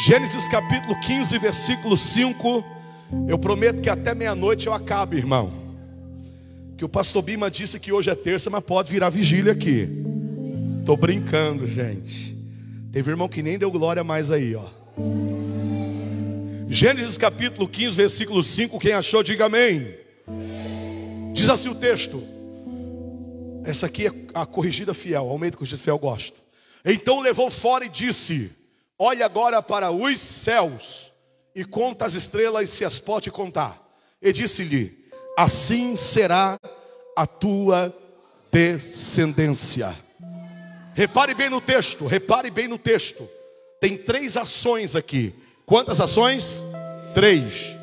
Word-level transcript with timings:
Gênesis 0.00 0.46
capítulo 0.46 0.94
15, 1.00 1.36
versículo 1.38 1.96
5. 1.96 2.64
Eu 3.28 3.36
prometo 3.36 3.82
que 3.82 3.90
até 3.90 4.14
meia-noite 4.14 4.68
eu 4.68 4.72
acabe, 4.72 5.16
irmão. 5.16 5.52
Que 6.76 6.84
o 6.84 6.88
pastor 6.88 7.20
Bima 7.20 7.50
disse 7.50 7.80
que 7.80 7.90
hoje 7.90 8.08
é 8.08 8.14
terça, 8.14 8.48
mas 8.48 8.62
pode 8.62 8.92
virar 8.92 9.10
vigília 9.10 9.52
aqui. 9.52 9.88
Tô 10.86 10.96
brincando, 10.96 11.66
gente. 11.66 12.36
Teve 12.92 13.10
irmão 13.10 13.28
que 13.28 13.42
nem 13.42 13.58
deu 13.58 13.72
glória 13.72 14.04
mais 14.04 14.30
aí, 14.30 14.54
ó. 14.54 14.66
Gênesis 16.68 17.18
capítulo 17.18 17.66
15, 17.66 17.96
versículo 17.96 18.44
5. 18.44 18.78
Quem 18.78 18.92
achou, 18.92 19.24
diga 19.24 19.46
amém. 19.46 19.94
Diz 21.32 21.48
assim 21.48 21.70
o 21.70 21.74
texto. 21.74 22.22
Essa 23.64 23.86
aqui 23.86 24.06
é 24.06 24.12
a 24.32 24.46
corrigida 24.46 24.94
fiel, 24.94 25.28
ao 25.28 25.38
meio 25.38 25.50
da 25.50 25.58
corrigida 25.58 25.82
fiel 25.82 25.98
gosto. 25.98 26.38
Então 26.84 27.20
levou 27.20 27.50
fora 27.50 27.84
e 27.84 27.88
disse: 27.88 28.52
Olhe 28.98 29.22
agora 29.22 29.62
para 29.62 29.92
os 29.92 30.20
céus 30.20 31.12
e 31.54 31.64
conta 31.64 32.04
as 32.04 32.14
estrelas, 32.14 32.68
se 32.70 32.84
as 32.84 32.98
pode 32.98 33.30
contar. 33.30 33.80
E 34.20 34.32
disse-lhe: 34.32 35.06
Assim 35.36 35.96
será 35.96 36.58
a 37.16 37.26
tua 37.26 37.94
descendência. 38.50 39.96
Repare 40.94 41.32
bem 41.32 41.48
no 41.48 41.60
texto, 41.60 42.06
repare 42.06 42.50
bem 42.50 42.66
no 42.66 42.76
texto. 42.76 43.28
Tem 43.80 43.96
três 43.96 44.36
ações 44.36 44.96
aqui. 44.96 45.32
Quantas 45.64 46.00
ações? 46.00 46.64
Três. 47.14 47.76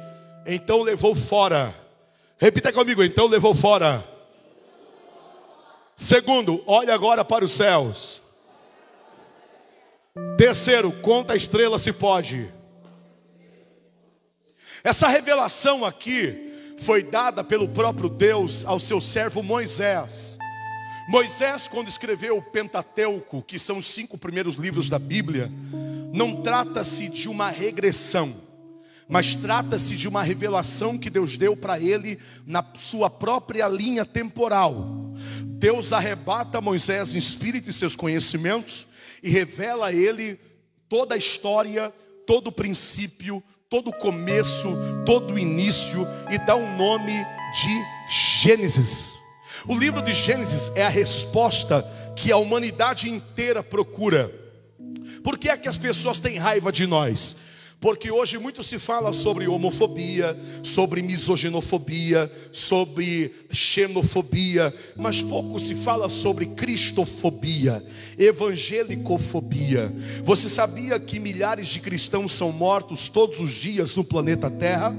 Então 0.46 0.82
levou 0.82 1.16
fora. 1.16 1.74
Repita 2.38 2.74
comigo, 2.74 3.02
então 3.02 3.28
levou 3.28 3.56
fora. 3.56 4.06
Segundo, 5.96 6.62
olha 6.68 6.94
agora 6.94 7.24
para 7.24 7.46
os 7.46 7.54
céus. 7.54 8.22
Terceiro, 10.38 10.94
conta 10.94 11.34
a 11.34 11.36
estrela 11.36 11.78
se 11.78 11.92
pode. 11.92 12.48
Essa 14.82 15.10
revelação 15.10 15.84
aqui 15.84 16.54
foi 16.80 17.04
dada 17.04 17.44
pelo 17.44 17.68
próprio 17.68 18.08
Deus 18.08 18.66
ao 18.66 18.80
seu 18.80 19.02
servo 19.02 19.44
Moisés. 19.44 20.38
Moisés, 21.10 21.68
quando 21.68 21.90
escreveu 21.90 22.38
o 22.38 22.42
Pentateuco, 22.42 23.42
que 23.42 23.60
são 23.60 23.78
os 23.80 23.88
cinco 23.88 24.18
primeiros 24.18 24.56
livros 24.56 24.90
da 24.90 24.98
Bíblia, 24.98 25.52
não 26.14 26.42
trata-se 26.42 27.10
de 27.10 27.28
uma 27.28 27.50
regressão, 27.50 28.36
mas 29.10 29.36
trata-se 29.36 29.98
de 29.98 30.08
uma 30.08 30.24
revelação 30.24 30.98
que 30.98 31.10
Deus 31.10 31.36
deu 31.36 31.58
para 31.58 31.78
ele 31.78 32.18
na 32.46 32.66
sua 32.76 33.10
própria 33.10 33.68
linha 33.68 34.06
temporal. 34.06 35.14
Deus 35.44 35.92
arrebata 35.92 36.62
Moisés 36.62 37.14
em 37.14 37.18
espírito 37.18 37.70
e 37.70 37.74
seus 37.74 37.98
conhecimentos 37.98 38.88
e 39.26 39.30
revela 39.32 39.88
a 39.88 39.92
ele 39.92 40.40
toda 40.88 41.16
a 41.16 41.18
história, 41.18 41.92
todo 42.28 42.50
o 42.50 42.52
princípio, 42.52 43.44
todo 43.68 43.88
o 43.90 43.94
começo, 43.94 44.68
todo 45.04 45.34
o 45.34 45.40
início 45.40 46.08
e 46.30 46.38
dá 46.38 46.56
o 46.56 46.60
um 46.60 46.78
nome 46.78 47.12
de 47.12 48.44
Gênesis. 48.44 49.16
O 49.68 49.76
livro 49.76 50.00
de 50.04 50.14
Gênesis 50.14 50.72
é 50.76 50.86
a 50.86 50.90
resposta 50.90 51.84
que 52.16 52.32
a 52.32 52.38
humanidade 52.38 53.10
inteira 53.10 53.64
procura. 53.64 54.32
Por 55.24 55.40
que 55.40 55.50
é 55.50 55.58
que 55.58 55.68
as 55.68 55.78
pessoas 55.78 56.20
têm 56.20 56.38
raiva 56.38 56.72
de 56.72 56.86
nós? 56.86 57.36
Porque 57.80 58.10
hoje 58.10 58.38
muito 58.38 58.64
se 58.64 58.80
fala 58.80 59.14
sobre 59.14 59.48
homofobia, 59.48 60.36
sobre 60.64 61.02
misoginofobia, 61.02 62.32
sobre 62.52 63.32
xenofobia, 63.52 64.74
mas 64.96 65.22
pouco 65.22 65.60
se 65.60 65.76
fala 65.76 66.10
sobre 66.10 66.48
cristofobia, 66.48 67.86
evangelicofobia. 68.18 69.94
Você 70.24 70.50
sabia 70.50 71.00
que 71.00 71.20
milhares 71.20 71.68
de 71.68 71.80
cristãos 71.80 72.32
são 72.32 72.52
mortos 72.52 73.10
todos 73.10 73.40
os 73.40 73.52
dias 73.52 73.96
no 73.96 74.04
planeta 74.04 74.50
Terra? 74.50 74.96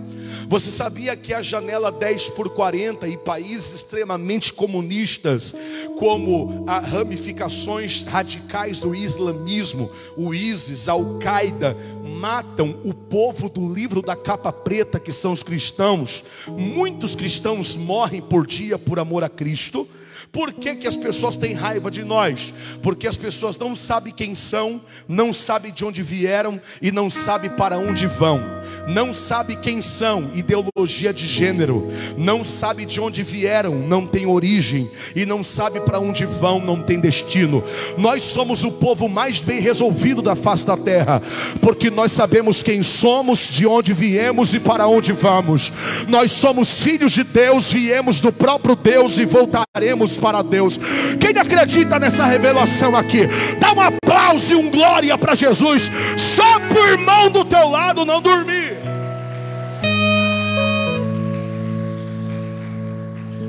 Você 0.48 0.70
sabia 0.70 1.16
que 1.16 1.32
a 1.32 1.42
janela 1.42 1.90
10 1.90 2.30
por 2.30 2.50
40 2.50 3.08
e 3.08 3.16
países 3.16 3.74
extremamente 3.74 4.52
comunistas, 4.52 5.54
como 5.98 6.64
as 6.68 6.86
ramificações 6.88 8.02
radicais 8.02 8.78
do 8.78 8.94
islamismo, 8.94 9.90
o 10.16 10.32
ISIS, 10.34 10.88
a 10.88 10.92
Al-Qaeda, 10.92 11.76
matam 12.02 12.65
o 12.84 12.94
povo 12.94 13.48
do 13.48 13.72
livro 13.72 14.00
da 14.00 14.16
capa 14.16 14.52
preta, 14.52 14.98
que 14.98 15.12
são 15.12 15.32
os 15.32 15.42
cristãos. 15.42 16.24
Muitos 16.48 17.14
cristãos 17.14 17.76
morrem 17.76 18.20
por 18.20 18.46
dia 18.46 18.78
por 18.78 18.98
amor 18.98 19.22
a 19.24 19.28
Cristo. 19.28 19.88
Por 20.32 20.52
que, 20.52 20.76
que 20.76 20.86
as 20.86 20.96
pessoas 20.96 21.36
têm 21.36 21.52
raiva 21.52 21.90
de 21.90 22.04
nós? 22.04 22.52
Porque 22.82 23.06
as 23.06 23.16
pessoas 23.16 23.58
não 23.58 23.74
sabem 23.74 24.12
quem 24.12 24.34
são, 24.34 24.80
não 25.08 25.32
sabem 25.32 25.72
de 25.72 25.84
onde 25.84 26.02
vieram 26.02 26.60
e 26.80 26.90
não 26.92 27.10
sabem 27.10 27.50
para 27.50 27.78
onde 27.78 28.06
vão. 28.06 28.40
Não 28.86 29.12
sabem 29.12 29.56
quem 29.60 29.82
são, 29.82 30.30
ideologia 30.34 31.12
de 31.12 31.26
gênero. 31.26 31.88
Não 32.16 32.44
sabem 32.44 32.86
de 32.86 33.00
onde 33.00 33.22
vieram, 33.22 33.74
não 33.74 34.06
tem 34.06 34.26
origem. 34.26 34.90
E 35.14 35.24
não 35.24 35.42
sabem 35.42 35.82
para 35.82 35.98
onde 35.98 36.24
vão, 36.24 36.60
não 36.60 36.82
tem 36.82 37.00
destino. 37.00 37.62
Nós 37.96 38.24
somos 38.24 38.64
o 38.64 38.72
povo 38.72 39.08
mais 39.08 39.40
bem 39.40 39.60
resolvido 39.60 40.22
da 40.22 40.36
face 40.36 40.66
da 40.66 40.76
terra, 40.76 41.22
porque 41.60 41.90
nós 41.90 42.12
sabemos 42.12 42.62
quem 42.62 42.82
somos, 42.82 43.52
de 43.52 43.66
onde 43.66 43.92
viemos 43.92 44.54
e 44.54 44.60
para 44.60 44.86
onde 44.86 45.12
vamos. 45.12 45.72
Nós 46.08 46.32
somos 46.32 46.80
filhos 46.80 47.12
de 47.12 47.24
Deus, 47.24 47.72
viemos 47.72 48.20
do 48.20 48.32
próprio 48.32 48.76
Deus 48.76 49.18
e 49.18 49.24
voltaremos 49.24 50.05
para 50.14 50.42
Deus. 50.42 50.78
Quem 51.18 51.38
acredita 51.38 51.98
nessa 51.98 52.26
revelação 52.26 52.94
aqui, 52.94 53.26
dá 53.58 53.72
um 53.72 53.80
aplauso 53.80 54.52
e 54.52 54.56
um 54.56 54.70
glória 54.70 55.16
para 55.16 55.34
Jesus, 55.34 55.90
só 56.18 56.58
o 56.58 56.86
irmão 56.88 57.30
do 57.30 57.44
teu 57.46 57.70
lado 57.70 58.04
não 58.04 58.20
dormir. 58.20 58.76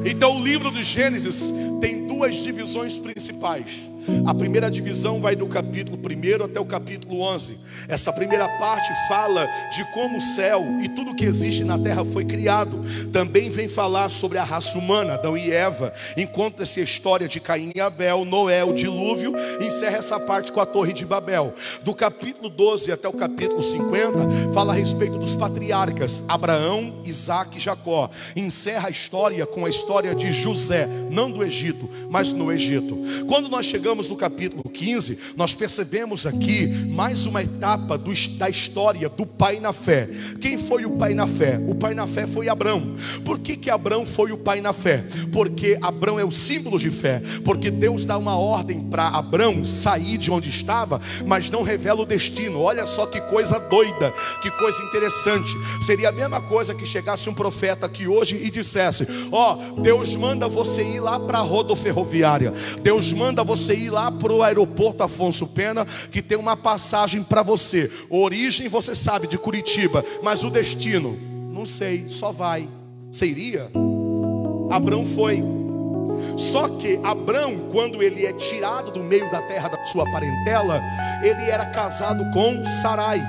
Então, 0.06 0.38
o 0.38 0.44
livro 0.44 0.72
de 0.72 0.84
Gênesis 0.84 1.54
tem 1.82 2.08
duas 2.08 2.36
divisões 2.38 2.98
principais. 2.98 3.90
A 4.26 4.34
primeira 4.34 4.72
divisão 4.72 5.20
vai 5.20 5.36
do 5.36 5.48
capítulo 5.48 5.98
1 5.98 6.46
até 6.46 6.60
o 6.60 6.66
capítulo 6.66 7.22
11. 7.22 7.58
Essa 7.88 8.14
primeira 8.14 8.48
parte 8.58 8.90
fala 9.08 9.46
de 9.76 9.84
como 9.94 10.18
o 10.18 10.22
céu 10.22 10.66
e 10.82 10.88
tudo 10.88 11.16
que 11.16 11.26
existe 11.26 11.64
na 11.64 11.78
terra 11.78 12.06
foi 12.06 12.24
criado. 12.24 12.84
Também 13.12 13.50
vem 13.50 13.68
falar 13.68 14.10
sobre 14.10 14.38
a 14.38 14.44
raça 14.44 14.78
humana, 14.78 15.16
Adão 15.16 15.38
e 15.38 15.52
Eva. 15.52 15.94
Encontra-se 16.16 16.80
a 16.80 16.84
história 16.84 17.28
de 17.28 17.40
Caim 17.40 17.72
e 17.76 17.82
Abel, 17.82 18.24
Noé, 18.24 18.64
o 18.64 18.74
dilúvio. 18.74 19.34
Encerra 19.60 19.98
essa 19.98 20.20
parte 20.20 20.52
com 20.52 20.62
a 20.62 20.66
Torre 20.66 20.94
de 20.94 21.06
Babel. 21.06 21.54
Do 21.84 21.94
capítulo 21.94 22.50
12 22.50 22.92
até 22.92 23.08
o 23.08 23.14
capítulo 23.14 23.62
50, 23.62 24.54
fala 24.54 24.74
a 24.74 24.76
respeito 24.76 25.18
dos 25.18 25.36
patriarcas 25.36 26.24
Abraão, 26.28 27.02
Isaac 27.04 27.58
e 27.58 27.60
Jacó. 27.60 28.10
Encerra 28.36 28.88
a 28.88 28.92
história 28.92 29.46
com 29.46 29.66
a 29.66 29.70
história 29.70 30.16
de 30.16 30.32
José, 30.32 30.88
não 31.12 31.30
do 31.30 31.44
Egito, 31.44 31.90
mas 32.10 32.32
no 32.32 32.52
Egito. 32.52 32.98
Quando 33.28 33.50
nós 33.50 33.66
chegamos 33.66 33.97
chegamos 33.98 34.08
no 34.10 34.16
capítulo 34.16 34.64
15, 34.64 35.18
nós 35.36 35.56
percebemos 35.56 36.28
aqui 36.28 36.68
mais 36.68 37.26
uma 37.26 37.42
etapa 37.42 37.98
do, 37.98 38.12
da 38.38 38.48
história 38.48 39.10
do 39.10 39.26
pai 39.26 39.60
na 39.60 39.74
fé. 39.74 40.08
Quem 40.40 40.58
foi 40.58 40.86
o 40.86 40.98
pai 40.98 41.16
na 41.16 41.26
fé? 41.26 41.60
O 41.68 41.74
pai 41.74 41.96
na 41.96 42.06
fé 42.06 42.28
foi 42.28 42.48
Abraão. 42.48 42.96
Por 43.26 43.40
que, 43.40 43.56
que 43.56 43.72
Abraão 43.72 44.06
foi 44.06 44.32
o 44.32 44.38
pai 44.38 44.62
na 44.62 44.72
fé? 44.72 45.04
Porque 45.32 45.80
Abraão 45.82 46.20
é 46.20 46.24
o 46.24 46.32
símbolo 46.32 46.78
de 46.78 46.92
fé. 46.92 47.22
Porque 47.44 47.72
Deus 47.72 48.06
dá 48.06 48.18
uma 48.18 48.38
ordem 48.38 48.82
para 48.82 49.08
Abraão 49.08 49.66
sair 49.66 50.18
de 50.18 50.30
onde 50.30 50.50
estava, 50.50 51.02
mas 51.26 51.50
não 51.50 51.64
revela 51.64 52.02
o 52.02 52.06
destino. 52.06 52.62
Olha 52.62 52.86
só 52.86 53.08
que 53.08 53.20
coisa 53.22 53.58
doida, 53.60 54.14
que 54.44 54.52
coisa 54.52 54.82
interessante. 54.84 55.52
Seria 55.84 56.10
a 56.10 56.12
mesma 56.12 56.42
coisa 56.42 56.76
que 56.76 56.86
chegasse 56.86 57.30
um 57.30 57.34
profeta 57.34 57.88
aqui 57.88 58.08
hoje 58.08 58.36
e 58.36 58.52
dissesse: 58.52 59.08
Ó, 59.32 59.58
oh, 59.58 59.82
Deus 59.82 60.16
manda 60.16 60.48
você 60.48 60.84
ir 60.84 61.00
lá 61.00 61.20
para 61.20 61.40
a 61.40 61.42
rodoferroviária. 61.42 62.54
Deus 62.84 63.12
manda 63.12 63.44
você 63.44 63.74
ir 63.74 63.87
lá 63.90 64.12
para 64.12 64.34
o 64.34 64.44
aeroporto 64.44 65.04
Afonso 65.04 65.48
Pena, 65.48 65.86
que 66.12 66.22
tem 66.22 66.38
uma 66.38 66.56
passagem 66.56 67.24
para 67.24 67.44
você. 67.44 67.92
Origem 68.10 68.68
você 68.68 68.96
sabe 68.96 69.28
de 69.28 69.38
Curitiba, 69.38 70.04
mas 70.22 70.44
o 70.44 70.50
destino, 70.50 71.18
não 71.52 71.66
sei, 71.66 72.06
só 72.08 72.32
vai. 72.32 72.68
Você 73.12 73.26
iria? 73.26 73.72
Abrão 74.70 75.06
foi. 75.06 75.44
Só 76.36 76.68
que 76.68 77.00
Abrão, 77.04 77.70
quando 77.72 78.02
ele 78.02 78.26
é 78.26 78.34
tirado 78.34 78.92
do 78.92 79.04
meio 79.04 79.30
da 79.32 79.42
terra 79.42 79.70
da 79.70 79.84
sua 79.86 80.10
parentela, 80.12 80.82
ele 81.24 81.50
era 81.50 81.66
casado 81.68 82.24
com 82.32 82.64
Sarai. 82.82 83.22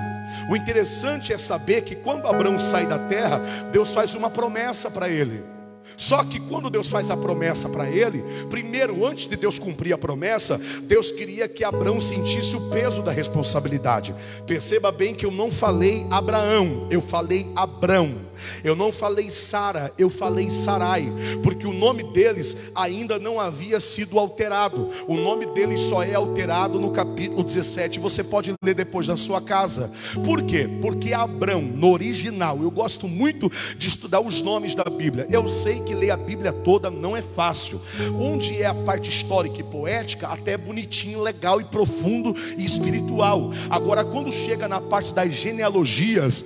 O 0.51 0.57
interessante 0.57 1.33
é 1.33 1.39
saber 1.39 1.83
que 1.83 1.95
quando 1.95 2.27
Abraão 2.27 2.59
sai 2.59 2.87
da 2.87 2.99
terra, 2.99 3.41
Deus 3.73 3.95
faz 3.95 4.15
uma 4.15 4.31
promessa 4.31 4.91
para 4.91 5.09
ele. 5.09 5.58
Só 5.97 6.23
que 6.25 6.41
quando 6.41 6.71
Deus 6.71 6.89
faz 6.89 7.11
a 7.11 7.17
promessa 7.17 7.69
para 7.69 7.89
ele, 7.89 8.23
primeiro, 8.49 9.05
antes 9.05 9.27
de 9.27 9.37
Deus 9.37 9.59
cumprir 9.59 9.93
a 9.93 9.99
promessa, 9.99 10.59
Deus 10.83 11.11
queria 11.11 11.49
que 11.49 11.65
Abraão 11.65 12.01
sentisse 12.01 12.57
o 12.57 12.71
peso 12.71 13.03
da 13.03 13.13
responsabilidade. 13.13 14.15
Perceba 14.47 14.93
bem 14.93 15.15
que 15.15 15.27
eu 15.27 15.31
não 15.31 15.51
falei 15.51 16.07
Abraão, 16.11 16.87
eu 16.91 17.01
falei 17.01 17.51
Abrão. 17.55 18.29
Eu 18.63 18.77
não 18.77 18.93
falei 18.93 19.31
Sara, 19.31 19.93
eu 19.99 20.09
falei 20.09 20.51
Sarai, 20.51 21.13
porque 21.43 21.67
o 21.67 21.73
nome 21.73 22.05
deles 22.13 22.57
ainda 22.75 23.19
não 23.19 23.41
havia 23.41 23.81
sido 23.81 24.19
alterado. 24.19 24.91
O 25.07 25.17
nome 25.17 25.47
deles 25.47 25.81
só 25.81 26.03
é 26.03 26.15
alterado 26.15 26.79
no 26.79 26.91
capítulo 26.91 27.43
17. 27.43 27.99
Você 27.99 28.23
pode 28.23 28.55
ler 28.63 28.75
depois 28.75 29.09
na 29.09 29.17
sua 29.17 29.41
casa. 29.41 29.91
Por 30.25 30.43
quê? 30.43 30.69
Porque 30.81 31.13
Abrão, 31.13 31.63
no 31.63 31.93
original, 31.93 32.61
eu 32.63 32.71
gosto 32.71 33.09
muito 33.09 33.51
de 33.77 33.89
estudar 33.89 34.21
os 34.21 34.43
nomes 34.43 34.75
da 34.75 34.85
Bíblia. 34.85 35.27
Eu 35.31 35.49
sei 35.49 35.78
que 35.81 35.95
ler 35.95 36.11
a 36.11 36.17
Bíblia 36.17 36.53
toda 36.53 36.91
não 36.91 37.17
é 37.17 37.23
fácil. 37.23 37.81
Onde 38.19 38.61
é 38.61 38.67
a 38.67 38.75
parte 38.75 39.09
histórica 39.09 39.61
e 39.61 39.65
poética, 39.65 40.29
até 40.29 40.53
é 40.53 40.57
bonitinho, 40.57 41.23
legal 41.23 41.61
e 41.61 41.65
profundo 41.65 42.35
e 42.57 42.65
espiritual. 42.65 43.51
Agora, 43.71 44.05
quando 44.05 44.33
chega 44.33 44.69
na 44.69 44.81
parte 44.81 45.13
das 45.13 45.33
genealogias, 45.33 46.45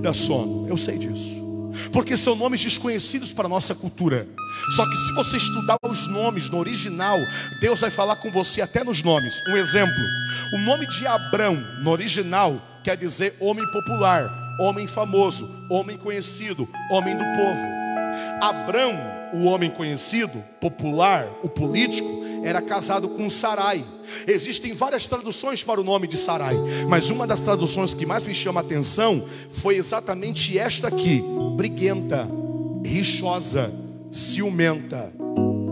dá 0.00 0.12
sono, 0.12 0.68
eu 0.68 0.76
sei 0.76 0.98
disso. 0.98 1.44
Porque 1.92 2.16
são 2.16 2.34
nomes 2.34 2.62
desconhecidos 2.62 3.32
para 3.32 3.46
a 3.46 3.48
nossa 3.48 3.74
cultura. 3.74 4.26
Só 4.74 4.88
que 4.88 4.96
se 4.96 5.14
você 5.14 5.36
estudar 5.36 5.76
os 5.82 6.06
nomes 6.08 6.48
no 6.48 6.58
original, 6.58 7.18
Deus 7.60 7.80
vai 7.80 7.90
falar 7.90 8.16
com 8.16 8.30
você 8.30 8.62
até 8.62 8.82
nos 8.82 9.02
nomes. 9.02 9.34
Um 9.48 9.56
exemplo: 9.56 9.94
o 10.54 10.58
nome 10.58 10.86
de 10.86 11.06
Abrão 11.06 11.56
no 11.82 11.90
original 11.90 12.60
quer 12.82 12.96
dizer 12.96 13.36
homem 13.40 13.66
popular, 13.70 14.45
homem 14.60 14.86
famoso, 14.86 15.48
homem 15.70 15.96
conhecido, 15.96 16.68
homem 16.90 17.16
do 17.16 17.24
povo. 17.24 17.76
Abrão, 18.40 18.94
o 19.34 19.44
homem 19.44 19.70
conhecido, 19.70 20.42
popular, 20.60 21.28
o 21.42 21.48
político, 21.48 22.24
era 22.42 22.62
casado 22.62 23.08
com 23.08 23.28
Sarai. 23.28 23.84
Existem 24.26 24.72
várias 24.72 25.08
traduções 25.08 25.64
para 25.64 25.80
o 25.80 25.84
nome 25.84 26.06
de 26.06 26.16
Sarai, 26.16 26.54
mas 26.88 27.10
uma 27.10 27.26
das 27.26 27.40
traduções 27.40 27.92
que 27.92 28.06
mais 28.06 28.22
me 28.22 28.34
chama 28.34 28.60
a 28.60 28.62
atenção 28.62 29.26
foi 29.50 29.76
exatamente 29.76 30.56
esta 30.56 30.88
aqui: 30.88 31.22
briguenta, 31.56 32.28
rixosa, 32.84 33.72
ciumenta. 34.12 35.12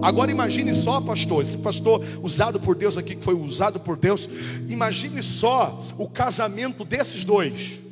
Agora 0.03 0.31
imagine 0.31 0.75
só, 0.75 1.01
pastor, 1.01 1.43
esse 1.43 1.57
pastor 1.57 2.05
usado 2.23 2.61
por 2.61 2.75
Deus 2.75 2.99
aqui, 2.99 3.17
que 3.17 3.25
foi 3.25 3.35
usado 3.35 3.81
por 3.81 3.97
Deus, 3.97 4.29
imagine 4.69 5.23
só 5.23 5.83
o 5.97 6.09
casamento 6.09 6.85
desses 6.85 7.25
dois. 7.25 7.84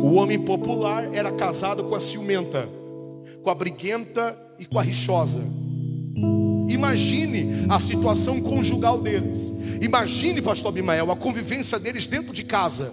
O 0.00 0.14
homem 0.14 0.38
popular 0.38 1.14
era 1.14 1.30
casado 1.32 1.84
com 1.84 1.94
a 1.94 2.00
ciumenta, 2.00 2.68
com 3.42 3.50
a 3.50 3.54
briguenta 3.54 4.36
e 4.58 4.64
com 4.64 4.78
a 4.78 4.82
rixosa. 4.82 5.40
Imagine 6.68 7.66
a 7.68 7.78
situação 7.78 8.40
conjugal 8.40 8.98
deles. 8.98 9.52
Imagine, 9.80 10.42
pastor 10.42 10.68
Abimael, 10.68 11.10
a 11.10 11.16
convivência 11.16 11.78
deles 11.78 12.06
dentro 12.06 12.32
de 12.32 12.42
casa. 12.42 12.92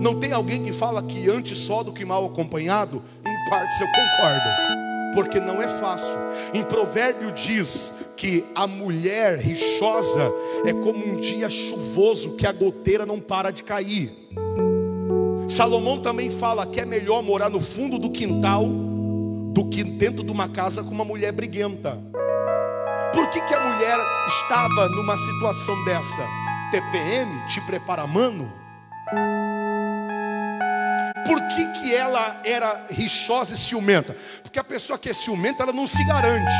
Não 0.00 0.18
tem 0.18 0.32
alguém 0.32 0.64
que 0.64 0.72
fala 0.72 1.02
que 1.02 1.28
antes 1.28 1.58
só 1.58 1.82
do 1.82 1.92
que 1.92 2.04
mal 2.04 2.24
acompanhado? 2.24 3.02
Em 3.24 3.50
parte 3.50 3.80
eu 3.80 3.86
concordo. 3.88 5.14
Porque 5.14 5.40
não 5.40 5.62
é 5.62 5.68
fácil. 5.68 6.16
Em 6.54 6.62
provérbio 6.62 7.32
diz 7.32 7.92
que 8.16 8.44
a 8.54 8.66
mulher 8.66 9.38
rixosa 9.38 10.30
é 10.64 10.72
como 10.72 11.06
um 11.06 11.16
dia 11.16 11.48
chuvoso 11.48 12.36
que 12.36 12.46
a 12.46 12.52
goteira 12.52 13.04
não 13.04 13.20
para 13.20 13.50
de 13.50 13.62
cair. 13.62 14.12
Salomão 15.48 16.00
também 16.00 16.30
fala 16.30 16.66
que 16.66 16.80
é 16.80 16.84
melhor 16.84 17.22
morar 17.22 17.48
no 17.48 17.60
fundo 17.60 17.98
do 17.98 18.10
quintal 18.10 18.64
do 19.52 19.68
que 19.70 19.84
dentro 19.84 20.24
de 20.24 20.30
uma 20.30 20.48
casa 20.48 20.82
com 20.82 20.90
uma 20.90 21.04
mulher 21.04 21.32
briguenta. 21.32 21.98
Por 23.12 23.30
que, 23.30 23.40
que 23.40 23.54
a 23.54 23.60
mulher 23.60 23.98
estava 24.26 24.88
numa 24.88 25.16
situação 25.16 25.84
dessa? 25.84 26.22
TPM, 26.70 27.46
te 27.46 27.60
prepara 27.62 28.06
mano? 28.06 28.52
Por 31.24 31.40
que, 31.48 31.66
que 31.78 31.94
ela 31.94 32.40
era 32.44 32.86
rixosa 32.90 33.54
e 33.54 33.56
ciumenta? 33.56 34.16
Porque 34.42 34.58
a 34.58 34.64
pessoa 34.64 34.98
que 34.98 35.08
é 35.08 35.14
ciumenta, 35.14 35.62
ela 35.62 35.72
não 35.72 35.86
se 35.86 36.04
garante. 36.04 36.52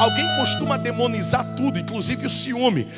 Alguém 0.00 0.26
costuma 0.38 0.76
demonizar 0.78 1.44
tudo, 1.56 1.78
inclusive 1.78 2.26
o 2.26 2.30
ciúme. 2.30 2.88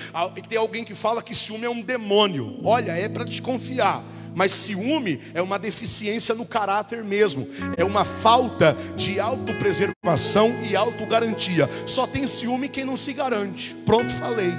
Tem 0.48 0.58
alguém 0.58 0.84
que 0.84 0.94
fala 0.94 1.22
que 1.22 1.34
ciúme 1.34 1.64
é 1.64 1.70
um 1.70 1.82
demônio. 1.82 2.58
Olha, 2.62 2.92
é 2.92 3.08
para 3.08 3.24
desconfiar. 3.24 4.02
Mas 4.34 4.52
ciúme 4.52 5.20
é 5.34 5.42
uma 5.42 5.58
deficiência 5.58 6.34
no 6.34 6.46
caráter 6.46 7.04
mesmo, 7.04 7.46
é 7.76 7.84
uma 7.84 8.04
falta 8.04 8.76
de 8.96 9.20
autopreservação 9.20 10.54
e 10.68 10.74
autogarantia. 10.74 11.68
Só 11.86 12.06
tem 12.06 12.26
ciúme 12.26 12.68
quem 12.68 12.84
não 12.84 12.96
se 12.96 13.12
garante. 13.12 13.74
Pronto, 13.86 14.12
falei. 14.14 14.52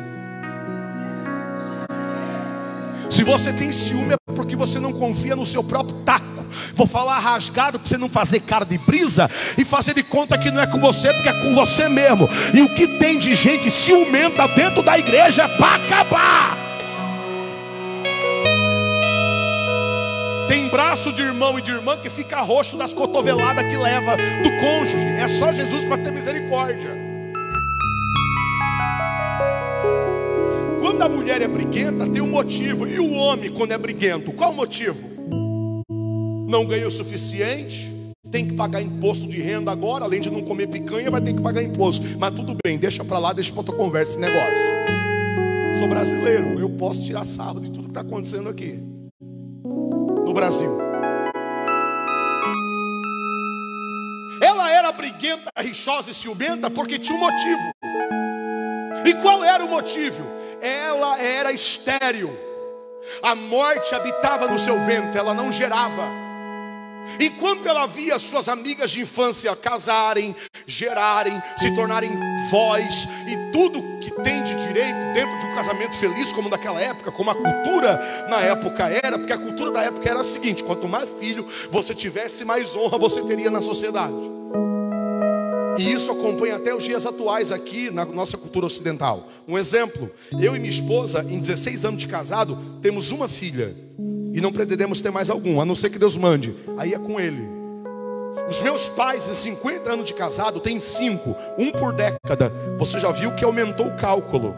Se 3.10 3.24
você 3.24 3.54
tem 3.54 3.72
ciúme 3.72 4.14
é 4.14 4.34
porque 4.34 4.56
você 4.56 4.80
não 4.80 4.92
confia 4.92 5.36
no 5.36 5.46
seu 5.46 5.64
próprio 5.64 5.98
taco. 6.00 6.34
Vou 6.76 6.88
falar 6.88 7.20
rasgado 7.20 7.80
para 7.80 7.88
você 7.88 7.98
não 7.98 8.10
fazer 8.10 8.40
cara 8.42 8.66
de 8.66 8.78
brisa 8.78 9.30
e 9.58 9.64
fazer 9.64 9.94
de 9.94 10.04
conta 10.04 10.38
que 10.38 10.52
não 10.52 10.62
é 10.62 10.68
com 10.68 10.80
você, 10.80 11.14
porque 11.14 11.30
é 11.30 11.34
com 11.34 11.54
você 11.54 11.88
mesmo. 11.88 12.28
E 12.54 12.62
o 12.62 12.74
que 12.74 12.88
tem 13.00 13.18
de 13.18 13.36
gente 13.36 13.70
ciumenta 13.70 14.48
dentro 14.48 14.84
da 14.84 14.98
igreja 14.98 15.44
é 15.44 15.48
para 15.48 15.76
acabar. 15.76 16.73
Tem 20.48 20.70
braço 20.70 21.14
de 21.14 21.22
irmão 21.22 21.58
e 21.58 21.62
de 21.62 21.72
irmã 21.72 21.98
que 21.98 22.10
fica 22.10 22.42
roxo 22.42 22.78
das 22.78 22.94
cotoveladas 22.94 23.64
que 23.64 23.78
leva 23.78 24.18
do 24.18 24.50
cônjuge. 24.60 25.06
É 25.20 25.28
só 25.28 25.54
Jesus 25.54 25.86
para 25.86 25.98
ter 26.04 26.12
misericórdia. 26.12 26.92
Quando 30.82 31.02
a 31.02 31.10
mulher 31.10 31.42
é 31.42 31.48
briguenta, 31.48 32.08
tem 32.08 32.22
um 32.22 32.28
motivo. 32.28 32.88
E 32.88 33.00
o 33.00 33.14
homem, 33.14 33.52
quando 33.52 33.72
é 33.72 33.78
briguento, 33.78 34.32
qual 34.34 34.52
o 34.52 34.56
motivo? 34.56 35.00
Não 36.48 36.66
ganhou 36.66 36.90
o 36.90 36.92
suficiente, 36.92 37.92
tem 38.30 38.48
que 38.48 38.54
pagar 38.54 38.82
imposto 38.82 39.28
de 39.28 39.42
renda 39.42 39.72
agora, 39.72 40.04
além 40.04 40.20
de 40.22 40.30
não 40.30 40.42
comer 40.42 40.68
picanha, 40.68 41.10
vai 41.10 41.22
ter 41.22 41.34
que 41.34 41.42
pagar 41.42 41.64
imposto. 41.64 42.06
Mas 42.20 42.32
tudo 42.36 42.56
bem, 42.64 42.78
deixa 42.78 43.04
para 43.04 43.18
lá, 43.18 43.34
deixa 43.34 43.52
para 43.52 43.62
outra 43.62 43.76
conversa 43.76 44.12
esse 44.12 44.20
negócio. 44.20 44.74
Sou 45.80 45.88
brasileiro, 45.88 46.60
eu 46.60 46.70
posso 46.70 47.04
tirar 47.04 47.26
sarro 47.26 47.60
de 47.60 47.72
tudo 47.72 47.86
que 47.86 47.90
está 47.90 48.02
acontecendo 48.02 48.50
aqui 48.50 48.93
no 50.34 50.40
Brasil. 50.40 50.80
Ela 54.42 54.72
era 54.72 54.92
briguenta, 54.92 55.52
rixosa 55.58 56.10
e 56.10 56.14
ciumenta 56.14 56.70
porque 56.72 56.98
tinha 56.98 57.18
um 57.18 57.22
motivo. 57.22 57.62
E 59.06 59.14
qual 59.22 59.44
era 59.44 59.64
o 59.64 59.70
motivo? 59.70 60.24
Ela 60.60 61.20
era 61.20 61.52
estéril. 61.52 62.36
A 63.22 63.36
morte 63.36 63.94
habitava 63.94 64.48
no 64.48 64.58
seu 64.58 64.80
ventre, 64.82 65.20
ela 65.20 65.34
não 65.34 65.52
gerava. 65.52 66.23
Enquanto 67.20 67.68
ela 67.68 67.86
via 67.86 68.18
suas 68.20 68.48
amigas 68.48 68.92
de 68.92 69.02
infância 69.02 69.56
casarem, 69.56 70.36
gerarem, 70.66 71.42
se 71.58 71.74
tornarem 71.76 72.12
vós 72.50 73.08
e 73.28 73.52
tudo 73.52 73.82
que 74.00 74.12
tem 74.24 74.44
de 74.44 74.56
direito 74.56 75.14
dentro 75.14 75.40
de 75.40 75.46
um 75.46 75.56
casamento 75.56 75.96
feliz, 75.96 76.32
como 76.32 76.50
naquela 76.50 76.82
época, 76.82 77.12
como 77.12 77.30
a 77.30 77.36
cultura 77.36 78.26
na 78.30 78.40
época 78.42 78.90
era, 79.04 79.18
porque 79.18 79.34
a 79.34 79.38
cultura 79.38 79.72
da 79.72 79.82
época 79.82 80.10
era 80.10 80.22
a 80.22 80.24
seguinte: 80.24 80.64
quanto 80.64 80.88
mais 80.88 81.10
filho 81.20 81.46
você 81.70 81.94
tivesse, 81.94 82.44
mais 82.44 82.76
honra 82.76 82.98
você 82.98 83.22
teria 83.22 83.50
na 83.50 83.62
sociedade. 83.62 84.44
E 85.78 85.92
isso 85.92 86.12
acompanha 86.12 86.58
até 86.58 86.74
os 86.74 86.84
dias 86.84 87.06
atuais 87.06 87.52
aqui 87.52 87.90
na 87.90 88.06
nossa 88.06 88.38
cultura 88.38 88.66
ocidental. 88.66 89.28
Um 89.48 89.58
exemplo: 89.58 90.12
eu 90.40 90.56
e 90.56 90.60
minha 90.60 90.70
esposa, 90.70 91.26
em 91.28 91.40
16 91.40 91.86
anos 91.86 92.02
de 92.02 92.08
casado, 92.08 92.58
temos 92.82 93.12
uma 93.12 93.28
filha. 93.28 93.76
E 94.34 94.42
não 94.42 94.52
pretendemos 94.52 95.00
ter 95.00 95.12
mais 95.12 95.30
algum, 95.30 95.62
a 95.62 95.66
não 95.66 95.76
ser 95.76 95.92
que 95.92 96.00
Deus 96.00 96.18
mande. 96.18 96.56
Aí 96.76 96.94
é 96.94 97.00
com 97.00 97.20
Ele. 97.20 97.48
Os 98.50 98.62
meus 98.62 98.90
pais, 98.90 99.28
em 99.30 99.34
50 99.34 99.92
anos 99.92 100.06
de 100.06 100.14
casado, 100.14 100.60
têm 100.60 100.80
cinco, 100.80 101.36
um 101.58 101.72
por 101.72 101.94
década. 101.94 102.52
Você 102.78 103.00
já 103.00 103.12
viu 103.12 103.32
que 103.34 103.46
aumentou 103.46 103.88
o 103.88 103.96
cálculo. 103.96 104.56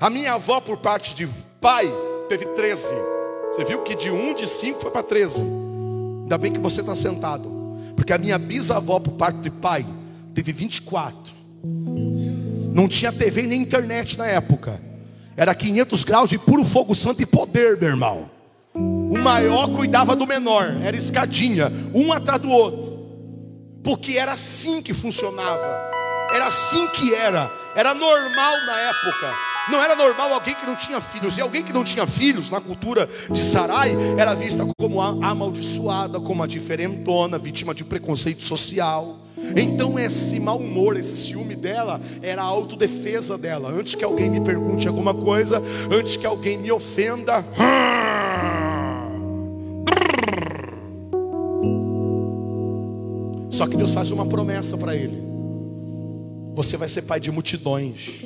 A 0.00 0.08
minha 0.08 0.32
avó, 0.32 0.60
por 0.60 0.78
parte 0.78 1.14
de 1.14 1.28
pai, 1.60 1.92
teve 2.28 2.46
13. 2.46 2.88
Você 3.52 3.64
viu 3.64 3.82
que 3.82 3.94
de 3.94 4.10
um 4.10 4.34
de 4.34 4.46
cinco 4.48 4.80
foi 4.80 4.90
para 4.90 5.02
13. 5.02 5.42
Ainda 6.22 6.38
bem 6.38 6.50
que 6.50 6.58
você 6.58 6.80
está 6.80 6.94
sentado. 6.94 7.50
Porque 7.94 8.12
a 8.12 8.18
minha 8.18 8.38
bisavó, 8.38 8.98
por 8.98 9.12
parte 9.12 9.40
de 9.40 9.50
pai, 9.50 9.86
teve 10.34 10.52
24. 10.52 11.32
Não 12.72 12.88
tinha 12.88 13.12
TV 13.12 13.42
nem 13.42 13.60
internet 13.60 14.16
na 14.16 14.26
época. 14.26 14.80
Era 15.36 15.54
500 15.54 16.04
graus 16.04 16.30
de 16.30 16.38
puro 16.38 16.64
fogo 16.64 16.94
santo 16.94 17.22
e 17.22 17.26
poder, 17.26 17.78
meu 17.78 17.90
irmão. 17.90 18.30
O 18.74 19.18
maior 19.18 19.68
cuidava 19.70 20.16
do 20.16 20.26
menor, 20.26 20.76
era 20.82 20.96
escadinha, 20.96 21.70
um 21.94 22.12
atrás 22.12 22.40
do 22.40 22.50
outro. 22.50 22.92
Porque 23.84 24.16
era 24.16 24.32
assim 24.32 24.80
que 24.80 24.94
funcionava. 24.94 25.90
Era 26.32 26.46
assim 26.46 26.86
que 26.88 27.14
era. 27.14 27.50
Era 27.74 27.94
normal 27.94 28.56
na 28.66 28.80
época. 28.80 29.34
Não 29.70 29.82
era 29.82 29.94
normal 29.94 30.32
alguém 30.32 30.54
que 30.54 30.66
não 30.66 30.74
tinha 30.74 31.00
filhos. 31.00 31.36
E 31.36 31.40
alguém 31.40 31.62
que 31.62 31.72
não 31.72 31.84
tinha 31.84 32.06
filhos, 32.06 32.48
na 32.48 32.60
cultura 32.60 33.08
de 33.30 33.44
Sarai, 33.44 33.94
era 34.16 34.34
vista 34.34 34.66
como 34.78 35.00
amaldiçoada, 35.00 36.18
como 36.20 36.42
a 36.42 36.46
diferentona, 36.46 37.38
vítima 37.38 37.74
de 37.74 37.84
preconceito 37.84 38.42
social. 38.42 39.18
Então 39.56 39.98
esse 39.98 40.38
mau 40.40 40.58
humor, 40.58 40.96
esse 40.96 41.16
ciúme 41.16 41.54
dela 41.54 42.00
era 42.22 42.42
a 42.42 42.44
autodefesa 42.44 43.36
dela. 43.36 43.70
Antes 43.70 43.94
que 43.94 44.04
alguém 44.04 44.30
me 44.30 44.40
pergunte 44.40 44.88
alguma 44.88 45.12
coisa, 45.12 45.62
antes 45.90 46.16
que 46.16 46.26
alguém 46.26 46.56
me 46.56 46.70
ofenda, 46.70 47.44
Só 53.62 53.68
que 53.68 53.76
Deus 53.76 53.94
faz 53.94 54.10
uma 54.10 54.26
promessa 54.26 54.76
para 54.76 54.96
ele: 54.96 55.22
você 56.52 56.76
vai 56.76 56.88
ser 56.88 57.02
pai 57.02 57.20
de 57.20 57.30
multidões. 57.30 58.24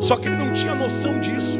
Só 0.00 0.14
que 0.14 0.28
ele 0.28 0.36
não 0.36 0.52
tinha 0.52 0.72
noção 0.76 1.18
disso. 1.18 1.58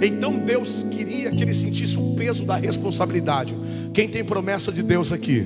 Então 0.00 0.38
Deus 0.38 0.86
queria 0.92 1.32
que 1.32 1.42
ele 1.42 1.52
sentisse 1.52 1.98
o 1.98 2.14
peso 2.14 2.44
da 2.44 2.54
responsabilidade. 2.54 3.52
Quem 3.92 4.08
tem 4.08 4.24
promessa 4.24 4.70
de 4.70 4.80
Deus 4.80 5.12
aqui? 5.12 5.44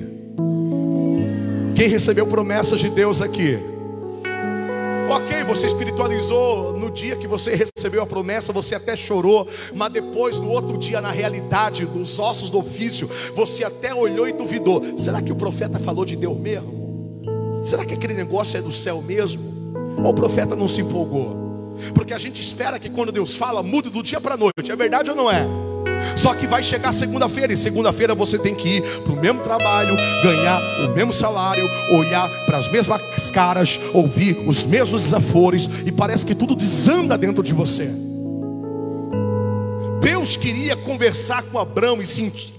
Quem 1.75 1.89
recebeu 1.89 2.27
promessas 2.27 2.79
de 2.79 2.89
Deus 2.91 3.19
aqui? 3.19 3.57
Ok, 5.11 5.43
você 5.43 5.67
espiritualizou 5.67 6.71
no 6.79 6.89
dia 6.89 7.17
que 7.17 7.27
você 7.27 7.53
recebeu 7.53 8.01
a 8.01 8.07
promessa, 8.07 8.53
você 8.53 8.75
até 8.75 8.95
chorou, 8.95 9.45
mas 9.75 9.91
depois, 9.91 10.39
no 10.39 10.49
outro 10.49 10.77
dia, 10.77 11.01
na 11.01 11.11
realidade, 11.11 11.85
dos 11.85 12.17
ossos 12.17 12.49
do 12.49 12.59
ofício, 12.59 13.09
você 13.35 13.65
até 13.65 13.93
olhou 13.93 14.25
e 14.25 14.31
duvidou: 14.31 14.97
será 14.97 15.21
que 15.21 15.29
o 15.29 15.35
profeta 15.35 15.79
falou 15.79 16.05
de 16.05 16.15
Deus 16.15 16.37
mesmo? 16.37 17.59
Será 17.61 17.83
que 17.83 17.93
aquele 17.93 18.13
negócio 18.13 18.57
é 18.57 18.61
do 18.61 18.71
céu 18.71 19.01
mesmo? 19.01 19.43
Ou 19.97 20.11
o 20.11 20.13
profeta 20.13 20.55
não 20.55 20.69
se 20.69 20.79
empolgou? 20.79 21.75
Porque 21.93 22.13
a 22.13 22.17
gente 22.17 22.39
espera 22.39 22.79
que 22.79 22.89
quando 22.89 23.11
Deus 23.11 23.35
fala, 23.35 23.61
mude 23.61 23.89
do 23.89 24.01
dia 24.01 24.21
para 24.21 24.35
a 24.35 24.37
noite, 24.37 24.71
é 24.71 24.75
verdade 24.77 25.09
ou 25.09 25.15
não 25.15 25.29
é? 25.29 25.45
Só 26.15 26.33
que 26.33 26.47
vai 26.47 26.63
chegar 26.63 26.91
segunda-feira, 26.93 27.53
e 27.53 27.57
segunda-feira 27.57 28.13
você 28.15 28.37
tem 28.37 28.55
que 28.55 28.77
ir 28.77 28.81
para 28.81 29.13
o 29.13 29.15
mesmo 29.15 29.41
trabalho, 29.41 29.95
ganhar 30.23 30.61
o 30.85 30.93
mesmo 30.93 31.13
salário, 31.13 31.69
olhar 31.91 32.29
para 32.45 32.57
as 32.57 32.71
mesmas 32.71 33.01
caras, 33.31 33.79
ouvir 33.93 34.43
os 34.47 34.63
mesmos 34.63 35.03
desaforos, 35.03 35.69
e 35.85 35.91
parece 35.91 36.25
que 36.25 36.35
tudo 36.35 36.55
desanda 36.55 37.17
dentro 37.17 37.43
de 37.43 37.53
você. 37.53 37.89
Deus 40.01 40.35
queria 40.35 40.75
conversar 40.75 41.43
com 41.43 41.59
Abraão 41.59 42.01
e 42.01 42.05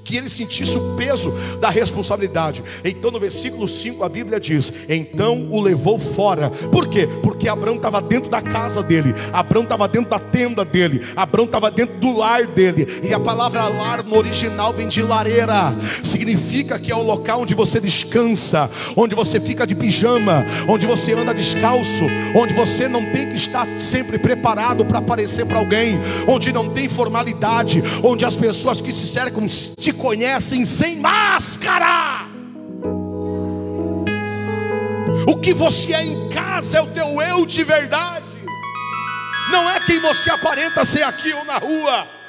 que 0.05 0.17
ele 0.17 0.29
sentisse 0.29 0.77
o 0.77 0.97
peso 0.97 1.33
da 1.61 1.71
responsabilidade. 1.71 2.63
Então, 2.85 3.11
no 3.11 3.21
versículo 3.21 3.67
5, 3.67 4.03
a 4.03 4.09
Bíblia 4.09 4.39
diz: 4.41 4.73
Então 4.89 5.49
o 5.51 5.61
levou 5.61 5.99
fora. 5.99 6.51
Por 6.51 6.89
quê? 6.89 7.09
Porque 7.23 7.49
Abraão 7.49 7.77
estava 7.77 8.01
dentro 8.01 8.31
da 8.31 8.41
casa 8.41 8.83
dele, 8.83 9.15
Abraão 9.33 9.65
estava 9.65 9.89
dentro 9.89 10.11
da 10.11 10.19
tenda 10.19 10.65
dele, 10.65 11.03
Abraão 11.15 11.45
estava 11.45 11.71
dentro 11.71 11.99
do 11.99 12.17
lar 12.17 12.47
dele. 12.47 12.87
E 13.03 13.13
a 13.13 13.21
palavra 13.21 13.69
lar 13.69 14.03
no 14.03 14.17
original 14.17 14.73
vem 14.73 14.89
de 14.89 15.03
lareira, 15.03 15.75
significa 16.03 16.79
que 16.79 16.91
é 16.91 16.97
o 16.97 17.03
local 17.03 17.43
onde 17.43 17.55
você 17.55 17.81
descansa, 17.81 18.71
onde 18.97 19.15
você 19.15 19.41
fica 19.41 19.67
de 19.67 19.75
pijama, 19.75 20.45
onde 20.69 20.87
você 20.87 21.13
anda 21.13 21.35
descalço, 21.35 22.05
onde 22.35 22.55
você 22.55 22.89
não 22.89 23.05
tem 23.13 23.29
que 23.29 23.37
estar 23.37 23.67
sempre 23.81 24.19
preparado 24.19 24.85
para 24.85 24.99
aparecer 24.99 25.47
para 25.47 25.59
alguém, 25.59 25.99
onde 26.27 26.53
não 26.53 26.69
tem 26.69 26.89
formalidade 26.89 27.83
onde 28.03 28.25
as 28.25 28.37
pessoas 28.37 28.81
que 28.81 28.93
se 28.93 29.07
cercam 29.07 29.47
te 29.77 29.92
conhecem 29.93 30.65
sem 30.65 30.97
máscara. 30.97 32.27
O 35.27 35.37
que 35.37 35.53
você 35.55 35.95
é 35.95 36.05
em 36.05 36.29
casa 36.29 36.79
é 36.79 36.83
o 36.83 36.87
teu 36.89 37.21
eu 37.23 37.47
de 37.47 37.63
verdade, 37.63 38.27
não 39.51 39.71
é 39.71 39.81
quem 39.81 40.01
você 40.01 40.31
aparenta 40.31 40.85
ser 40.85 41.03
aqui 41.03 41.33
ou 41.33 41.45
na 41.45 41.59
rua. 41.59 42.22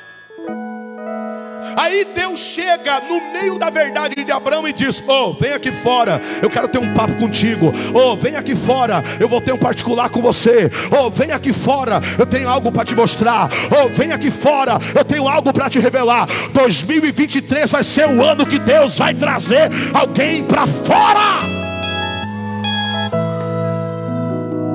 Aí 1.76 2.06
Deus 2.06 2.40
chega 2.40 3.02
no 3.02 3.32
meio 3.32 3.58
da 3.58 3.70
verdade 3.70 4.16
de 4.16 4.32
Abraão 4.32 4.68
e 4.68 4.74
diz: 4.74 5.04
Oh, 5.08 5.34
vem 5.34 5.54
aqui 5.54 5.72
fora, 5.72 6.22
eu 6.42 6.50
quero 6.50 6.68
ter 6.68 6.80
um 6.80 6.94
papo 6.94 7.16
contigo. 7.16 7.74
Oh, 7.94 8.16
vem 8.16 8.36
aqui 8.36 8.56
fora, 8.56 9.04
eu 9.20 9.28
vou 9.28 9.42
ter 9.42 9.54
um 9.54 9.58
particular 9.58 10.10
com 10.10 10.22
você. 10.22 10.72
Oh, 10.92 11.10
vem 11.10 11.32
aqui 11.32 11.54
fora, 11.54 12.02
eu 12.18 12.26
tenho 12.26 12.50
algo 12.50 12.72
para 12.72 12.86
te 12.86 12.96
mostrar. 12.96 13.50
Oh, 13.72 13.90
vem 13.90 14.12
aqui 14.12 14.32
fora, 14.32 14.80
eu 14.96 15.04
tenho 15.04 15.28
algo 15.28 15.52
para 15.54 15.70
te 15.70 15.80
revelar. 15.80 16.28
2023 16.54 17.70
vai 17.70 17.84
ser 17.84 18.08
o 18.08 18.24
ano 18.24 18.46
que 18.46 18.60
Deus 18.60 18.98
vai 18.98 19.14
trazer 19.14 19.70
alguém 19.94 20.44
para 20.44 20.68
fora. 20.68 21.64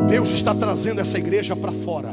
Deus 0.09 0.31
está 0.31 0.55
trazendo 0.55 1.01
essa 1.01 1.19
igreja 1.19 1.55
para 1.55 1.71
fora. 1.71 2.09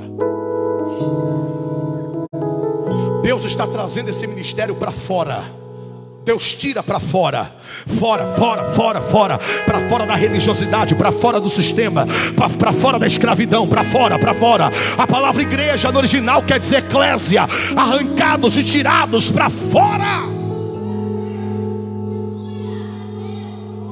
Deus 3.25 3.44
está 3.44 3.65
trazendo 3.65 4.12
esse 4.12 4.27
ministério 4.27 4.75
para 4.75 4.91
fora. 4.91 5.44
Deus 6.24 6.53
tira 6.53 6.84
para 6.84 7.00
fora, 7.00 7.55
fora, 7.98 8.27
fora, 8.27 8.65
fora, 8.65 9.01
fora, 9.01 9.39
para 9.65 9.89
fora 9.89 10.05
da 10.05 10.13
religiosidade, 10.13 10.94
para 10.94 11.12
fora 11.12 11.39
do 11.39 11.50
sistema, 11.50 12.05
para 12.60 12.72
fora 12.72 13.00
da 13.00 13.08
escravidão, 13.08 13.67
para 13.67 13.84
fora, 13.84 14.20
para 14.20 14.32
fora. 14.36 14.70
A 14.96 15.08
palavra 15.08 15.41
igreja 15.41 15.91
no 15.91 15.98
original 15.98 16.44
quer 16.44 16.60
dizer 16.60 16.84
eclésia, 16.84 17.48
arrancados 17.75 18.58
e 18.58 18.63
tirados 18.63 19.32
para 19.32 19.50
fora. 19.50 20.22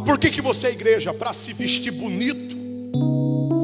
Por 0.06 0.20
que, 0.20 0.30
que 0.30 0.44
você 0.44 0.68
é 0.68 0.72
igreja? 0.74 1.12
Para 1.12 1.34
se 1.34 1.54
vestir 1.54 1.90
bonito, 1.90 2.56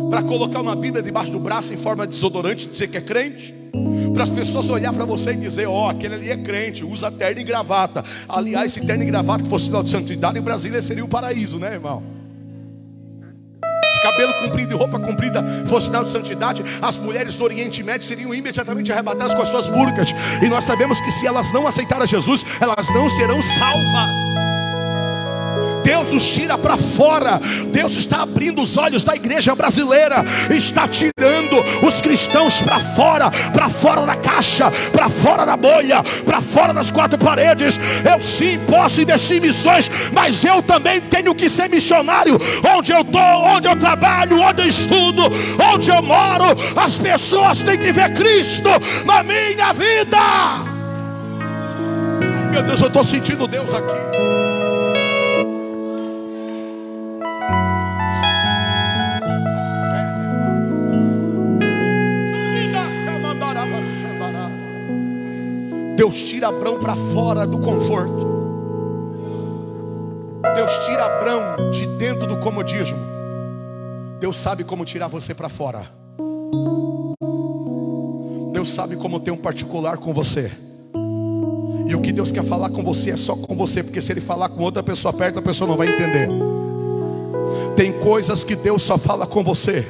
para 0.09 0.23
colocar 0.23 0.61
uma 0.61 0.75
Bíblia 0.75 1.03
debaixo 1.03 1.31
do 1.31 1.39
braço 1.39 1.71
em 1.71 1.77
forma 1.77 2.07
de 2.07 2.13
desodorante, 2.13 2.67
dizer 2.67 2.87
que 2.87 2.97
é 2.97 3.01
crente? 3.01 3.58
Para 4.19 4.25
as 4.25 4.29
pessoas 4.29 4.69
olhar 4.69 4.91
para 4.91 5.05
você 5.05 5.31
e 5.31 5.37
dizer: 5.37 5.65
Ó, 5.65 5.85
oh, 5.85 5.89
aquele 5.89 6.15
ali 6.15 6.29
é 6.29 6.35
crente, 6.35 6.83
usa 6.83 7.09
terno 7.09 7.39
e 7.39 7.43
gravata. 7.43 8.03
Aliás, 8.27 8.73
se 8.73 8.81
terno 8.85 9.03
e 9.03 9.05
gravata 9.05 9.45
fosse 9.45 9.67
sinal 9.67 9.81
de 9.81 9.89
santidade, 9.89 10.37
em 10.37 10.41
Brasília 10.41 10.81
seria 10.81 11.05
o 11.05 11.07
paraíso, 11.07 11.57
né, 11.57 11.73
irmão? 11.73 12.03
Se 13.93 14.01
cabelo 14.01 14.33
comprido 14.33 14.75
e 14.75 14.77
roupa 14.77 14.99
comprida 14.99 15.41
fosse 15.67 15.87
sinal 15.87 16.03
de 16.03 16.09
santidade, 16.09 16.63
as 16.81 16.97
mulheres 16.97 17.37
do 17.37 17.45
Oriente 17.45 17.81
Médio 17.81 18.05
seriam 18.05 18.33
imediatamente 18.33 18.91
arrebatadas 18.91 19.33
com 19.33 19.41
as 19.41 19.49
suas 19.49 19.69
burcas. 19.69 20.13
E 20.43 20.49
nós 20.49 20.65
sabemos 20.65 20.99
que 20.99 21.11
se 21.11 21.25
elas 21.25 21.53
não 21.53 21.65
aceitarem 21.65 22.05
Jesus, 22.05 22.45
elas 22.59 22.93
não 22.93 23.09
serão 23.09 23.41
salvas. 23.41 24.28
Deus 25.89 26.11
nos 26.11 26.27
tira 26.27 26.55
para 26.55 26.77
fora. 26.77 27.41
Deus 27.71 27.95
está 27.95 28.21
abrindo 28.21 28.61
os 28.61 28.77
olhos 28.77 29.03
da 29.03 29.15
igreja 29.15 29.55
brasileira, 29.55 30.23
está 30.51 30.87
tirando 30.87 31.63
os 31.81 31.99
cristãos 31.99 32.61
para 32.61 32.79
fora, 32.79 33.31
para 33.51 33.69
fora 33.69 34.05
da 34.05 34.15
caixa, 34.15 34.69
para 34.91 35.09
fora 35.09 35.47
da 35.47 35.57
bolha, 35.57 36.03
para 36.23 36.41
fora 36.41 36.75
das 36.75 36.91
quatro 36.91 37.17
paredes. 37.17 37.79
Eu 38.07 38.21
sim 38.21 38.59
posso 38.67 39.01
investir 39.01 39.37
em 39.37 39.47
missões, 39.47 39.89
mas 40.13 40.43
eu 40.43 40.61
também 40.61 41.01
tenho 41.01 41.33
que 41.33 41.49
ser 41.49 41.67
missionário. 41.67 42.39
Onde 42.77 42.91
eu 42.91 43.01
estou, 43.01 43.43
onde 43.45 43.67
eu 43.67 43.75
trabalho, 43.75 44.39
onde 44.41 44.61
eu 44.61 44.67
estudo, 44.67 45.23
onde 45.73 45.89
eu 45.89 46.03
moro, 46.03 46.55
as 46.75 46.99
pessoas 46.99 47.63
têm 47.63 47.79
que 47.79 47.91
ver 47.91 48.13
Cristo 48.13 48.69
na 49.05 49.23
minha 49.23 49.73
vida. 49.73 50.19
Meu 52.51 52.61
Deus, 52.61 52.79
eu 52.79 52.87
estou 52.87 53.03
sentindo 53.03 53.47
Deus 53.47 53.73
aqui. 53.73 54.38
Deus 65.99 66.23
tira 66.23 66.47
Abraão 66.47 66.79
para 66.79 66.95
fora 66.95 67.45
do 67.45 67.57
conforto. 67.59 68.25
Deus 70.55 70.71
tira 70.85 71.03
Abraão 71.03 71.69
de 71.71 71.85
dentro 71.97 72.25
do 72.25 72.37
comodismo. 72.37 72.97
Deus 74.17 74.39
sabe 74.39 74.63
como 74.63 74.85
tirar 74.85 75.09
você 75.09 75.33
para 75.33 75.49
fora. 75.49 75.81
Deus 78.53 78.73
sabe 78.73 78.95
como 78.95 79.19
ter 79.19 79.31
um 79.31 79.37
particular 79.37 79.97
com 79.97 80.13
você. 80.13 80.49
E 81.85 81.93
o 81.93 82.01
que 82.01 82.13
Deus 82.13 82.31
quer 82.31 82.45
falar 82.45 82.69
com 82.69 82.81
você 82.81 83.11
é 83.11 83.17
só 83.17 83.35
com 83.35 83.53
você, 83.53 83.83
porque 83.83 84.01
se 84.01 84.13
Ele 84.13 84.21
falar 84.21 84.47
com 84.47 84.63
outra 84.63 84.81
pessoa 84.81 85.11
perto, 85.11 85.39
a 85.39 85.41
pessoa 85.41 85.67
não 85.67 85.75
vai 85.75 85.89
entender. 85.89 86.29
Tem 87.75 87.91
coisas 87.99 88.45
que 88.45 88.55
Deus 88.55 88.83
só 88.83 88.97
fala 88.97 89.27
com 89.27 89.43
você. 89.43 89.85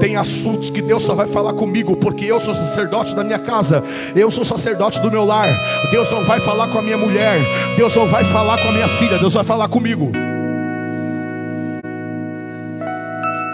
Tem 0.00 0.16
assuntos 0.16 0.68
que 0.68 0.82
Deus 0.82 1.02
só 1.02 1.14
vai 1.14 1.26
falar 1.26 1.54
comigo, 1.54 1.96
porque 1.96 2.26
eu 2.26 2.38
sou 2.38 2.54
sacerdote 2.54 3.16
da 3.16 3.24
minha 3.24 3.38
casa, 3.38 3.82
eu 4.14 4.30
sou 4.30 4.44
sacerdote 4.44 5.00
do 5.00 5.10
meu 5.10 5.24
lar. 5.24 5.48
Deus 5.90 6.10
não 6.10 6.24
vai 6.24 6.40
falar 6.40 6.68
com 6.68 6.78
a 6.78 6.82
minha 6.82 6.98
mulher, 6.98 7.40
Deus 7.76 7.94
não 7.96 8.06
vai 8.06 8.24
falar 8.24 8.60
com 8.60 8.68
a 8.68 8.72
minha 8.72 8.88
filha, 8.88 9.18
Deus 9.18 9.32
vai 9.32 9.44
falar 9.44 9.66
comigo. 9.68 10.12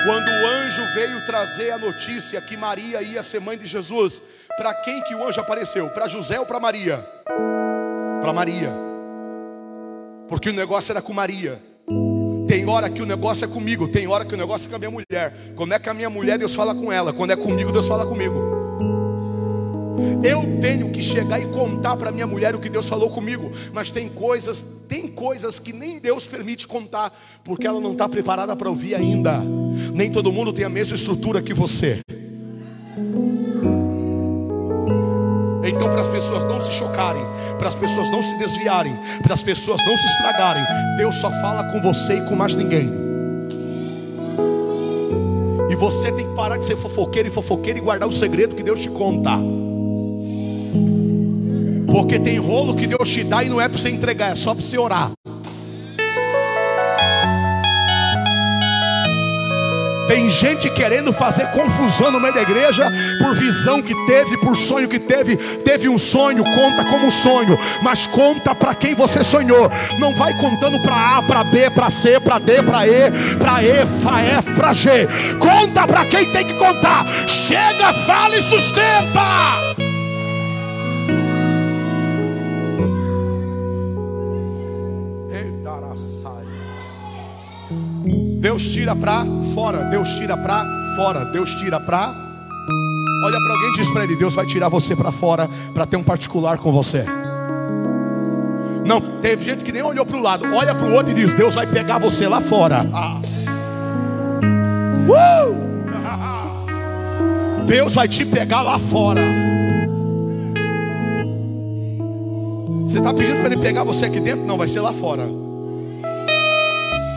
Quando 0.04 0.28
o 0.28 0.46
anjo 0.46 0.82
veio 0.94 1.24
trazer 1.24 1.70
a 1.70 1.78
notícia 1.78 2.40
que 2.40 2.56
Maria 2.56 3.00
ia 3.00 3.22
ser 3.22 3.40
mãe 3.40 3.56
de 3.56 3.66
Jesus, 3.66 4.20
para 4.56 4.74
quem 4.74 5.00
que 5.02 5.14
o 5.14 5.26
anjo 5.26 5.40
apareceu? 5.40 5.88
Para 5.90 6.08
José 6.08 6.38
ou 6.38 6.44
para 6.44 6.60
Maria? 6.60 6.98
Para 8.20 8.32
Maria. 8.32 8.70
Porque 10.28 10.50
o 10.50 10.52
negócio 10.52 10.92
era 10.92 11.00
com 11.00 11.12
Maria. 11.12 11.73
Tem 12.46 12.68
hora 12.68 12.90
que 12.90 13.02
o 13.02 13.06
negócio 13.06 13.44
é 13.44 13.48
comigo, 13.48 13.88
tem 13.88 14.06
hora 14.06 14.24
que 14.24 14.34
o 14.34 14.36
negócio 14.36 14.66
é 14.66 14.70
com 14.70 14.76
a 14.76 14.78
minha 14.78 14.90
mulher. 14.90 15.34
Quando 15.56 15.72
é 15.72 15.78
com 15.78 15.90
a 15.90 15.94
minha 15.94 16.10
mulher, 16.10 16.38
Deus 16.38 16.54
fala 16.54 16.74
com 16.74 16.92
ela. 16.92 17.12
Quando 17.12 17.30
é 17.30 17.36
comigo, 17.36 17.72
Deus 17.72 17.86
fala 17.86 18.04
comigo. 18.04 18.54
Eu 20.22 20.60
tenho 20.60 20.90
que 20.90 21.02
chegar 21.02 21.40
e 21.40 21.46
contar 21.46 21.96
para 21.96 22.10
minha 22.10 22.26
mulher 22.26 22.54
o 22.54 22.58
que 22.58 22.68
Deus 22.68 22.88
falou 22.88 23.10
comigo, 23.10 23.52
mas 23.72 23.90
tem 23.90 24.08
coisas, 24.08 24.64
tem 24.88 25.06
coisas 25.06 25.58
que 25.58 25.72
nem 25.72 25.98
Deus 25.98 26.26
permite 26.26 26.66
contar, 26.66 27.12
porque 27.44 27.66
ela 27.66 27.80
não 27.80 27.92
está 27.92 28.08
preparada 28.08 28.56
para 28.56 28.68
ouvir 28.68 28.94
ainda. 28.94 29.40
Nem 29.92 30.10
todo 30.10 30.32
mundo 30.32 30.52
tem 30.52 30.64
a 30.64 30.70
mesma 30.70 30.96
estrutura 30.96 31.42
que 31.42 31.54
você. 31.54 32.00
Então, 35.66 35.88
para 35.88 36.02
as 36.02 36.08
pessoas 36.08 36.44
não 36.44 36.60
se 36.60 36.72
chocarem, 36.72 37.24
para 37.58 37.68
as 37.68 37.74
pessoas 37.74 38.10
não 38.10 38.22
se 38.22 38.36
desviarem, 38.38 38.98
para 39.22 39.34
as 39.34 39.42
pessoas 39.42 39.80
não 39.84 39.96
se 39.96 40.06
estragarem, 40.06 40.62
Deus 40.96 41.16
só 41.16 41.30
fala 41.30 41.64
com 41.64 41.80
você 41.80 42.18
e 42.18 42.20
com 42.26 42.36
mais 42.36 42.54
ninguém. 42.54 42.90
E 45.70 45.76
você 45.76 46.12
tem 46.12 46.28
que 46.28 46.34
parar 46.34 46.58
de 46.58 46.64
ser 46.64 46.76
fofoqueiro 46.76 47.28
e 47.28 47.30
fofoqueiro 47.30 47.78
e 47.78 47.82
guardar 47.82 48.08
o 48.08 48.12
segredo 48.12 48.54
que 48.54 48.62
Deus 48.62 48.80
te 48.80 48.90
conta. 48.90 49.32
Porque 51.86 52.18
tem 52.18 52.38
rolo 52.38 52.74
que 52.74 52.86
Deus 52.86 53.08
te 53.08 53.24
dá 53.24 53.42
e 53.42 53.48
não 53.48 53.60
é 53.60 53.68
para 53.68 53.78
você 53.78 53.88
entregar, 53.88 54.32
é 54.32 54.36
só 54.36 54.54
para 54.54 54.62
você 54.62 54.76
orar. 54.76 55.12
Tem 60.06 60.28
gente 60.28 60.68
querendo 60.70 61.12
fazer 61.12 61.46
confusão 61.50 62.10
no 62.10 62.20
meio 62.20 62.34
da 62.34 62.42
igreja 62.42 62.90
por 63.18 63.34
visão 63.34 63.82
que 63.82 63.94
teve, 64.06 64.36
por 64.38 64.56
sonho 64.56 64.88
que 64.88 64.98
teve. 64.98 65.36
Teve 65.36 65.88
um 65.88 65.98
sonho, 65.98 66.44
conta 66.44 66.84
como 66.84 67.10
sonho, 67.10 67.58
mas 67.82 68.06
conta 68.06 68.54
para 68.54 68.74
quem 68.74 68.94
você 68.94 69.24
sonhou. 69.24 69.70
Não 69.98 70.14
vai 70.16 70.32
contando 70.34 70.80
para 70.82 71.18
A, 71.18 71.22
para 71.22 71.44
B, 71.44 71.70
para 71.70 71.90
C, 71.90 72.20
para 72.20 72.38
D, 72.38 72.62
para 72.62 72.86
E, 72.86 73.10
para 73.38 73.62
E, 73.62 73.86
para 74.02 74.22
F, 74.22 74.50
para 74.54 74.72
G. 74.72 75.08
Conta 75.38 75.86
para 75.86 76.06
quem 76.06 76.30
tem 76.32 76.46
que 76.46 76.54
contar. 76.54 77.06
Chega, 77.26 77.92
fala 78.06 78.36
e 78.36 78.42
sustenta. 78.42 79.83
Deus 88.44 88.62
tira 88.72 88.94
para 88.94 89.24
fora, 89.54 89.84
Deus 89.86 90.06
tira 90.16 90.36
para 90.36 90.66
fora, 90.96 91.24
Deus 91.24 91.54
tira 91.54 91.80
para. 91.80 92.08
Olha 92.08 93.38
para 93.40 93.52
alguém 93.54 93.70
e 93.70 93.76
diz 93.78 93.90
para 93.90 94.04
ele: 94.04 94.16
Deus 94.16 94.34
vai 94.34 94.44
tirar 94.44 94.68
você 94.68 94.94
para 94.94 95.10
fora 95.10 95.48
para 95.72 95.86
ter 95.86 95.96
um 95.96 96.02
particular 96.02 96.58
com 96.58 96.70
você. 96.70 97.06
Não, 98.84 99.00
teve 99.00 99.42
gente 99.42 99.64
que 99.64 99.72
nem 99.72 99.80
olhou 99.80 100.04
para 100.04 100.18
o 100.18 100.20
lado, 100.20 100.44
olha 100.54 100.74
para 100.74 100.86
o 100.86 100.92
outro 100.92 101.12
e 101.12 101.14
diz: 101.14 101.32
Deus 101.32 101.54
vai 101.54 101.66
pegar 101.66 101.98
você 101.98 102.28
lá 102.28 102.42
fora. 102.42 102.86
Ah. 102.92 103.18
Uh! 105.08 105.64
Deus 107.64 107.94
vai 107.94 108.08
te 108.08 108.26
pegar 108.26 108.60
lá 108.60 108.78
fora. 108.78 109.22
Você 112.86 112.98
está 112.98 113.14
pedindo 113.14 113.38
para 113.38 113.46
ele 113.46 113.56
pegar 113.56 113.84
você 113.84 114.04
aqui 114.04 114.20
dentro? 114.20 114.44
Não, 114.44 114.58
vai 114.58 114.68
ser 114.68 114.82
lá 114.82 114.92
fora. 114.92 115.26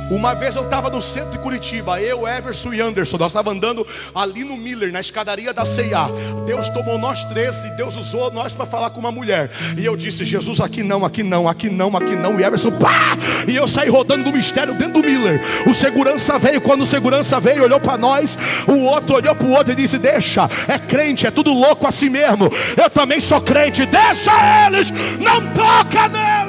Uma 0.10 0.34
vez 0.34 0.56
eu 0.56 0.64
estava 0.64 0.90
no 0.90 1.02
centro 1.02 1.32
de 1.32 1.38
Curitiba, 1.38 2.00
eu, 2.02 2.26
Everson 2.28 2.74
e 2.74 2.80
Anderson, 2.80 3.18
nós 3.18 3.28
estávamos 3.32 3.58
andando 3.58 3.86
ali 4.16 4.44
no 4.44 4.56
Miller, 4.56 4.92
na 4.92 5.02
escadaria 5.02 5.54
da 5.54 5.66
C&A. 5.66 6.10
Deus 6.46 6.70
tomou 6.70 6.98
nós 6.98 7.26
três 7.26 7.64
e 7.66 7.72
Deus 7.72 7.98
usou 7.98 8.32
nós 8.32 8.54
para 8.54 8.66
falar 8.66 8.90
com 8.92 9.00
uma 9.00 9.12
mulher. 9.12 9.52
E 9.78 9.86
eu 9.86 9.98
disse: 9.98 10.24
Jesus, 10.24 10.62
aqui 10.62 10.82
não, 10.82 11.04
aqui 11.04 11.24
não, 11.24 11.48
aqui 11.48 11.70
não, 11.70 11.96
aqui 11.96 12.16
não. 12.16 12.40
E 12.40 12.44
Everson, 12.44 12.72
pá! 12.72 13.18
E 13.48 13.56
eu 13.56 13.68
saí 13.68 13.90
rodando 13.90 14.24
do 14.24 14.32
mistério 14.32 14.74
dentro 14.74 15.02
do 15.02 15.08
Miller. 15.08 15.42
O 15.68 15.74
segurança 15.74 16.40
veio, 16.40 16.62
quando 16.62 16.84
o 16.84 16.86
segurança 16.86 17.40
veio, 17.40 17.64
olhou 17.64 17.80
para 17.80 17.98
nós. 17.98 18.38
O 18.66 18.86
outro 18.86 19.16
olhou 19.16 19.36
para 19.36 19.48
o 19.48 19.52
outro 19.52 19.74
e 19.74 19.76
disse: 19.76 19.98
Deixa, 19.98 20.50
é 20.68 20.80
crente, 20.80 21.28
é 21.28 21.32
tudo 21.32 21.54
louco 21.54 21.86
assim 21.86 22.10
mesmo. 22.10 22.50
Eu 22.78 22.90
também 22.90 23.20
sou 23.20 23.42
crente, 23.42 23.86
deixa 23.86 24.32
eles, 24.68 24.90
não 25.20 25.54
toca 25.54 26.08
nele. 26.08 26.47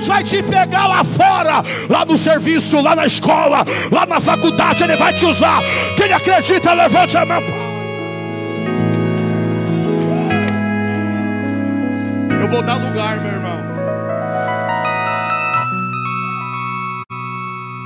Deus 0.00 0.06
vai 0.06 0.24
te 0.24 0.42
pegar 0.42 0.86
lá 0.86 1.04
fora, 1.04 1.62
lá 1.88 2.06
no 2.06 2.16
serviço, 2.16 2.80
lá 2.80 2.96
na 2.96 3.04
escola, 3.04 3.64
lá 3.92 4.06
na 4.06 4.18
faculdade, 4.18 4.82
Ele 4.82 4.96
vai 4.96 5.12
te 5.12 5.26
usar. 5.26 5.60
Quem 5.94 6.10
acredita, 6.10 6.72
levante 6.72 7.18
a 7.18 7.26
mão. 7.26 7.42
Eu 12.40 12.48
vou 12.48 12.62
dar 12.62 12.76
lugar, 12.76 13.20
meu 13.20 13.32
irmão. 13.32 13.60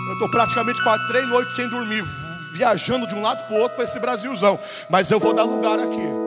Eu 0.06 0.12
estou 0.12 0.28
praticamente 0.28 0.80
quase 0.84 1.04
três 1.08 1.28
noites 1.28 1.56
sem 1.56 1.68
dormir, 1.68 2.04
viajando 2.52 3.08
de 3.08 3.14
um 3.16 3.22
lado 3.22 3.44
para 3.48 3.56
o 3.56 3.60
outro 3.60 3.74
para 3.74 3.86
esse 3.86 3.98
Brasilzão. 3.98 4.56
Mas 4.88 5.10
eu 5.10 5.18
vou 5.18 5.34
dar 5.34 5.42
lugar 5.42 5.80
aqui. 5.80 6.24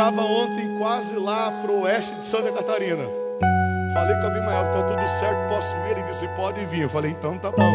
estava 0.00 0.22
ontem 0.22 0.69
quase 0.80 1.14
lá 1.14 1.52
para 1.60 1.70
o 1.70 1.82
oeste 1.82 2.14
de 2.14 2.24
Santa 2.24 2.50
Catarina. 2.50 3.04
Falei 3.92 4.16
com 4.16 4.22
a 4.22 4.26
Abimael, 4.28 4.64
está 4.64 4.82
tudo 4.82 5.06
certo, 5.06 5.50
posso 5.50 5.76
ir? 5.76 5.90
Ele 5.90 6.02
disse, 6.04 6.26
pode 6.28 6.64
vir. 6.64 6.80
Eu 6.80 6.88
falei, 6.88 7.10
então 7.10 7.36
tá 7.36 7.50
bom. 7.50 7.72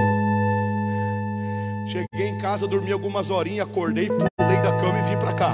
Cheguei 1.86 2.30
em 2.30 2.38
casa, 2.40 2.66
dormi 2.66 2.92
algumas 2.92 3.30
horinhas, 3.30 3.68
acordei, 3.68 4.08
pulei 4.08 4.60
da 4.64 4.72
cama 4.72 4.98
e 4.98 5.04
vim 5.04 5.18
para 5.18 5.34
cá. 5.34 5.54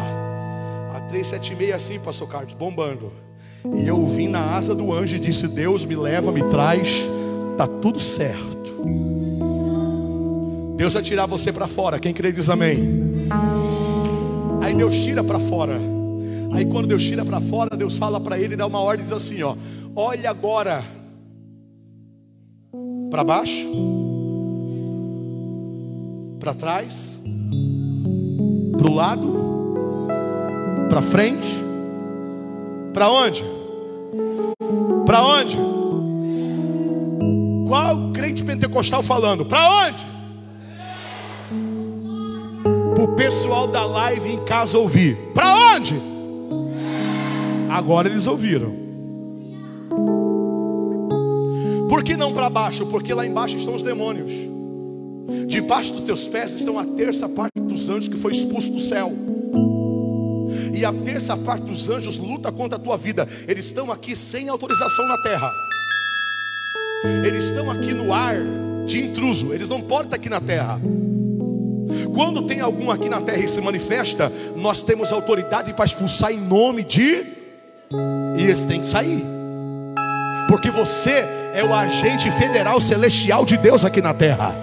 A 0.96 1.02
376 1.02 1.74
assim, 1.74 2.00
pastor 2.00 2.30
Carlos, 2.30 2.54
bombando. 2.54 3.12
E 3.66 3.86
eu 3.86 4.06
vim 4.06 4.30
na 4.30 4.56
asa 4.56 4.74
do 4.74 4.94
anjo 4.94 5.18
e 5.18 5.20
disse, 5.20 5.46
Deus 5.46 5.84
me 5.84 5.98
leva, 5.98 6.32
me 6.32 6.50
traz, 6.50 7.06
tá 7.58 7.68
tudo 7.68 8.00
certo. 8.00 8.82
Deus 10.78 10.94
vai 10.94 11.04
tirar 11.04 11.26
você 11.26 11.52
para 11.52 11.68
fora, 11.68 12.00
quem 12.00 12.14
crê 12.14 12.32
diz 12.32 12.50
amém. 12.50 13.28
Aí 14.62 14.74
Deus 14.74 14.96
tira 14.96 15.22
para 15.22 15.38
fora. 15.38 16.01
Aí 16.54 16.66
quando 16.66 16.88
Deus 16.88 17.04
tira 17.04 17.24
para 17.24 17.40
fora, 17.40 17.76
Deus 17.76 17.98
fala 17.98 18.20
para 18.20 18.38
ele, 18.38 18.56
dá 18.56 18.68
uma 18.68 18.80
ordem, 18.80 19.04
diz 19.04 19.14
assim, 19.14 19.42
ó: 19.42 19.56
"Olha 19.96 20.30
agora 20.30 20.84
para 23.10 23.24
baixo, 23.24 23.70
para 26.40 26.54
trás, 26.54 27.20
para 28.78 28.90
o 28.90 28.94
lado, 28.94 30.08
para 30.90 31.02
frente, 31.02 31.64
para 32.94 33.10
onde? 33.10 33.44
Para 35.06 35.24
onde? 35.24 35.58
Qual 37.68 38.12
crente 38.12 38.44
pentecostal 38.44 39.02
falando? 39.04 39.46
Para 39.46 39.88
onde? 39.88 40.08
Para 42.96 43.04
o 43.04 43.16
pessoal 43.16 43.68
da 43.68 43.86
live 43.86 44.30
em 44.30 44.44
casa 44.44 44.78
ouvir. 44.78 45.18
Para 45.34 45.76
onde? 45.76 46.11
Agora 47.72 48.10
eles 48.10 48.28
ouviram. 48.28 48.76
Por 51.88 52.04
que 52.04 52.18
não 52.18 52.34
para 52.34 52.50
baixo? 52.50 52.86
Porque 52.88 53.14
lá 53.14 53.26
embaixo 53.26 53.56
estão 53.56 53.74
os 53.74 53.82
demônios. 53.82 54.30
Debaixo 55.48 55.94
dos 55.94 56.02
teus 56.02 56.28
pés 56.28 56.52
estão 56.52 56.78
a 56.78 56.84
terça 56.84 57.30
parte 57.30 57.62
dos 57.62 57.90
anjos 57.90 58.10
que 58.10 58.18
foi 58.18 58.34
expulso 58.34 58.72
do 58.72 58.80
céu. 58.80 59.14
E 60.74 60.84
a 60.84 60.92
terça 60.92 61.38
parte 61.38 61.64
dos 61.64 61.88
anjos 61.88 62.18
luta 62.18 62.52
contra 62.52 62.78
a 62.78 62.82
tua 62.82 62.98
vida. 62.98 63.26
Eles 63.48 63.68
estão 63.68 63.90
aqui 63.90 64.18
sem 64.18 64.50
autorização 64.50 65.08
na 65.08 65.18
terra. 65.20 65.50
Eles 67.26 67.46
estão 67.46 67.72
aqui 67.72 67.94
no 67.94 68.14
ar 68.14 68.36
de 68.86 69.00
intruso. 69.00 69.54
Eles 69.54 69.70
não 69.70 69.80
podem 69.80 70.08
estar 70.08 70.18
aqui 70.18 70.30
na 70.30 70.42
terra. 70.42 70.78
Quando 72.14 72.42
tem 72.42 72.60
algum 72.60 72.92
aqui 72.92 73.08
na 73.08 73.22
terra 73.22 73.46
e 73.46 73.48
se 73.48 73.62
manifesta, 73.62 74.30
nós 74.58 74.84
temos 74.84 75.14
autoridade 75.14 75.74
para 75.74 75.86
expulsar 75.86 76.34
em 76.34 76.42
nome 76.42 76.84
de 76.84 77.40
e 78.38 78.44
eles 78.44 78.66
têm 78.66 78.80
que 78.80 78.86
sair. 78.86 79.26
Porque 80.48 80.70
você 80.70 81.26
é 81.54 81.64
o 81.64 81.74
agente 81.74 82.30
federal 82.32 82.80
celestial 82.82 83.46
de 83.46 83.58
Deus 83.58 83.86
aqui 83.86 84.02
na 84.02 84.14
terra. 84.14 84.56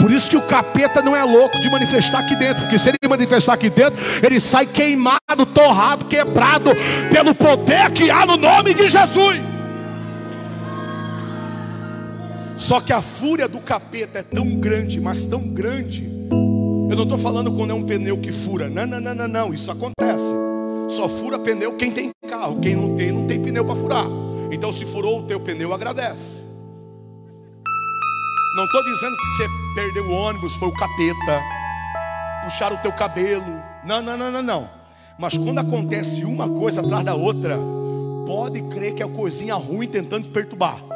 Por 0.00 0.10
isso 0.10 0.28
que 0.28 0.36
o 0.36 0.42
capeta 0.42 1.00
não 1.00 1.14
é 1.14 1.22
louco 1.22 1.60
de 1.60 1.70
manifestar 1.70 2.20
aqui 2.20 2.34
dentro. 2.34 2.62
Porque 2.62 2.78
se 2.78 2.88
ele 2.88 2.98
manifestar 3.08 3.52
aqui 3.52 3.70
dentro, 3.70 3.98
ele 4.20 4.40
sai 4.40 4.66
queimado, 4.66 5.46
torrado, 5.54 6.06
quebrado 6.06 6.72
pelo 7.12 7.34
poder 7.34 7.90
que 7.92 8.10
há 8.10 8.26
no 8.26 8.36
nome 8.36 8.74
de 8.74 8.88
Jesus. 8.88 9.40
Só 12.56 12.80
que 12.80 12.92
a 12.92 13.00
fúria 13.00 13.48
do 13.48 13.60
capeta 13.60 14.18
é 14.18 14.22
tão 14.22 14.56
grande, 14.56 15.00
mas 15.00 15.26
tão 15.26 15.40
grande. 15.40 16.08
Eu 16.90 16.96
não 16.96 17.04
estou 17.04 17.18
falando 17.18 17.52
quando 17.52 17.70
é 17.70 17.74
um 17.74 17.84
pneu 17.84 18.18
que 18.18 18.32
fura. 18.32 18.68
Não, 18.68 18.86
não, 18.86 19.00
não, 19.00 19.14
não, 19.14 19.28
não. 19.28 19.54
Isso 19.54 19.70
acontece. 19.70 20.32
Só 21.02 21.08
fura 21.08 21.36
pneu 21.36 21.76
quem 21.76 21.90
tem 21.90 22.12
carro. 22.28 22.60
Quem 22.60 22.76
não 22.76 22.94
tem, 22.94 23.10
não 23.10 23.26
tem 23.26 23.42
pneu 23.42 23.64
para 23.64 23.74
furar. 23.74 24.06
Então, 24.52 24.72
se 24.72 24.86
furou 24.86 25.18
o 25.18 25.22
teu 25.24 25.40
pneu, 25.40 25.74
agradece. 25.74 26.44
Não 28.56 28.64
estou 28.64 28.84
dizendo 28.84 29.16
que 29.16 29.26
você 29.26 29.48
perdeu 29.74 30.06
o 30.06 30.12
ônibus, 30.12 30.54
foi 30.54 30.68
o 30.68 30.74
capeta. 30.74 31.42
Puxaram 32.44 32.76
o 32.76 32.78
teu 32.78 32.92
cabelo. 32.92 33.42
Não, 33.84 34.00
não, 34.00 34.16
não, 34.16 34.30
não, 34.30 34.42
não. 34.44 34.70
Mas 35.18 35.36
quando 35.36 35.58
acontece 35.58 36.24
uma 36.24 36.48
coisa 36.48 36.82
atrás 36.82 37.02
da 37.02 37.16
outra, 37.16 37.58
pode 38.24 38.62
crer 38.62 38.94
que 38.94 39.02
é 39.02 39.08
coisinha 39.08 39.56
ruim 39.56 39.88
tentando 39.88 40.28
te 40.28 40.30
perturbar. 40.30 40.91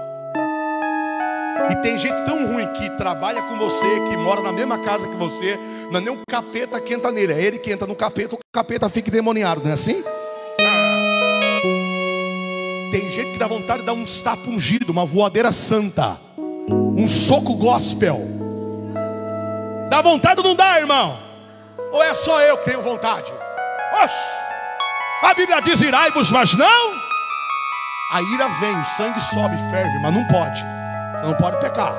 E 1.70 1.76
tem 1.76 1.98
gente 1.98 2.24
tão 2.24 2.52
ruim 2.52 2.66
que 2.72 2.88
trabalha 2.90 3.42
com 3.42 3.56
você, 3.58 3.86
que 4.08 4.16
mora 4.16 4.40
na 4.40 4.52
mesma 4.52 4.78
casa 4.78 5.08
que 5.08 5.16
você, 5.16 5.58
não 5.90 5.98
é 5.98 6.02
nem 6.02 6.12
o 6.12 6.20
capeta 6.28 6.80
que 6.80 6.94
entra 6.94 7.10
nele, 7.10 7.32
é 7.32 7.42
ele 7.42 7.58
que 7.58 7.72
entra 7.72 7.86
no 7.86 7.96
capeta, 7.96 8.36
o 8.36 8.38
capeta 8.52 8.88
fica 8.88 9.10
demoniado, 9.10 9.62
não 9.62 9.70
é 9.70 9.74
assim? 9.74 10.02
Tem 12.90 13.10
gente 13.10 13.32
que 13.32 13.38
dá 13.38 13.46
vontade 13.46 13.80
de 13.80 13.86
dar 13.86 13.94
um 13.94 14.04
tapa 14.04 14.48
ungido, 14.48 14.92
uma 14.92 15.04
voadeira 15.04 15.50
santa, 15.50 16.20
um 16.68 17.06
soco 17.06 17.54
gospel. 17.54 18.20
Dá 19.90 20.00
vontade 20.02 20.40
ou 20.40 20.46
não 20.46 20.54
dá, 20.54 20.78
irmão? 20.78 21.18
Ou 21.92 22.02
é 22.02 22.14
só 22.14 22.40
eu 22.42 22.58
que 22.58 22.66
tenho 22.66 22.82
vontade? 22.82 23.32
Oxe! 24.02 24.16
A 25.22 25.34
Bíblia 25.34 25.60
diz 25.62 25.80
irai-vos, 25.80 26.30
mas 26.30 26.54
não. 26.54 26.92
A 28.12 28.22
ira 28.22 28.48
vem, 28.60 28.80
o 28.80 28.84
sangue 28.84 29.20
sobe, 29.20 29.56
ferve, 29.70 29.98
mas 29.98 30.14
não 30.14 30.24
pode. 30.28 30.64
Você 31.16 31.24
não 31.24 31.34
pode 31.34 31.58
pecar. 31.60 31.98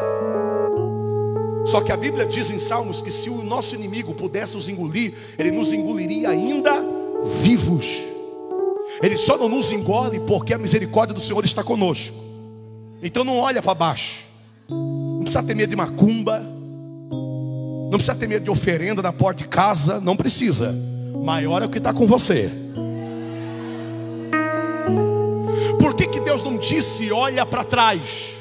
Só 1.66 1.82
que 1.82 1.92
a 1.92 1.98
Bíblia 1.98 2.26
diz 2.26 2.50
em 2.50 2.60
Salmos 2.60 3.02
que 3.02 3.12
se 3.12 3.30
o 3.30 3.44
nosso 3.44 3.76
inimigo 3.76 4.14
pudesse 4.14 4.54
nos 4.54 4.70
engolir, 4.70 5.14
ele 5.38 5.52
nos 5.52 5.74
engoliria 5.74 6.30
ainda 6.30 6.72
vivos. 7.42 7.86
Ele 9.02 9.18
só 9.18 9.38
não 9.38 9.50
nos 9.50 9.72
engole 9.72 10.20
porque 10.22 10.54
a 10.54 10.58
misericórdia 10.58 11.14
do 11.14 11.20
Senhor 11.20 11.44
está 11.44 11.64
conosco. 11.64 12.16
Então 13.04 13.24
não 13.24 13.38
olha 13.38 13.62
para 13.62 13.74
baixo. 13.74 14.28
Não 14.70 15.24
precisa 15.24 15.44
ter 15.44 15.56
medo 15.56 15.70
de 15.70 15.76
macumba. 15.76 16.40
Não 17.10 17.92
precisa 17.92 18.16
ter 18.16 18.28
medo 18.28 18.46
de 18.46 18.50
oferenda 18.50 19.02
na 19.02 19.12
porta 19.12 19.44
de 19.44 19.50
casa. 19.50 20.00
Não 20.00 20.16
precisa. 20.16 20.74
Maior 21.24 21.62
é 21.62 21.66
o 21.66 21.70
que 21.70 21.80
está 21.80 21.92
com 21.92 22.08
você. 22.08 22.50
Por 25.80 25.94
que, 25.96 26.08
que 26.08 26.22
Deus 26.22 26.44
não 26.44 26.58
disse 26.58 27.12
olha 27.12 27.46
para 27.46 27.64
trás? 27.64 28.37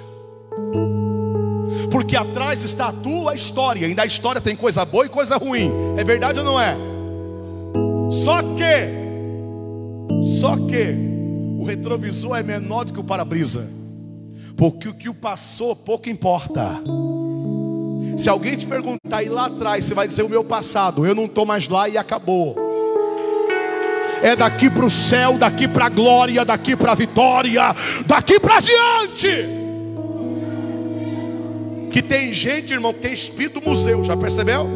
Porque 1.90 2.16
atrás 2.16 2.62
está 2.62 2.88
a 2.88 2.92
tua 2.92 3.34
história. 3.34 3.86
E 3.86 3.94
na 3.94 4.04
história 4.04 4.40
tem 4.40 4.56
coisa 4.56 4.84
boa 4.84 5.06
e 5.06 5.08
coisa 5.08 5.36
ruim. 5.36 5.70
É 5.96 6.04
verdade 6.04 6.38
ou 6.38 6.44
não 6.44 6.60
é? 6.60 6.76
Só 8.10 8.42
que 8.42 9.06
só 10.40 10.56
que 10.56 10.94
o 11.58 11.64
retrovisor 11.64 12.36
é 12.36 12.42
menor 12.42 12.84
do 12.84 12.92
que 12.92 13.00
o 13.00 13.04
para-brisa. 13.04 13.68
Porque 14.56 14.88
o 14.88 14.94
que 14.94 15.08
o 15.08 15.14
passou 15.14 15.74
pouco 15.74 16.08
importa. 16.08 16.80
Se 18.16 18.28
alguém 18.28 18.56
te 18.56 18.66
perguntar 18.66 19.22
e 19.22 19.28
lá 19.28 19.46
atrás, 19.46 19.84
você 19.84 19.94
vai 19.94 20.06
dizer 20.06 20.22
o 20.22 20.28
meu 20.28 20.44
passado, 20.44 21.06
eu 21.06 21.14
não 21.14 21.26
estou 21.26 21.44
mais 21.44 21.68
lá 21.68 21.88
e 21.88 21.98
acabou. 21.98 22.56
É 24.22 24.34
daqui 24.34 24.70
para 24.70 24.86
o 24.86 24.90
céu, 24.90 25.36
daqui 25.36 25.68
para 25.68 25.86
a 25.86 25.90
glória, 25.90 26.44
daqui 26.44 26.74
para 26.74 26.92
a 26.92 26.94
vitória, 26.94 27.62
daqui 28.06 28.40
para 28.40 28.60
diante. 28.60 29.65
Que 31.96 32.02
tem 32.02 32.30
gente, 32.30 32.74
irmão, 32.74 32.92
que 32.92 33.00
tem 33.00 33.14
espírito 33.14 33.58
museu, 33.66 34.04
já 34.04 34.14
percebeu? 34.14 34.68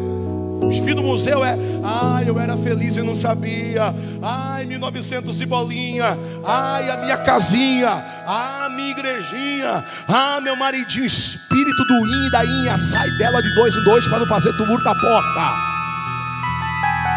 Espírito 0.71 1.03
museu 1.03 1.45
é, 1.45 1.55
ai, 1.83 2.27
eu 2.27 2.39
era 2.39 2.57
feliz 2.57 2.97
e 2.97 3.03
não 3.03 3.13
sabia. 3.13 3.93
Ai, 4.19 4.65
1900 4.65 5.39
e 5.39 5.45
bolinha. 5.45 6.17
Ai, 6.43 6.89
a 6.89 6.97
minha 6.97 7.17
casinha. 7.17 8.03
Ah, 8.25 8.69
minha 8.75 8.89
igrejinha. 8.89 9.83
Ah, 10.07 10.41
meu 10.41 10.55
maridinho, 10.55 11.05
espírito 11.05 11.85
do 11.85 12.07
in 12.07 12.31
da 12.31 12.43
inha, 12.43 12.75
sai 12.75 13.11
dela 13.19 13.39
de 13.39 13.53
dois 13.53 13.75
em 13.75 13.83
dois 13.83 14.07
para 14.07 14.17
não 14.17 14.25
fazer 14.25 14.57
tumulto 14.57 14.83
da 14.83 14.95
porta. 14.95 15.71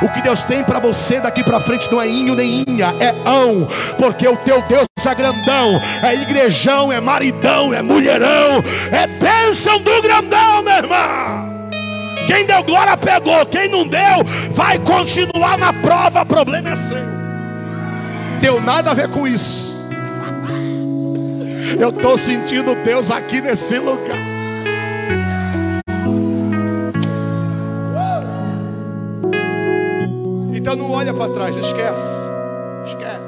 O 0.02 0.10
que 0.10 0.20
Deus 0.20 0.42
tem 0.42 0.62
para 0.62 0.80
você 0.80 1.18
daqui 1.18 1.42
para 1.42 1.60
frente 1.60 1.90
não 1.90 2.02
é 2.02 2.06
inho 2.06 2.34
nem 2.34 2.62
inha, 2.68 2.94
é 3.00 3.08
ão, 3.24 3.66
porque 3.96 4.28
o 4.28 4.36
teu 4.36 4.60
Deus 4.68 4.84
é 5.08 5.14
grandão, 5.14 5.80
é 6.02 6.14
igrejão, 6.14 6.92
é 6.92 7.00
maridão, 7.00 7.72
é 7.72 7.82
mulherão, 7.82 8.62
é 8.90 9.06
bênção 9.06 9.78
do 9.80 10.02
grandão, 10.02 10.62
meu 10.62 10.74
irmão. 10.74 11.54
Quem 12.26 12.46
deu 12.46 12.62
glória 12.64 12.96
pegou, 12.96 13.44
quem 13.46 13.68
não 13.68 13.86
deu, 13.86 14.24
vai 14.50 14.78
continuar 14.78 15.58
na 15.58 15.72
prova, 15.72 16.24
problema 16.24 16.70
é 16.70 16.76
seu. 16.76 17.04
Deu 18.40 18.60
nada 18.60 18.90
a 18.90 18.94
ver 18.94 19.08
com 19.10 19.26
isso. 19.26 19.74
Eu 21.78 21.90
estou 21.90 22.16
sentindo 22.16 22.74
Deus 22.76 23.10
aqui 23.10 23.40
nesse 23.40 23.78
lugar. 23.78 24.34
Então 30.54 30.76
não 30.76 30.92
olha 30.92 31.12
para 31.12 31.32
trás, 31.32 31.56
esquece. 31.56 32.02
Esquece. 32.86 33.23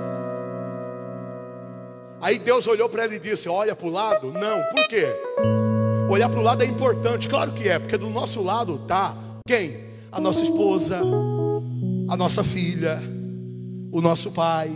Aí 2.20 2.38
Deus 2.38 2.66
olhou 2.66 2.88
para 2.88 3.04
ele 3.04 3.16
e 3.16 3.20
disse: 3.20 3.48
Olha 3.48 3.74
para 3.74 3.86
o 3.86 3.90
lado. 3.90 4.32
Não, 4.32 4.62
por 4.70 4.88
quê? 4.88 5.06
Olhar 6.08 6.28
para 6.28 6.38
o 6.40 6.42
lado 6.42 6.62
é 6.62 6.66
importante, 6.66 7.28
claro 7.28 7.52
que 7.52 7.68
é, 7.68 7.78
porque 7.78 7.96
do 7.96 8.08
nosso 8.08 8.40
lado 8.40 8.78
tá 8.86 9.16
quem? 9.46 9.86
A 10.10 10.20
nossa 10.20 10.42
esposa, 10.42 11.00
a 12.08 12.16
nossa 12.16 12.44
filha, 12.44 13.00
o 13.92 14.00
nosso 14.00 14.30
pai, 14.30 14.70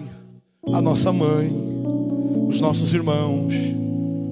a 0.72 0.82
nossa 0.82 1.12
mãe, 1.12 1.52
os 2.48 2.60
nossos 2.60 2.92
irmãos, 2.92 3.52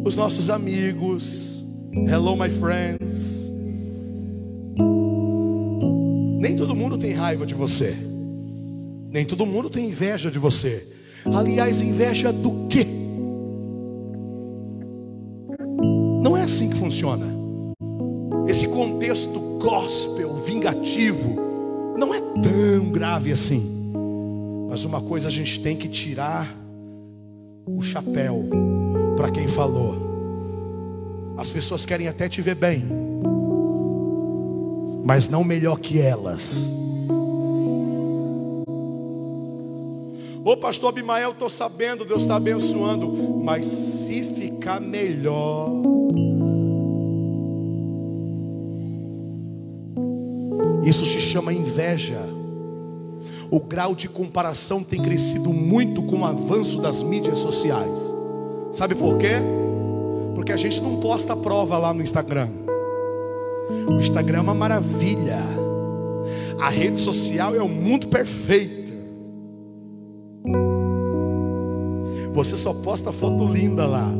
os 0.04 0.16
nossos 0.16 0.50
amigos. 0.50 1.62
Hello, 1.92 2.36
my 2.36 2.50
friends. 2.50 3.48
Nem 6.40 6.54
todo 6.56 6.74
mundo 6.74 6.98
tem 6.98 7.12
raiva 7.12 7.46
de 7.46 7.54
você. 7.54 7.96
Nem 9.10 9.24
todo 9.24 9.46
mundo 9.46 9.70
tem 9.70 9.86
inveja 9.86 10.30
de 10.30 10.38
você. 10.38 10.86
Aliás, 11.24 11.80
inveja 11.80 12.32
do 12.32 12.66
quê? 12.68 12.97
Assim 16.58 16.68
que 16.68 16.76
funciona. 16.76 17.24
Esse 18.48 18.66
contexto 18.66 19.38
gospel, 19.60 20.42
vingativo, 20.42 21.36
não 21.96 22.12
é 22.12 22.20
tão 22.20 22.90
grave 22.90 23.30
assim. 23.30 23.92
Mas 24.68 24.84
uma 24.84 25.00
coisa 25.00 25.28
a 25.28 25.30
gente 25.30 25.60
tem 25.60 25.76
que 25.76 25.86
tirar 25.86 26.52
o 27.64 27.80
chapéu 27.80 28.44
para 29.16 29.30
quem 29.30 29.46
falou. 29.46 29.96
As 31.36 31.48
pessoas 31.48 31.86
querem 31.86 32.08
até 32.08 32.28
te 32.28 32.42
ver 32.42 32.56
bem, 32.56 32.84
mas 35.04 35.28
não 35.28 35.44
melhor 35.44 35.78
que 35.78 36.00
elas. 36.00 36.76
Ô 40.44 40.56
pastor 40.56 40.88
Abimael, 40.88 41.30
estou 41.30 41.50
sabendo, 41.50 42.04
Deus 42.04 42.22
está 42.22 42.36
abençoando, 42.36 43.12
mas 43.44 43.66
se 43.66 44.24
ficar 44.24 44.80
melhor, 44.80 45.68
Isso 50.88 51.04
se 51.04 51.20
chama 51.20 51.52
inveja. 51.52 52.18
O 53.50 53.60
grau 53.60 53.94
de 53.94 54.08
comparação 54.08 54.82
tem 54.82 55.02
crescido 55.02 55.52
muito 55.52 56.02
com 56.02 56.20
o 56.20 56.24
avanço 56.24 56.80
das 56.80 57.02
mídias 57.02 57.40
sociais. 57.40 58.14
Sabe 58.72 58.94
por 58.94 59.18
quê? 59.18 59.34
Porque 60.34 60.50
a 60.50 60.56
gente 60.56 60.80
não 60.80 60.96
posta 60.96 61.36
prova 61.36 61.76
lá 61.76 61.92
no 61.92 62.00
Instagram. 62.00 62.48
O 63.86 63.98
Instagram 63.98 64.38
é 64.38 64.40
uma 64.40 64.54
maravilha. 64.54 65.38
A 66.58 66.70
rede 66.70 66.98
social 66.98 67.54
é 67.54 67.60
o 67.60 67.68
mundo 67.68 68.08
perfeito. 68.08 68.94
Você 72.32 72.56
só 72.56 72.72
posta 72.72 73.12
foto 73.12 73.46
linda 73.46 73.86
lá. 73.86 74.10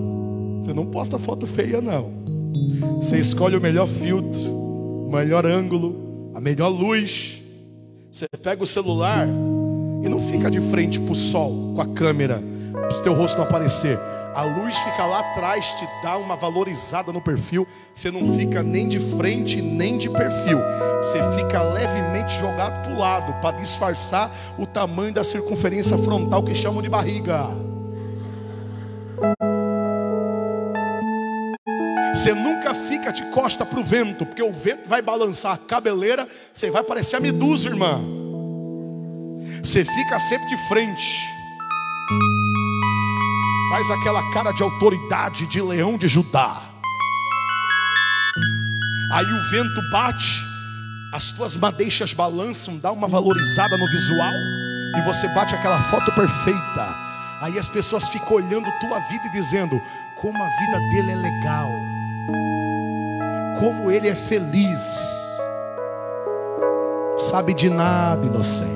Você 0.61 0.75
não 0.75 0.85
posta 0.85 1.19
foto 1.19 1.47
feia, 1.47 1.81
não. 1.81 2.11
Você 2.97 3.19
escolhe 3.19 3.57
o 3.57 3.61
melhor 3.61 3.89
filtro, 3.89 4.51
o 4.51 5.11
melhor 5.11 5.47
ângulo, 5.47 6.08
a 6.39 6.41
melhor 6.41 6.69
luz. 6.69 7.43
Você 8.13 8.27
pega 8.41 8.63
o 8.63 8.67
celular 8.67 9.27
e 9.27 10.09
não 10.09 10.21
fica 10.21 10.49
de 10.49 10.61
frente 10.61 11.01
para 11.01 11.11
o 11.11 11.15
sol 11.15 11.75
com 11.75 11.83
a 11.83 11.87
câmera, 11.87 12.41
para 12.73 12.97
o 12.97 13.03
teu 13.03 13.13
rosto 13.13 13.39
não 13.39 13.45
aparecer. 13.45 13.99
A 14.37 14.45
luz 14.45 14.79
fica 14.79 15.05
lá 15.05 15.19
atrás, 15.19 15.67
te 15.73 15.85
dá 16.01 16.17
uma 16.17 16.37
valorizada 16.37 17.11
no 17.13 17.21
perfil. 17.21 17.67
Você 17.93 18.09
não 18.09 18.39
fica 18.39 18.63
nem 18.63 18.87
de 18.87 19.01
frente, 19.17 19.61
nem 19.61 19.99
de 19.99 20.09
perfil. 20.09 20.61
Você 20.99 21.19
fica 21.35 21.61
levemente 21.61 22.33
jogado 22.39 22.85
para 22.85 22.95
o 22.95 22.99
lado, 23.01 23.33
para 23.41 23.57
disfarçar 23.57 24.31
o 24.57 24.65
tamanho 24.65 25.13
da 25.13 25.25
circunferência 25.25 25.99
frontal 25.99 26.45
que 26.45 26.55
chamam 26.55 26.81
de 26.81 26.89
barriga. 26.89 27.49
Você 32.19 32.35
nunca 32.35 32.75
fica 32.75 33.13
de 33.13 33.23
costa 33.27 33.65
para 33.65 33.79
o 33.79 33.85
vento, 33.85 34.27
porque 34.27 34.43
o 34.43 34.53
vento 34.53 34.89
vai 34.89 35.01
balançar 35.01 35.53
a 35.53 35.57
cabeleira, 35.57 36.27
você 36.53 36.69
vai 36.69 36.83
parecer 36.83 37.15
a 37.15 37.21
medusa, 37.21 37.69
irmã. 37.69 38.01
Você 39.63 39.85
fica 39.85 40.19
sempre 40.19 40.49
de 40.49 40.57
frente. 40.67 41.01
Faz 43.71 43.89
aquela 43.93 44.29
cara 44.33 44.51
de 44.51 44.65
autoridade 44.65 45.47
de 45.47 45.63
leão 45.63 45.97
de 45.97 46.09
Judá. 46.09 46.61
Aí 49.13 49.25
o 49.25 49.51
vento 49.51 49.81
bate, 49.93 50.43
as 51.15 51.31
tuas 51.31 51.55
madeixas 51.55 52.13
balançam, 52.13 52.79
dá 52.79 52.91
uma 52.91 53.07
valorizada 53.07 53.79
no 53.79 53.87
visual, 53.87 54.35
e 54.97 55.03
você 55.03 55.29
bate 55.29 55.55
aquela 55.55 55.81
foto 55.83 56.11
perfeita. 56.11 56.97
Aí 57.41 57.57
as 57.61 57.69
pessoas 57.69 58.09
ficam 58.09 58.39
olhando 58.39 58.73
tua 58.81 58.99
vida 58.99 59.29
e 59.29 59.31
dizendo: 59.31 59.81
como 60.17 60.37
a 60.43 60.49
vida 60.49 60.81
dele 60.91 61.13
é 61.13 61.17
legal. 61.17 61.98
Como 63.59 63.91
ele 63.91 64.09
é 64.09 64.15
feliz. 64.15 64.81
Sabe 67.19 67.53
de 67.53 67.69
nada, 67.69 68.27
inocente. 68.27 68.69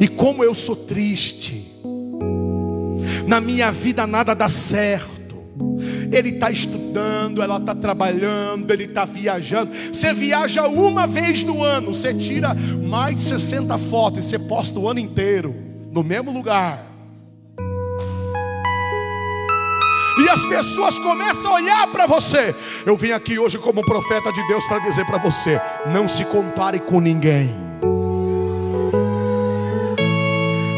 E 0.00 0.08
como 0.08 0.42
eu 0.42 0.54
sou 0.54 0.74
triste. 0.74 1.70
Na 3.26 3.40
minha 3.40 3.70
vida 3.70 4.06
nada 4.06 4.34
dá 4.34 4.48
certo. 4.48 5.12
Ele 6.10 6.30
está 6.30 6.50
estudando, 6.50 7.42
ela 7.42 7.56
está 7.56 7.74
trabalhando, 7.74 8.70
ele 8.70 8.84
está 8.84 9.04
viajando. 9.04 9.72
Você 9.72 10.12
viaja 10.12 10.66
uma 10.66 11.06
vez 11.06 11.42
no 11.42 11.62
ano, 11.62 11.94
você 11.94 12.12
tira 12.12 12.54
mais 12.82 13.16
de 13.16 13.22
60 13.22 13.78
fotos 13.78 14.24
e 14.24 14.28
você 14.28 14.38
posta 14.38 14.78
o 14.78 14.88
ano 14.88 15.00
inteiro 15.00 15.54
no 15.90 16.02
mesmo 16.02 16.32
lugar. 16.32 16.91
E 20.18 20.28
as 20.28 20.44
pessoas 20.46 20.98
começam 20.98 21.50
a 21.50 21.54
olhar 21.54 21.86
para 21.88 22.06
você. 22.06 22.54
Eu 22.84 22.96
vim 22.96 23.12
aqui 23.12 23.38
hoje 23.38 23.58
como 23.58 23.84
profeta 23.84 24.32
de 24.32 24.46
Deus 24.46 24.66
para 24.66 24.78
dizer 24.78 25.06
para 25.06 25.18
você: 25.18 25.60
não 25.86 26.06
se 26.06 26.24
compare 26.24 26.78
com 26.78 27.00
ninguém. 27.00 27.72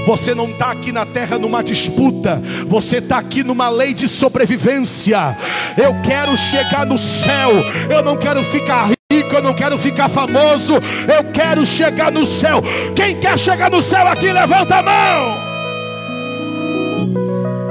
Você 0.07 0.35
não 0.35 0.51
está 0.51 0.70
aqui 0.70 0.92
na 0.92 1.07
terra 1.07 1.38
numa 1.38 1.64
disputa, 1.64 2.40
você 2.66 2.99
está 2.99 3.18
aqui 3.18 3.42
numa 3.42 3.70
lei 3.70 3.94
de 3.94 4.07
sobrevivência. 4.07 5.37
Eu 5.79 6.01
quero 6.03 6.37
chegar 6.37 6.85
no 6.85 6.99
céu, 6.99 7.51
eu 7.90 8.03
não 8.03 8.16
quero 8.16 8.44
ficar 8.44 8.90
rico, 9.11 9.35
eu 9.35 9.42
não 9.42 9.55
quero 9.55 9.79
ficar 9.79 10.11
famoso, 10.11 10.75
eu 10.75 11.33
quero 11.33 11.64
chegar 11.64 12.12
no 12.12 12.27
céu. 12.27 12.62
Quem 12.94 13.18
quer 13.18 13.38
chegar 13.38 13.70
no 13.70 13.81
céu 13.81 14.07
aqui, 14.07 14.31
levanta 14.31 14.77
a 14.77 14.83
mão. 14.83 15.44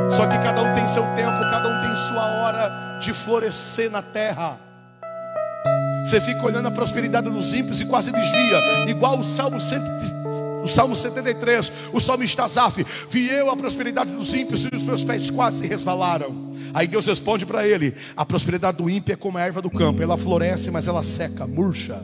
Só 0.09 0.25
que 0.27 0.37
cada 0.39 0.61
um 0.63 0.72
tem 0.83 0.93
seu 0.93 1.03
tempo, 1.15 1.39
cada 1.49 1.69
um 1.69 1.81
tem 1.81 1.95
sua 2.07 2.25
hora 2.25 2.99
de 2.99 3.13
florescer 3.13 3.89
na 3.89 4.01
terra. 4.01 4.59
Você 6.03 6.19
fica 6.19 6.45
olhando 6.45 6.67
a 6.67 6.71
prosperidade 6.71 7.29
dos 7.29 7.53
ímpios 7.53 7.79
e 7.79 7.85
quase 7.85 8.11
desvia, 8.11 8.89
igual 8.89 9.17
o 9.17 9.23
Salmo 9.23 9.61
100 9.61 9.79
o 10.61 10.67
Salmo 10.67 10.93
73, 10.95 11.73
o 11.91 11.99
salmista 11.99 12.45
Asaf, 12.45 12.85
vi 13.09 13.27
eu 13.27 13.51
a 13.51 13.57
prosperidade 13.57 14.13
dos 14.13 14.33
ímpios 14.33 14.63
e 14.63 14.69
os 14.73 14.83
meus 14.83 15.03
pés 15.03 15.29
quase 15.29 15.57
se 15.57 15.67
resvalaram. 15.67 16.53
Aí 16.73 16.87
Deus 16.87 17.05
responde 17.05 17.45
para 17.45 17.67
ele: 17.67 17.93
a 18.15 18.25
prosperidade 18.25 18.77
do 18.77 18.89
ímpio 18.89 19.11
é 19.11 19.17
como 19.17 19.37
a 19.37 19.41
erva 19.41 19.61
do 19.61 19.69
campo, 19.69 20.01
ela 20.01 20.15
floresce, 20.15 20.71
mas 20.71 20.87
ela 20.87 21.03
seca, 21.03 21.45
murcha. 21.45 22.01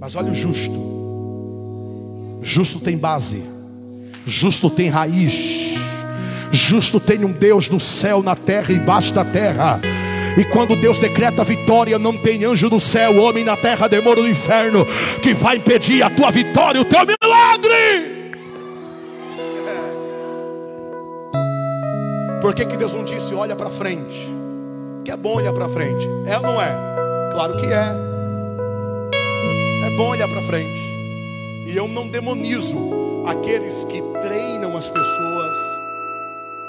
Mas 0.00 0.14
olha 0.14 0.32
o 0.32 0.34
justo. 0.34 2.40
Justo 2.40 2.80
tem 2.80 2.96
base. 2.96 3.42
Justo 4.24 4.70
tem 4.70 4.88
raiz. 4.88 5.74
Justo 6.50 6.98
tem 6.98 7.24
um 7.24 7.32
Deus 7.32 7.68
no 7.68 7.78
céu, 7.78 8.22
na 8.22 8.34
terra 8.34 8.72
e 8.72 8.76
embaixo 8.76 9.12
da 9.12 9.24
terra. 9.24 9.80
E 10.36 10.44
quando 10.44 10.76
Deus 10.76 10.98
decreta 10.98 11.42
vitória, 11.44 11.98
não 11.98 12.16
tem 12.16 12.44
anjo 12.44 12.68
no 12.68 12.80
céu, 12.80 13.20
homem 13.20 13.44
na 13.44 13.56
terra, 13.56 13.88
demônio 13.88 14.22
no 14.22 14.28
inferno, 14.28 14.86
que 15.22 15.34
vai 15.34 15.56
impedir 15.56 16.02
a 16.02 16.10
tua 16.10 16.30
vitória, 16.30 16.80
o 16.80 16.84
teu 16.84 17.00
milagre. 17.00 18.20
Por 22.40 22.54
que, 22.54 22.64
que 22.64 22.76
Deus 22.76 22.92
não 22.92 23.04
disse 23.04 23.34
olha 23.34 23.54
para 23.54 23.70
frente? 23.70 24.28
Que 25.04 25.10
é 25.10 25.16
bom 25.16 25.36
olhar 25.36 25.52
para 25.52 25.68
frente. 25.68 26.08
É 26.26 26.36
ou 26.36 26.42
não 26.42 26.60
é? 26.60 26.70
Claro 27.32 27.56
que 27.58 27.66
é. 27.66 28.10
É 29.84 29.96
bom 29.96 30.10
olhar 30.10 30.28
para 30.28 30.42
frente. 30.42 30.80
E 31.66 31.76
eu 31.76 31.86
não 31.86 32.08
demonizo 32.08 32.76
aqueles 33.26 33.84
que 33.84 34.02
treinam 34.20 34.76
as 34.76 34.88
pessoas, 34.88 35.56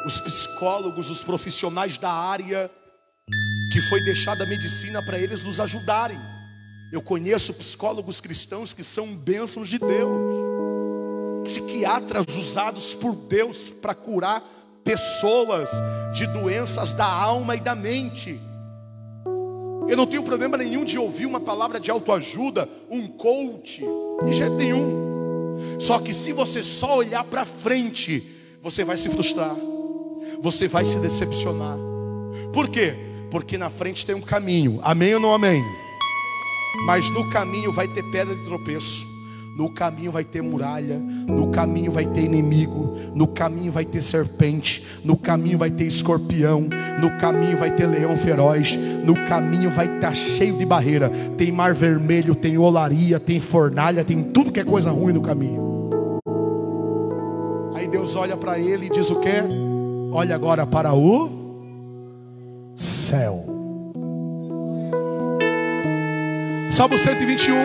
os 0.05 0.19
psicólogos, 0.19 1.09
os 1.09 1.23
profissionais 1.23 1.97
da 1.97 2.11
área 2.11 2.69
que 3.71 3.81
foi 3.83 4.03
deixada 4.03 4.43
a 4.43 4.47
medicina 4.47 5.01
para 5.05 5.17
eles 5.17 5.43
nos 5.43 5.59
ajudarem. 5.59 6.19
Eu 6.91 7.01
conheço 7.01 7.53
psicólogos 7.53 8.19
cristãos 8.19 8.73
que 8.73 8.83
são 8.83 9.15
bênçãos 9.15 9.69
de 9.69 9.79
Deus, 9.79 10.31
psiquiatras 11.45 12.25
usados 12.35 12.93
por 12.93 13.15
Deus 13.15 13.69
para 13.69 13.95
curar 13.95 14.43
pessoas 14.83 15.69
de 16.13 16.27
doenças 16.27 16.93
da 16.93 17.05
alma 17.05 17.55
e 17.55 17.61
da 17.61 17.73
mente. 17.73 18.39
Eu 19.87 19.95
não 19.95 20.05
tenho 20.05 20.23
problema 20.23 20.57
nenhum 20.57 20.83
de 20.83 20.97
ouvir 20.97 21.25
uma 21.25 21.39
palavra 21.39 21.79
de 21.79 21.89
autoajuda, 21.89 22.67
um 22.89 23.07
coach, 23.07 23.81
de 24.23 24.33
jeito 24.33 24.55
nenhum. 24.55 25.11
Só 25.79 25.99
que 25.99 26.13
se 26.13 26.33
você 26.33 26.61
só 26.61 26.97
olhar 26.97 27.23
para 27.23 27.45
frente, 27.45 28.23
você 28.61 28.83
vai 28.83 28.97
se 28.97 29.09
frustrar, 29.09 29.55
você 30.39 30.67
vai 30.67 30.85
se 30.85 30.99
decepcionar. 30.99 31.77
Por 32.53 32.69
quê? 32.69 33.11
porque 33.31 33.57
na 33.57 33.69
frente 33.69 34.05
tem 34.05 34.13
um 34.13 34.21
caminho. 34.21 34.79
Amém 34.83 35.15
ou 35.15 35.19
não 35.19 35.33
amém? 35.33 35.63
Mas 36.85 37.09
no 37.09 37.29
caminho 37.29 37.71
vai 37.71 37.87
ter 37.87 38.03
pedra 38.03 38.35
de 38.35 38.43
tropeço. 38.43 39.09
No 39.57 39.69
caminho 39.69 40.11
vai 40.11 40.23
ter 40.23 40.41
muralha, 40.41 40.97
no 40.97 41.51
caminho 41.51 41.91
vai 41.91 42.05
ter 42.05 42.21
inimigo, 42.21 42.95
no 43.13 43.27
caminho 43.27 43.69
vai 43.69 43.83
ter 43.83 44.01
serpente, 44.01 44.83
no 45.03 45.17
caminho 45.17 45.57
vai 45.57 45.69
ter 45.69 45.83
escorpião, 45.83 46.67
no 47.01 47.17
caminho 47.17 47.57
vai 47.57 47.69
ter 47.69 47.85
leão 47.85 48.15
feroz, 48.15 48.77
no 49.05 49.13
caminho 49.27 49.69
vai 49.69 49.93
estar 49.93 50.15
cheio 50.15 50.57
de 50.57 50.65
barreira. 50.65 51.09
Tem 51.37 51.51
mar 51.51 51.73
vermelho, 51.73 52.33
tem 52.33 52.57
olaria, 52.57 53.19
tem 53.19 53.41
fornalha, 53.41 54.05
tem 54.05 54.23
tudo 54.23 54.53
que 54.53 54.59
é 54.59 54.63
coisa 54.63 54.89
ruim 54.89 55.13
no 55.13 55.21
caminho. 55.21 55.89
Aí 57.75 57.87
Deus 57.89 58.15
olha 58.15 58.37
para 58.37 58.57
ele 58.57 58.85
e 58.85 58.89
diz 58.89 59.11
o 59.11 59.19
que? 59.19 59.60
Olha 60.13 60.35
agora 60.35 60.65
para 60.65 60.93
o 60.93 61.29
céu. 62.75 63.45
Salmo 66.69 66.97
121. 66.97 67.55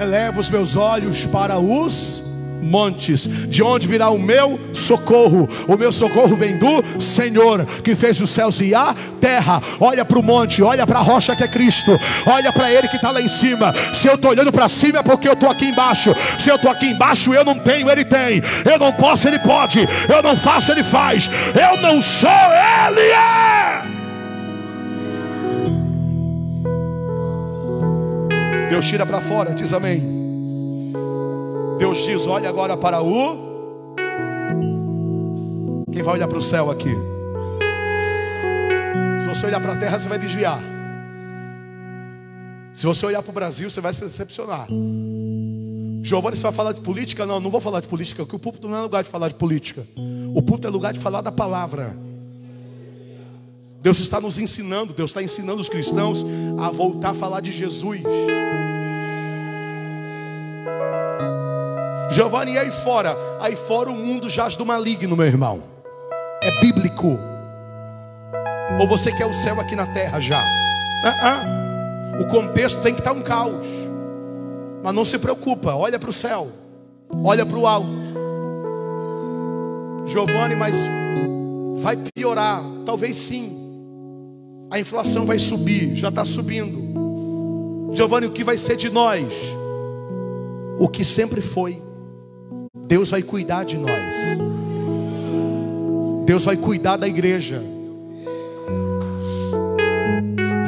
Eleva 0.00 0.40
os 0.40 0.48
meus 0.48 0.74
olhos 0.74 1.26
para 1.26 1.58
os 1.58 2.22
montes, 2.66 3.26
de 3.48 3.62
onde 3.62 3.86
virá 3.86 4.10
o 4.10 4.18
meu 4.18 4.58
socorro? 4.72 5.48
O 5.66 5.76
meu 5.76 5.92
socorro 5.92 6.36
vem 6.36 6.58
do 6.58 7.00
Senhor, 7.00 7.64
que 7.82 7.94
fez 7.94 8.20
os 8.20 8.30
céus 8.30 8.60
e 8.60 8.74
a 8.74 8.94
terra. 9.20 9.62
Olha 9.80 10.04
para 10.04 10.18
o 10.18 10.22
monte, 10.22 10.62
olha 10.62 10.86
para 10.86 10.98
a 10.98 11.02
rocha 11.02 11.34
que 11.34 11.44
é 11.44 11.48
Cristo, 11.48 11.98
olha 12.26 12.52
para 12.52 12.70
Ele 12.70 12.88
que 12.88 12.96
está 12.96 13.10
lá 13.10 13.20
em 13.20 13.28
cima. 13.28 13.74
Se 13.94 14.08
eu 14.08 14.14
estou 14.14 14.30
olhando 14.30 14.52
para 14.52 14.68
cima 14.68 14.98
é 14.98 15.02
porque 15.02 15.28
eu 15.28 15.32
estou 15.32 15.48
aqui 15.48 15.66
embaixo. 15.66 16.14
Se 16.38 16.50
eu 16.50 16.56
estou 16.56 16.70
aqui 16.70 16.86
embaixo, 16.86 17.32
eu 17.32 17.44
não 17.44 17.58
tenho, 17.58 17.88
Ele 17.88 18.04
tem. 18.04 18.42
Eu 18.64 18.78
não 18.78 18.92
posso, 18.92 19.28
Ele 19.28 19.38
pode. 19.38 19.86
Eu 20.08 20.22
não 20.22 20.36
faço, 20.36 20.72
Ele 20.72 20.82
faz. 20.82 21.30
Eu 21.54 21.80
não 21.80 22.00
sou, 22.00 22.28
Ele 22.30 23.00
é. 23.00 23.96
Deus 28.68 28.86
tira 28.86 29.06
para 29.06 29.20
fora, 29.20 29.54
diz 29.54 29.72
amém. 29.72 30.15
Deus 31.78 31.98
diz: 31.98 32.26
olha 32.26 32.48
agora 32.48 32.76
para 32.76 33.02
o. 33.02 33.46
Quem 35.92 36.02
vai 36.02 36.14
olhar 36.14 36.28
para 36.28 36.38
o 36.38 36.42
céu 36.42 36.70
aqui? 36.70 36.94
Se 39.18 39.26
você 39.26 39.46
olhar 39.46 39.60
para 39.60 39.72
a 39.72 39.76
terra, 39.76 39.98
você 39.98 40.08
vai 40.08 40.18
desviar. 40.18 40.60
Se 42.72 42.86
você 42.86 43.06
olhar 43.06 43.22
para 43.22 43.30
o 43.30 43.34
Brasil, 43.34 43.70
você 43.70 43.80
vai 43.80 43.94
se 43.94 44.04
decepcionar. 44.04 44.68
Giovanni, 46.02 46.36
você 46.36 46.42
vai 46.42 46.52
falar 46.52 46.72
de 46.72 46.80
política? 46.80 47.24
Não, 47.26 47.40
não 47.40 47.50
vou 47.50 47.60
falar 47.60 47.80
de 47.80 47.88
política, 47.88 48.22
porque 48.22 48.36
o 48.36 48.38
púlpito 48.38 48.68
não 48.68 48.76
é 48.76 48.82
lugar 48.82 49.02
de 49.02 49.08
falar 49.08 49.28
de 49.28 49.34
política. 49.34 49.86
O 50.34 50.42
púlpito 50.42 50.68
é 50.68 50.70
lugar 50.70 50.92
de 50.92 51.00
falar 51.00 51.20
da 51.20 51.32
palavra. 51.32 51.96
Deus 53.80 53.98
está 54.00 54.20
nos 54.20 54.38
ensinando, 54.38 54.92
Deus 54.92 55.10
está 55.10 55.22
ensinando 55.22 55.60
os 55.60 55.68
cristãos 55.68 56.24
a 56.58 56.70
voltar 56.70 57.10
a 57.10 57.14
falar 57.14 57.40
de 57.40 57.52
Jesus. 57.52 58.02
Giovanni, 62.16 62.56
aí 62.56 62.70
fora? 62.70 63.14
Aí 63.38 63.54
fora 63.54 63.90
o 63.90 63.94
mundo 63.94 64.26
jaz 64.26 64.56
do 64.56 64.64
maligno, 64.64 65.14
meu 65.14 65.26
irmão. 65.26 65.62
É 66.42 66.50
bíblico. 66.62 67.18
Ou 68.80 68.88
você 68.88 69.12
quer 69.12 69.26
o 69.26 69.34
céu 69.34 69.60
aqui 69.60 69.76
na 69.76 69.86
terra 69.88 70.18
já? 70.18 70.40
Uh 70.40 72.18
-uh. 72.18 72.22
O 72.22 72.26
contexto 72.28 72.80
tem 72.80 72.94
que 72.94 73.00
estar 73.00 73.12
um 73.12 73.20
caos. 73.20 73.66
Mas 74.82 74.94
não 74.94 75.04
se 75.04 75.18
preocupa, 75.18 75.74
olha 75.74 75.98
para 75.98 76.08
o 76.08 76.12
céu, 76.12 76.48
olha 77.22 77.44
para 77.44 77.58
o 77.58 77.66
alto. 77.66 77.90
Giovanni, 80.06 80.56
mas 80.56 80.74
vai 81.82 81.98
piorar? 82.14 82.62
Talvez 82.86 83.14
sim. 83.18 83.52
A 84.70 84.78
inflação 84.78 85.26
vai 85.26 85.38
subir, 85.38 85.94
já 85.94 86.08
está 86.08 86.24
subindo. 86.24 87.92
Giovanni, 87.92 88.26
o 88.26 88.30
que 88.30 88.42
vai 88.42 88.56
ser 88.56 88.76
de 88.76 88.88
nós? 88.88 89.34
O 90.78 90.88
que 90.88 91.04
sempre 91.04 91.42
foi. 91.42 91.84
Deus 92.86 93.10
vai 93.10 93.22
cuidar 93.22 93.64
de 93.64 93.76
nós. 93.76 94.16
Deus 96.24 96.44
vai 96.44 96.56
cuidar 96.56 96.96
da 96.96 97.08
igreja. 97.08 97.62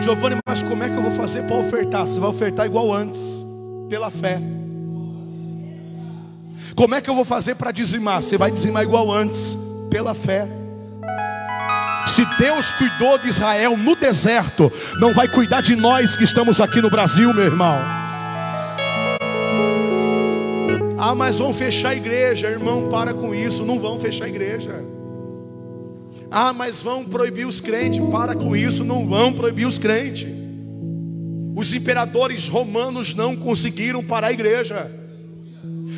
Giovanni, 0.03 0.37
mas 0.47 0.63
como 0.63 0.83
é 0.83 0.89
que 0.89 0.97
eu 0.97 1.03
vou 1.03 1.13
fazer 1.13 1.43
para 1.43 1.57
ofertar? 1.57 2.07
Você 2.07 2.19
vai 2.19 2.31
ofertar 2.31 2.67
igual 2.67 2.93
antes, 2.93 3.45
pela 3.89 4.11
fé. 4.11 4.41
Como 6.75 6.95
é 6.95 7.01
que 7.01 7.11
eu 7.11 7.15
vou 7.15 7.25
fazer 7.25 7.55
para 7.55 7.71
dizimar? 7.71 8.23
Você 8.23 8.39
vai 8.39 8.51
dizimar 8.51 8.83
igual 8.83 9.13
antes, 9.13 9.57
pela 9.91 10.15
fé. 10.15 10.49
Se 12.07 12.25
Deus 12.39 12.73
cuidou 12.73 13.19
de 13.19 13.29
Israel 13.29 13.77
no 13.77 13.95
deserto, 13.95 14.73
não 15.01 15.13
vai 15.13 15.29
cuidar 15.29 15.61
de 15.61 15.77
nós 15.77 16.17
que 16.17 16.25
estamos 16.25 16.61
aqui 16.61 16.81
no 16.81 16.91
Brasil, 16.91 17.33
meu 17.35 17.45
irmão. 17.45 17.98
Ah, 21.01 21.15
mas 21.15 21.39
vão 21.39 21.55
fechar 21.55 21.91
a 21.91 21.95
igreja, 21.95 22.49
irmão, 22.49 22.89
para 22.89 23.15
com 23.15 23.33
isso, 23.33 23.65
não 23.65 23.79
vão 23.79 24.01
fechar 24.01 24.25
a 24.25 24.29
igreja. 24.29 24.85
Ah, 26.29 26.53
mas 26.53 26.83
vão 26.83 27.05
proibir 27.05 27.47
os 27.47 27.61
crentes, 27.61 28.05
para 28.11 28.35
com 28.35 28.57
isso, 28.57 28.83
não 28.83 29.07
vão 29.07 29.33
proibir 29.33 29.65
os 29.65 29.79
crentes. 29.79 30.29
Os 31.55 31.73
imperadores 31.73 32.49
romanos 32.49 33.15
não 33.15 33.37
conseguiram 33.37 34.03
parar 34.03 34.27
a 34.27 34.33
igreja. 34.33 34.91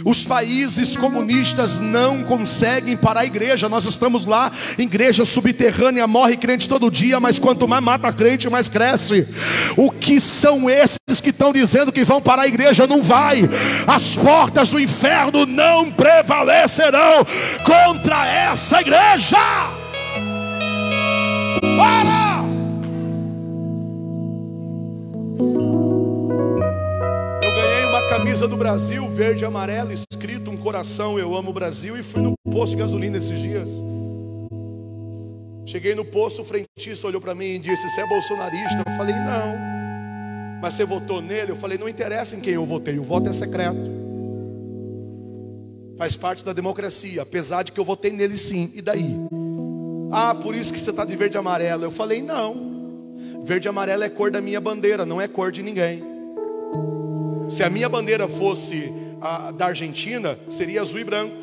Os 0.05 0.25
países 0.25 0.97
comunistas 0.97 1.79
não 1.81 2.23
conseguem 2.23 2.97
parar 2.97 3.21
a 3.21 3.27
igreja. 3.27 3.69
Nós 3.69 3.85
estamos 3.85 4.25
lá, 4.25 4.51
igreja 4.79 5.25
subterrânea, 5.25 6.07
morre 6.07 6.37
crente 6.37 6.69
todo 6.69 6.91
dia, 6.91 7.21
mas 7.21 7.39
quanto 7.39 7.69
mais 7.69 7.83
mata 7.83 8.13
crente, 8.13 8.49
mais 8.49 8.69
cresce. 8.69 9.27
O 9.77 9.91
que 9.91 10.21
são 10.21 10.69
esses 10.69 11.21
que 11.21 11.31
estão 11.31 11.53
dizendo 11.53 11.93
que 11.93 12.05
vão 12.05 12.21
parar 12.21 12.43
a 12.43 12.49
igreja? 12.49 12.87
Não 12.87 13.03
vai. 13.03 13.49
As 13.87 14.17
portas 14.17 14.71
do 14.71 14.81
inferno 14.81 15.47
não 15.47 15.91
prevalecerão 15.91 17.27
contra 17.65 18.27
essa 18.27 18.81
igreja. 18.81 19.37
Para! 21.77 22.00
Camisa 28.41 28.49
do 28.49 28.57
Brasil, 28.57 29.07
verde 29.11 29.45
e 29.45 29.47
amarelo, 29.47 29.93
escrito 29.93 30.51
um 30.51 30.57
coração, 30.57 31.19
eu 31.19 31.37
amo 31.37 31.51
o 31.51 31.53
Brasil, 31.53 31.95
e 31.99 32.03
fui 32.03 32.23
no 32.23 32.33
posto 32.51 32.75
de 32.75 32.81
gasolina 32.81 33.19
esses 33.19 33.39
dias. 33.39 33.71
Cheguei 35.67 35.95
no 35.95 36.07
posto, 36.07 36.41
o 36.41 36.45
frentista 36.45 37.07
olhou 37.07 37.21
para 37.21 37.35
mim 37.35 37.57
e 37.57 37.59
disse: 37.59 37.87
Você 37.91 38.01
é 38.01 38.09
bolsonarista? 38.09 38.83
Eu 38.87 38.97
falei: 38.97 39.15
Não. 39.15 40.59
Mas 40.63 40.73
você 40.73 40.87
votou 40.87 41.21
nele? 41.21 41.53
Eu 41.53 41.57
falei: 41.57 41.77
Não 41.77 41.87
interessa 41.87 42.35
em 42.35 42.41
quem 42.41 42.55
eu 42.55 42.65
votei, 42.65 42.99
o 42.99 43.05
voto 43.05 43.29
é 43.29 43.33
secreto. 43.33 43.91
Faz 45.99 46.17
parte 46.17 46.43
da 46.43 46.55
democracia, 46.55 47.21
apesar 47.21 47.63
de 47.63 47.73
que 47.73 47.79
eu 47.79 47.85
votei 47.85 48.11
nele 48.11 48.39
sim. 48.39 48.71
E 48.75 48.81
daí? 48.81 49.17
Ah, 50.11 50.35
por 50.35 50.55
isso 50.55 50.73
que 50.73 50.81
você 50.81 50.91
está 50.91 51.05
de 51.05 51.15
verde 51.15 51.37
e 51.37 51.39
amarelo. 51.39 51.85
Eu 51.85 51.91
falei: 51.91 52.23
Não. 52.23 52.71
Verde 53.45 53.69
e 53.69 53.71
amarelo 53.71 54.03
é 54.03 54.09
cor 54.09 54.31
da 54.31 54.41
minha 54.41 54.63
bandeira, 54.63 55.05
não 55.05 55.21
é 55.21 55.29
cor 55.29 55.53
de 55.53 55.63
ninguém. 55.63 56.20
Se 57.51 57.65
a 57.65 57.69
minha 57.69 57.89
bandeira 57.89 58.29
fosse 58.29 58.93
a 59.21 59.51
da 59.51 59.67
Argentina, 59.67 60.39
seria 60.49 60.81
azul 60.81 61.01
e 61.01 61.05
branco. 61.05 61.35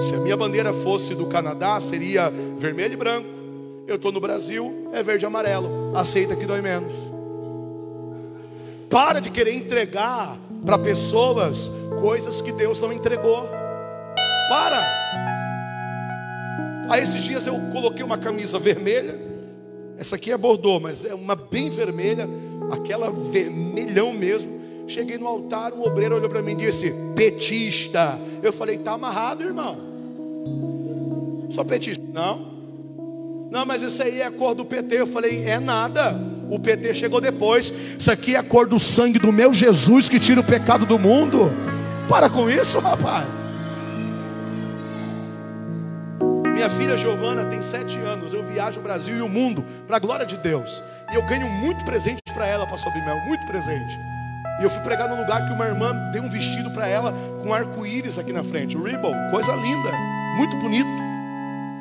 Se 0.00 0.14
a 0.14 0.18
minha 0.18 0.36
bandeira 0.36 0.72
fosse 0.72 1.14
do 1.14 1.26
Canadá, 1.26 1.80
seria 1.80 2.30
vermelho 2.58 2.94
e 2.94 2.96
branco. 2.96 3.28
Eu 3.86 3.94
estou 3.94 4.10
no 4.10 4.20
Brasil, 4.20 4.88
é 4.92 5.02
verde 5.02 5.24
e 5.24 5.26
amarelo. 5.26 5.96
Aceita 5.96 6.34
que 6.34 6.46
dói 6.46 6.60
menos. 6.60 6.94
Para 8.88 9.20
de 9.20 9.30
querer 9.30 9.54
entregar 9.54 10.36
para 10.66 10.76
pessoas 10.78 11.70
coisas 12.00 12.40
que 12.40 12.50
Deus 12.50 12.80
não 12.80 12.92
entregou. 12.92 13.48
Para. 14.48 14.84
Aí 16.88 17.02
esses 17.02 17.22
dias 17.22 17.46
eu 17.46 17.54
coloquei 17.72 18.04
uma 18.04 18.18
camisa 18.18 18.58
vermelha. 18.58 19.16
Essa 19.96 20.16
aqui 20.16 20.32
é 20.32 20.36
bordô, 20.36 20.80
mas 20.80 21.04
é 21.04 21.14
uma 21.14 21.36
bem 21.36 21.70
vermelha, 21.70 22.28
aquela 22.72 23.10
vermelhão 23.10 24.12
mesmo. 24.12 24.59
Cheguei 24.90 25.18
no 25.18 25.26
altar, 25.28 25.72
um 25.72 25.86
obreiro 25.86 26.16
olhou 26.16 26.28
para 26.28 26.42
mim 26.42 26.54
e 26.54 26.56
disse: 26.56 26.92
Petista. 27.14 28.18
Eu 28.42 28.52
falei: 28.52 28.74
Está 28.74 28.94
amarrado, 28.94 29.44
irmão. 29.44 29.78
Só 31.48 31.62
petista. 31.62 32.02
Não. 32.12 32.50
Não, 33.52 33.64
mas 33.64 33.82
isso 33.82 34.02
aí 34.02 34.20
é 34.20 34.26
a 34.26 34.32
cor 34.32 34.52
do 34.52 34.64
PT. 34.64 35.00
Eu 35.00 35.06
falei: 35.06 35.44
É 35.44 35.60
nada. 35.60 36.20
O 36.50 36.58
PT 36.58 36.92
chegou 36.94 37.20
depois. 37.20 37.72
Isso 37.96 38.10
aqui 38.10 38.34
é 38.34 38.38
a 38.38 38.42
cor 38.42 38.66
do 38.66 38.80
sangue 38.80 39.20
do 39.20 39.32
meu 39.32 39.54
Jesus 39.54 40.08
que 40.08 40.18
tira 40.18 40.40
o 40.40 40.44
pecado 40.44 40.84
do 40.84 40.98
mundo. 40.98 41.52
Para 42.08 42.28
com 42.28 42.50
isso, 42.50 42.80
rapaz. 42.80 43.28
Minha 46.52 46.68
filha 46.68 46.96
Giovana 46.96 47.44
tem 47.44 47.62
sete 47.62 47.96
anos. 47.98 48.32
Eu 48.32 48.42
viajo 48.42 48.80
o 48.80 48.82
Brasil 48.82 49.16
e 49.16 49.22
o 49.22 49.28
mundo 49.28 49.64
para 49.86 49.98
a 49.98 50.00
glória 50.00 50.26
de 50.26 50.36
Deus. 50.36 50.82
E 51.12 51.14
eu 51.14 51.24
ganho 51.28 51.48
muito 51.48 51.84
presente 51.84 52.20
para 52.34 52.44
ela, 52.44 52.66
Pastor 52.66 52.92
Bimel, 52.92 53.20
muito 53.20 53.46
presente. 53.46 54.09
E 54.60 54.62
eu 54.62 54.68
fui 54.68 54.82
pregar 54.82 55.08
num 55.08 55.16
lugar 55.16 55.46
que 55.46 55.54
uma 55.54 55.66
irmã 55.66 55.94
deu 56.12 56.22
um 56.22 56.28
vestido 56.28 56.70
para 56.70 56.86
ela 56.86 57.14
com 57.42 57.52
arco-íris 57.52 58.18
aqui 58.18 58.30
na 58.30 58.44
frente, 58.44 58.76
o 58.76 58.82
coisa 59.30 59.52
linda, 59.54 59.90
muito 60.36 60.54
bonito. 60.58 61.10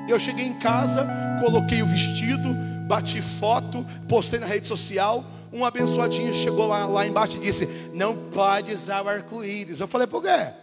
Eu 0.07 0.17
cheguei 0.17 0.45
em 0.45 0.53
casa, 0.53 1.05
coloquei 1.41 1.83
o 1.83 1.85
vestido, 1.85 2.55
bati 2.87 3.21
foto, 3.21 3.85
postei 4.07 4.39
na 4.39 4.45
rede 4.45 4.65
social. 4.65 5.25
Um 5.51 5.65
abençoadinho 5.65 6.33
chegou 6.33 6.67
lá, 6.67 6.85
lá 6.85 7.05
embaixo 7.05 7.35
e 7.37 7.41
disse: 7.41 7.67
Não 7.93 8.15
pode 8.15 8.71
usar 8.71 9.03
o 9.03 9.09
arco-íris. 9.09 9.81
Eu 9.81 9.87
falei: 9.87 10.07
Por 10.07 10.23
quê? 10.23 10.53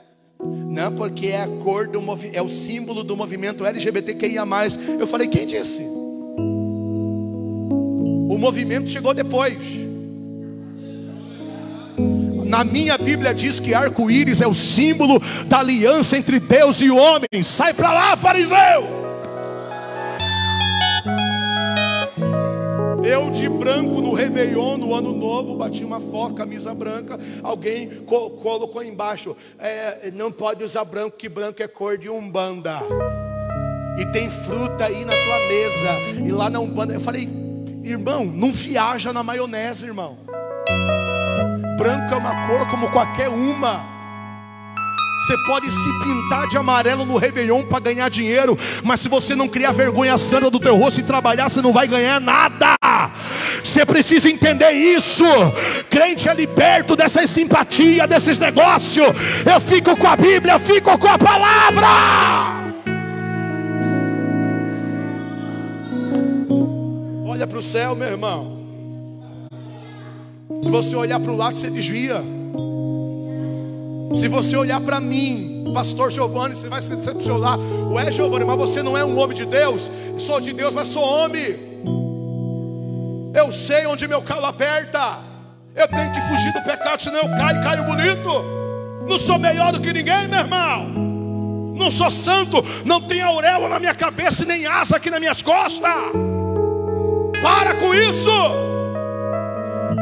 Não, 0.40 0.94
porque 0.96 1.28
é 1.28 1.42
a 1.42 1.48
cor 1.62 1.86
do 1.86 2.00
é 2.32 2.40
o 2.40 2.48
símbolo 2.48 3.04
do 3.04 3.14
movimento 3.16 3.66
LGBTQIA. 3.66 4.44
Eu 4.98 5.06
falei: 5.06 5.28
Quem 5.28 5.46
disse? 5.46 5.82
O 8.28 8.38
movimento 8.38 8.88
chegou 8.88 9.12
depois. 9.12 9.85
Na 12.46 12.62
minha 12.62 12.96
Bíblia 12.96 13.34
diz 13.34 13.58
que 13.58 13.74
arco-íris 13.74 14.40
é 14.40 14.46
o 14.46 14.54
símbolo 14.54 15.20
da 15.46 15.58
aliança 15.58 16.16
entre 16.16 16.38
Deus 16.38 16.80
e 16.80 16.90
o 16.90 16.96
homem. 16.96 17.42
Sai 17.42 17.74
para 17.74 17.92
lá, 17.92 18.16
fariseu! 18.16 19.06
Eu 23.04 23.30
de 23.30 23.48
branco 23.48 24.00
no 24.00 24.12
Réveillon, 24.12 24.76
no 24.78 24.94
Ano 24.94 25.12
Novo, 25.12 25.56
bati 25.56 25.84
uma 25.84 26.00
foto, 26.00 26.34
camisa 26.34 26.74
branca. 26.74 27.18
Alguém 27.42 27.88
co 28.04 28.30
colocou 28.30 28.82
embaixo: 28.82 29.36
é, 29.58 30.10
não 30.12 30.32
pode 30.32 30.64
usar 30.64 30.84
branco, 30.84 31.16
que 31.16 31.28
branco 31.28 31.62
é 31.62 31.68
cor 31.68 31.96
de 31.96 32.08
umbanda. 32.08 32.78
E 33.98 34.06
tem 34.06 34.28
fruta 34.28 34.86
aí 34.86 35.04
na 35.04 35.12
tua 35.12 35.38
mesa. 35.46 36.24
E 36.26 36.32
lá 36.32 36.50
na 36.50 36.58
umbanda, 36.58 36.94
eu 36.94 37.00
falei: 37.00 37.28
irmão, 37.84 38.24
não 38.24 38.52
viaja 38.52 39.12
na 39.12 39.22
maionese, 39.22 39.86
irmão. 39.86 40.18
Branco 41.76 42.14
é 42.14 42.16
uma 42.16 42.46
cor 42.46 42.66
como 42.68 42.90
qualquer 42.90 43.28
uma. 43.28 43.96
Você 45.26 45.36
pode 45.46 45.70
se 45.70 45.92
pintar 46.04 46.46
de 46.46 46.56
amarelo 46.56 47.04
no 47.04 47.16
Réveillon 47.16 47.64
para 47.64 47.80
ganhar 47.80 48.08
dinheiro, 48.08 48.56
mas 48.84 49.00
se 49.00 49.08
você 49.08 49.34
não 49.34 49.48
criar 49.48 49.72
vergonha 49.72 50.16
santa 50.16 50.50
do 50.50 50.60
teu 50.60 50.76
rosto 50.76 51.00
e 51.00 51.02
trabalhar, 51.02 51.48
você 51.48 51.60
não 51.60 51.72
vai 51.72 51.88
ganhar 51.88 52.20
nada. 52.20 52.76
Você 53.62 53.84
precisa 53.84 54.30
entender 54.30 54.70
isso. 54.70 55.24
Crente 55.90 56.28
é 56.28 56.34
liberto 56.34 56.94
dessa 56.94 57.26
simpatia, 57.26 58.06
desses 58.06 58.38
negócios. 58.38 59.06
Eu 59.44 59.60
fico 59.60 59.96
com 59.96 60.06
a 60.06 60.16
Bíblia, 60.16 60.54
eu 60.54 60.60
fico 60.60 60.96
com 60.96 61.08
a 61.08 61.18
palavra. 61.18 61.86
Olha 67.26 67.46
para 67.46 67.58
o 67.58 67.62
céu, 67.62 67.94
meu 67.94 68.08
irmão. 68.08 68.55
Se 70.62 70.70
você 70.70 70.96
olhar 70.96 71.20
para 71.20 71.30
o 71.30 71.36
lado, 71.36 71.56
você 71.56 71.70
desvia. 71.70 72.22
Se 74.16 74.28
você 74.28 74.56
olhar 74.56 74.80
para 74.80 74.98
mim, 74.98 75.70
pastor 75.74 76.10
Giovanni, 76.10 76.56
você 76.56 76.68
vai 76.68 76.80
se 76.80 76.88
decepcionar. 76.88 77.58
Ué, 77.58 78.10
Giovanni, 78.10 78.44
mas 78.44 78.56
você 78.56 78.82
não 78.82 78.96
é 78.96 79.04
um 79.04 79.18
homem 79.18 79.36
de 79.36 79.44
Deus? 79.44 79.90
Sou 80.18 80.40
de 80.40 80.52
Deus, 80.52 80.74
mas 80.74 80.88
sou 80.88 81.02
homem. 81.02 81.56
Eu 83.34 83.52
sei 83.52 83.86
onde 83.86 84.08
meu 84.08 84.22
calo 84.22 84.46
aperta. 84.46 85.18
Eu 85.74 85.86
tenho 85.88 86.12
que 86.12 86.20
fugir 86.22 86.52
do 86.52 86.62
pecado, 86.62 87.02
senão 87.02 87.20
eu 87.20 87.28
caio, 87.36 87.62
caio 87.62 87.84
bonito. 87.84 88.30
Não 89.06 89.18
sou 89.18 89.38
melhor 89.38 89.72
do 89.72 89.80
que 89.80 89.92
ninguém, 89.92 90.26
meu 90.26 90.40
irmão. 90.40 90.86
Não 91.76 91.90
sou 91.90 92.10
santo, 92.10 92.64
não 92.84 93.02
tenho 93.02 93.26
auréola 93.26 93.68
na 93.68 93.78
minha 93.78 93.94
cabeça 93.94 94.42
e 94.42 94.46
nem 94.46 94.66
asa 94.66 94.96
aqui 94.96 95.10
nas 95.10 95.20
minhas 95.20 95.42
costas. 95.42 95.92
Para 97.42 97.74
com 97.74 97.94
isso 97.94 98.65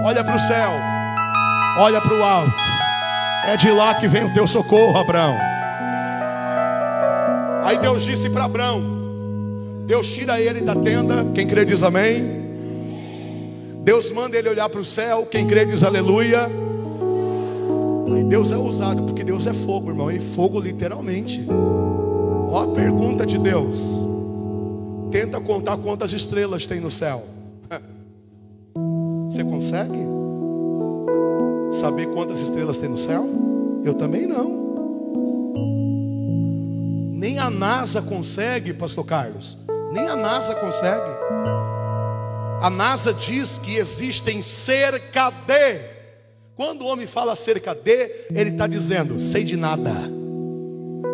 olha 0.05 0.23
para 0.23 0.37
o 0.37 0.39
céu, 0.39 0.71
olha 1.79 2.01
para 2.01 2.15
o 2.15 2.23
alto. 2.23 2.63
É 3.47 3.57
de 3.57 3.71
lá 3.71 3.95
que 3.95 4.07
vem 4.07 4.25
o 4.25 4.33
teu 4.33 4.47
socorro, 4.47 4.97
Abraão. 4.97 5.37
Aí 7.65 7.79
Deus 7.79 8.05
disse 8.05 8.29
para 8.29 8.45
Abraão: 8.45 8.83
Deus 9.87 10.09
tira 10.09 10.41
ele 10.41 10.61
da 10.61 10.75
tenda. 10.75 11.27
Quem 11.35 11.47
crê 11.47 11.65
diz 11.65 11.83
amém. 11.83 12.45
Deus 13.83 14.11
manda 14.11 14.37
ele 14.37 14.49
olhar 14.49 14.69
para 14.69 14.81
o 14.81 14.85
céu. 14.85 15.27
Quem 15.27 15.47
crê 15.47 15.65
diz 15.65 15.83
aleluia. 15.83 16.51
Aí 18.15 18.25
Deus 18.25 18.53
é 18.53 18.57
ousado, 18.57 19.03
porque 19.03 19.25
Deus 19.25 19.47
é 19.47 19.53
fogo, 19.53 19.91
irmão. 19.91 20.11
E 20.11 20.21
fogo 20.21 20.61
literalmente. 20.61 21.45
Ó 22.51 22.65
a 22.65 22.69
pergunta 22.69 23.27
de 23.27 23.39
Deus. 23.39 23.99
Tenta 25.11 25.41
contar 25.41 25.77
quantas 25.77 26.13
estrelas 26.13 26.67
tem 26.67 26.81
no 26.81 26.91
céu. 26.91 27.34
Você 29.35 29.43
consegue 29.43 29.99
saber 31.73 32.07
quantas 32.15 32.39
estrelas 32.39 32.77
tem 32.77 32.89
no 32.89 32.97
céu? 32.97 33.29
Eu 33.85 33.95
também 33.95 34.29
não. 34.29 34.49
Nem 37.13 37.41
a 37.41 37.51
NASA 37.51 38.01
consegue, 38.01 38.73
Pastor 38.73 39.05
Carlos. 39.05 39.59
Nem 39.93 40.07
a 40.07 40.15
NASA 40.15 40.55
consegue. 40.55 41.11
A 42.61 42.71
NASA 42.71 43.13
diz 43.13 43.59
que 43.59 43.75
existem 43.75 44.41
cerca 44.41 45.31
de. 45.31 45.81
Quando 46.55 46.83
o 46.83 46.87
homem 46.87 47.09
fala 47.09 47.35
cerca 47.35 47.75
de, 47.75 48.29
ele 48.31 48.51
está 48.51 48.69
dizendo, 48.69 49.19
sei 49.19 49.43
de 49.43 49.57
nada. 49.57 49.91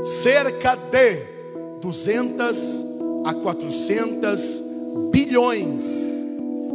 Cerca 0.03 0.77
de 0.77 1.23
200 1.81 2.85
a 3.25 3.33
400 3.33 4.63
bilhões 5.11 5.83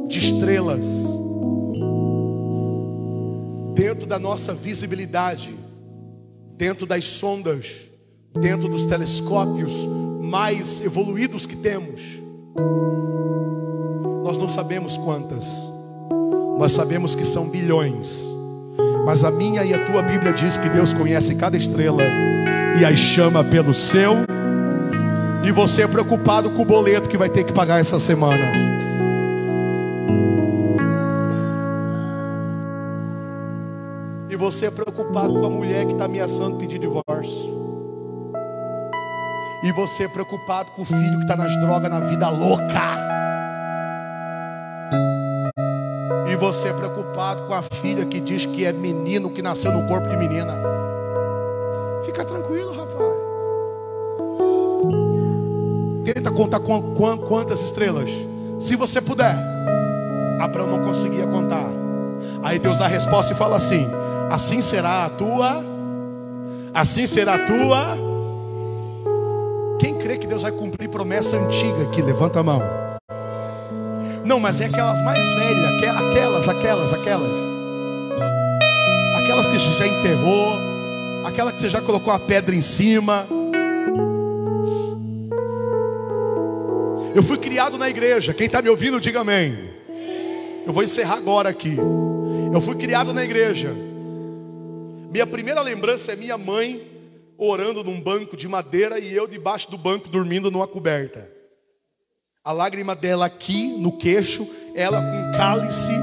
de 0.07 0.17
estrelas 0.17 1.23
dentro 3.75 4.07
da 4.07 4.17
nossa 4.17 4.53
visibilidade, 4.53 5.53
dentro 6.57 6.85
das 6.85 7.03
sondas, 7.03 7.89
dentro 8.33 8.69
dos 8.69 8.85
telescópios 8.85 9.85
mais 10.21 10.81
evoluídos 10.81 11.45
que 11.45 11.57
temos. 11.57 12.01
Nós 14.23 14.37
não 14.37 14.47
sabemos 14.47 14.97
quantas, 14.97 15.69
nós 16.57 16.71
sabemos 16.71 17.15
que 17.15 17.25
são 17.25 17.49
bilhões, 17.49 18.23
mas 19.05 19.25
a 19.25 19.29
minha 19.29 19.63
e 19.65 19.73
a 19.73 19.83
tua 19.83 20.01
Bíblia 20.01 20.31
diz 20.31 20.57
que 20.57 20.69
Deus 20.69 20.93
conhece 20.93 21.35
cada 21.35 21.57
estrela 21.57 22.03
e 22.79 22.85
as 22.85 22.97
chama 22.97 23.43
pelo 23.43 23.73
seu, 23.73 24.15
e 25.45 25.51
você 25.51 25.83
é 25.83 25.87
preocupado 25.87 26.49
com 26.49 26.61
o 26.61 26.65
boleto 26.65 27.09
que 27.09 27.17
vai 27.17 27.29
ter 27.29 27.43
que 27.43 27.53
pagar 27.53 27.79
essa 27.79 27.99
semana. 27.99 28.64
E 34.35 34.37
você 34.37 34.65
é 34.65 34.69
preocupado 34.69 35.31
com 35.31 35.45
a 35.45 35.49
mulher 35.49 35.85
que 35.85 35.93
está 35.93 36.03
ameaçando 36.03 36.57
pedir 36.57 36.77
divórcio. 36.77 37.55
E 39.63 39.71
você 39.71 40.03
é 40.03 40.07
preocupado 40.09 40.73
com 40.73 40.81
o 40.81 40.85
filho 40.85 41.15
que 41.15 41.21
está 41.21 41.37
nas 41.37 41.55
drogas, 41.55 41.89
na 41.89 42.01
vida 42.01 42.27
louca. 42.27 42.65
E 46.27 46.35
você 46.35 46.67
é 46.67 46.73
preocupado 46.73 47.43
com 47.43 47.53
a 47.53 47.63
filha 47.63 48.05
que 48.05 48.19
diz 48.19 48.45
que 48.45 48.65
é 48.65 48.73
menino, 48.73 49.29
que 49.29 49.41
nasceu 49.41 49.71
no 49.71 49.87
corpo 49.87 50.09
de 50.09 50.17
menina. 50.17 50.61
Fica 52.03 52.25
tranquilo, 52.25 52.73
rapaz. 52.73 53.15
Tenta 56.13 56.29
contar 56.29 56.59
quantas 57.25 57.61
estrelas. 57.61 58.11
Se 58.59 58.75
você 58.75 58.99
puder. 58.99 59.33
Abraão 60.41 60.67
não 60.67 60.83
conseguia 60.83 61.25
contar. 61.25 61.69
Aí 62.43 62.59
Deus 62.59 62.79
dá 62.79 62.83
a 62.83 62.89
resposta 62.89 63.31
e 63.31 63.35
fala 63.37 63.55
assim: 63.55 63.89
Assim 64.29 64.61
será 64.61 65.05
a 65.05 65.09
tua, 65.09 65.63
assim 66.73 67.05
será 67.07 67.35
a 67.35 67.39
tua 67.39 68.15
quem 69.79 69.93
crê 69.99 70.17
que 70.17 70.25
Deus 70.25 70.43
vai 70.43 70.51
cumprir 70.51 70.89
promessa 70.89 71.35
antiga 71.35 71.83
aqui? 71.83 72.01
Levanta 72.01 72.39
a 72.39 72.43
mão. 72.43 72.61
Não, 74.23 74.39
mas 74.39 74.59
é 74.61 74.65
aquelas 74.65 74.99
mais 75.03 75.23
velhas, 75.33 75.65
aquelas, 75.65 76.49
aquelas, 76.49 76.93
aquelas. 76.93 77.31
Aquelas 79.17 79.47
que 79.47 79.59
você 79.59 79.71
já 79.73 79.87
enterrou, 79.87 80.57
aquela 81.25 81.51
que 81.51 81.59
você 81.59 81.69
já 81.69 81.81
colocou 81.81 82.11
a 82.11 82.19
pedra 82.19 82.55
em 82.55 82.61
cima. 82.61 83.27
Eu 87.13 87.21
fui 87.21 87.37
criado 87.37 87.77
na 87.77 87.89
igreja. 87.89 88.33
Quem 88.33 88.47
está 88.47 88.61
me 88.61 88.69
ouvindo, 88.69 88.99
diga 88.99 89.21
amém. 89.21 89.57
Eu 90.65 90.73
vou 90.73 90.83
encerrar 90.83 91.17
agora 91.17 91.49
aqui. 91.49 91.77
Eu 92.51 92.61
fui 92.61 92.75
criado 92.75 93.13
na 93.13 93.23
igreja. 93.23 93.75
Minha 95.15 95.25
primeira 95.25 95.61
lembrança 95.61 96.11
é 96.11 96.15
minha 96.17 96.37
mãe 96.37 96.91
orando 97.37 97.81
num 97.85 98.01
banco 98.01 98.35
de 98.35 98.49
madeira 98.49 98.99
e 98.99 99.15
eu 99.15 99.25
debaixo 99.25 99.71
do 99.71 99.77
banco 99.77 100.09
dormindo 100.09 100.51
numa 100.51 100.67
coberta. 100.67 101.31
A 102.43 102.51
lágrima 102.51 102.93
dela 102.93 103.25
aqui 103.25 103.67
no 103.77 103.97
queixo, 103.97 104.45
ela 104.75 105.01
com 105.01 105.37
cálice 105.37 105.93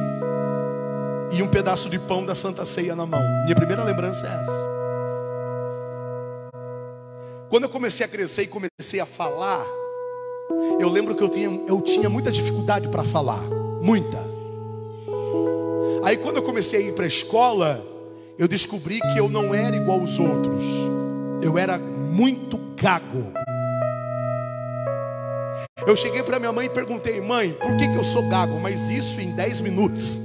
e 1.30 1.42
um 1.42 1.48
pedaço 1.48 1.90
de 1.90 1.98
pão 1.98 2.24
da 2.24 2.34
Santa 2.34 2.64
Ceia 2.64 2.96
na 2.96 3.04
mão. 3.04 3.20
Minha 3.42 3.54
primeira 3.54 3.84
lembrança 3.84 4.26
é 4.26 4.30
essa. 4.30 4.70
Quando 7.50 7.64
eu 7.64 7.68
comecei 7.68 8.06
a 8.06 8.08
crescer 8.08 8.44
e 8.44 8.46
comecei 8.46 8.98
a 8.98 9.04
falar, 9.04 9.66
eu 10.80 10.88
lembro 10.88 11.14
que 11.14 11.22
eu 11.22 11.28
tinha, 11.28 11.50
eu 11.68 11.82
tinha 11.82 12.08
muita 12.08 12.32
dificuldade 12.32 12.88
para 12.88 13.04
falar, 13.04 13.42
muita. 13.82 14.26
Aí 16.02 16.16
quando 16.16 16.38
eu 16.38 16.42
comecei 16.42 16.78
a 16.78 16.88
ir 16.88 16.94
para 16.94 17.04
a 17.04 17.08
escola, 17.08 17.91
eu 18.42 18.48
descobri 18.48 18.98
que 19.00 19.18
eu 19.18 19.28
não 19.28 19.54
era 19.54 19.76
igual 19.76 20.00
aos 20.00 20.18
outros 20.18 20.64
eu 21.40 21.56
era 21.56 21.78
muito 21.78 22.58
gago. 22.76 23.32
Eu 25.86 25.96
cheguei 25.96 26.24
para 26.24 26.40
minha 26.40 26.50
mãe 26.50 26.66
e 26.66 26.70
perguntei, 26.70 27.20
mãe, 27.20 27.52
por 27.52 27.76
que, 27.76 27.86
que 27.86 27.96
eu 27.96 28.02
sou 28.02 28.28
gago? 28.28 28.58
Mas 28.58 28.88
isso 28.88 29.20
em 29.20 29.32
10 29.32 29.60
minutos. 29.60 30.20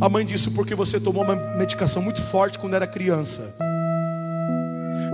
A 0.00 0.08
mãe 0.08 0.24
disse, 0.24 0.50
porque 0.50 0.74
você 0.74 0.98
tomou 0.98 1.24
uma 1.24 1.34
medicação 1.34 2.00
muito 2.00 2.22
forte 2.22 2.58
quando 2.58 2.74
era 2.74 2.86
criança. 2.86 3.54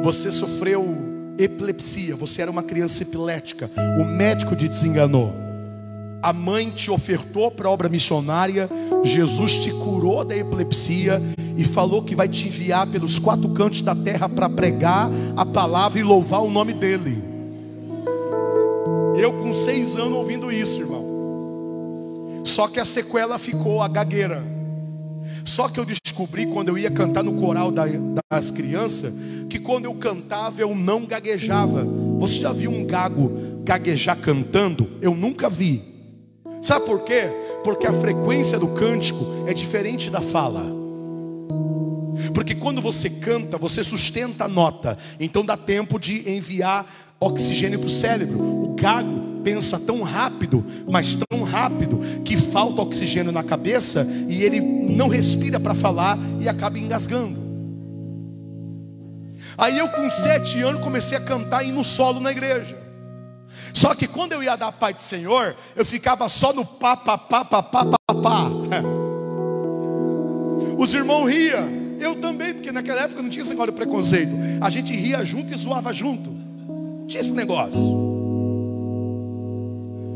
Você 0.03 0.30
sofreu 0.30 1.34
epilepsia, 1.36 2.14
você 2.14 2.42
era 2.42 2.51
uma 2.51 2.62
criança 2.62 3.03
epilética. 3.03 3.68
O 4.01 4.05
médico 4.05 4.55
te 4.55 4.68
desenganou. 4.68 5.32
A 6.25 6.33
mãe 6.33 6.70
te 6.70 6.91
ofertou 6.91 7.51
para 7.51 7.68
a 7.68 7.70
obra 7.70 7.87
missionária. 7.87 8.66
Jesus 9.03 9.59
te 9.59 9.70
curou 9.70 10.25
da 10.25 10.35
epilepsia 10.35 11.20
e 11.55 11.66
falou 11.66 12.03
que 12.03 12.16
vai 12.16 12.27
te 12.27 12.47
enviar 12.47 12.87
pelos 12.87 13.18
quatro 13.18 13.51
cantos 13.51 13.83
da 13.83 13.95
terra 13.95 14.27
para 14.27 14.49
pregar 14.49 15.11
a 15.37 15.45
palavra 15.45 16.01
e 16.01 16.03
louvar 16.03 16.43
o 16.43 16.51
nome 16.51 16.72
dEle. 16.72 17.22
Eu 19.18 19.35
com 19.35 19.53
seis 19.53 19.97
anos 19.97 20.14
ouvindo 20.14 20.51
isso, 20.51 20.81
irmão. 20.81 21.05
Só 22.43 22.68
que 22.68 22.81
a 22.81 22.87
sequela 22.87 23.39
ficou 23.39 23.83
a 23.83 23.89
gagueira. 23.89 24.43
Só 25.45 25.68
que 25.68 25.79
eu 25.79 25.85
descobri 25.85 26.47
quando 26.47 26.68
eu 26.68 26.79
ia 26.79 26.91
cantar 26.91 27.22
no 27.22 27.35
coral 27.35 27.70
das 27.70 28.51
crianças 28.51 29.12
que 29.51 29.59
quando 29.59 29.85
eu 29.85 29.95
cantava 29.97 30.62
eu 30.62 30.75
não 30.75 31.05
gaguejava. 31.05 31.87
Você 32.18 32.41
já 32.41 32.51
viu 32.51 32.70
um 32.70 32.87
gago 32.87 33.31
gaguejar 33.62 34.16
cantando? 34.16 34.89
Eu 35.03 35.14
nunca 35.14 35.51
vi. 35.51 35.93
Sabe 36.64 36.86
por 36.86 37.00
quê? 37.00 37.28
Porque 37.62 37.86
a 37.86 37.92
frequência 37.92 38.58
do 38.58 38.68
cântico 38.68 39.22
é 39.46 39.52
diferente 39.52 40.08
da 40.08 40.22
fala. 40.22 40.64
Porque 42.32 42.54
quando 42.54 42.80
você 42.80 43.10
canta, 43.10 43.58
você 43.58 43.84
sustenta 43.84 44.44
a 44.44 44.48
nota. 44.48 44.96
Então 45.20 45.44
dá 45.44 45.58
tempo 45.58 46.00
de 46.00 46.26
enviar 46.30 46.86
oxigênio 47.20 47.78
para 47.78 47.88
o 47.88 47.90
cérebro. 47.90 48.40
O 48.40 48.74
gago 48.74 49.42
pensa 49.44 49.78
tão 49.78 50.00
rápido, 50.00 50.64
mas 50.90 51.14
tão 51.28 51.42
rápido, 51.42 52.00
que 52.24 52.38
falta 52.38 52.80
oxigênio 52.80 53.30
na 53.30 53.42
cabeça 53.42 54.06
e 54.26 54.42
ele 54.42 54.58
não 54.58 55.08
respira 55.08 55.60
para 55.60 55.74
falar 55.74 56.18
e 56.40 56.48
acaba 56.48 56.78
engasgando. 56.78 57.44
Aí 59.58 59.78
eu 59.78 59.88
com 59.90 60.08
sete 60.08 60.62
anos 60.62 60.80
comecei 60.80 61.18
a 61.18 61.20
cantar 61.20 61.62
e 61.62 61.70
no 61.70 61.84
solo 61.84 62.20
na 62.20 62.30
igreja. 62.30 62.84
Só 63.75 63.95
que 63.95 64.07
quando 64.07 64.33
eu 64.33 64.43
ia 64.43 64.57
dar 64.57 64.72
Pai 64.72 64.95
do 64.95 65.03
Senhor, 65.03 65.55
eu 65.75 65.85
ficava 65.85 66.29
só 66.29 66.53
no 66.53 66.64
pá, 66.64 66.97
pá, 66.97 67.18
pá, 67.18 67.45
pá, 67.45 67.62
pá, 67.62 67.85
pá, 67.85 68.14
pá. 68.14 68.51
Os 70.79 70.95
irmãos 70.95 71.27
riam. 71.27 71.85
Eu 71.99 72.16
também, 72.16 72.55
porque 72.55 72.72
naquela 72.72 73.03
época 73.03 73.22
não 73.22 73.31
tinha 73.31 73.43
esse 73.43 73.51
negócio 73.51 73.72
de 73.72 73.77
preconceito. 73.77 74.33
A 74.61 74.70
gente 74.70 74.95
ria 74.95 75.25
junto 75.25 75.53
e 75.53 75.57
zoava 75.57 75.93
junto. 75.93 76.31
Não 76.31 77.07
tinha 77.07 77.20
esse 77.20 77.33
negócio. 77.33 78.05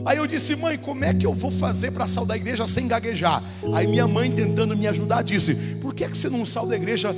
Aí 0.05 0.17
eu 0.17 0.27
disse, 0.27 0.57
mãe, 0.57 0.79
como 0.79 1.05
é 1.05 1.13
que 1.13 1.27
eu 1.27 1.35
vou 1.35 1.51
fazer 1.51 1.91
para 1.91 2.07
sair 2.07 2.27
da 2.27 2.37
igreja 2.37 2.67
sem 2.67 2.89
gaguejar? 2.89 3.43
Aí 3.73 3.87
minha 3.87 4.09
mãe, 4.09 4.31
tentando 4.31 4.77
me 4.77 4.87
ajudar, 4.87 5.23
disse: 5.23 5.55
Por 5.81 5.95
que, 5.95 6.05
é 6.05 6.09
que 6.09 6.17
você 6.17 6.31
não 6.31 6.47
sai 6.47 6.67
da 6.67 6.77
igreja 6.77 7.15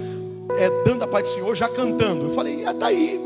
é, 0.58 0.84
dando 0.84 1.04
a 1.04 1.06
paz 1.06 1.28
do 1.28 1.34
Senhor 1.34 1.54
já 1.54 1.68
cantando? 1.68 2.24
Eu 2.24 2.30
falei: 2.30 2.64
É, 2.64 2.72
tá 2.72 2.86
aí. 2.86 3.20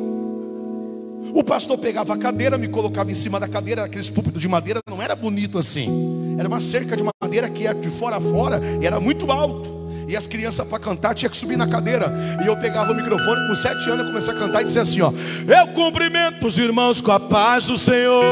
O 1.35 1.43
pastor 1.43 1.76
pegava 1.76 2.14
a 2.14 2.16
cadeira, 2.16 2.57
me 2.57 2.68
colocava 2.68 3.11
em 3.11 3.14
cima 3.14 3.41
da 3.41 3.49
cadeira, 3.49 3.85
aqueles 3.85 4.09
púlpitos 4.09 4.41
de 4.41 4.47
madeira, 4.47 4.78
não 4.89 5.03
era 5.03 5.16
bonito 5.16 5.59
assim. 5.59 6.37
Era 6.39 6.47
uma 6.47 6.61
cerca 6.61 6.97
de 6.97 7.03
madeira 7.20 7.51
que 7.51 7.64
ia 7.64 7.74
de 7.74 7.91
fora 7.91 8.18
a 8.18 8.20
fora 8.20 8.62
e 8.80 8.87
era 8.87 9.01
muito 9.01 9.32
alto. 9.32 9.85
E 10.07 10.16
as 10.16 10.28
crianças 10.28 10.64
para 10.68 10.78
cantar 10.78 11.12
tinha 11.12 11.28
que 11.28 11.37
subir 11.37 11.57
na 11.57 11.66
cadeira. 11.66 12.12
E 12.41 12.47
eu 12.47 12.57
pegava 12.57 12.93
o 12.93 12.95
microfone 12.95 13.49
com 13.49 13.55
sete 13.57 13.91
anos, 13.91 14.07
eu 14.07 14.12
comecei 14.12 14.32
a 14.32 14.37
cantar 14.37 14.62
e 14.62 14.64
dizia 14.66 14.82
assim: 14.82 15.01
ó, 15.01 15.12
eu 15.12 15.66
cumprimento 15.74 16.47
os 16.47 16.57
irmãos 16.57 17.01
com 17.01 17.11
a 17.11 17.18
paz 17.18 17.66
do 17.66 17.76
Senhor. 17.76 18.22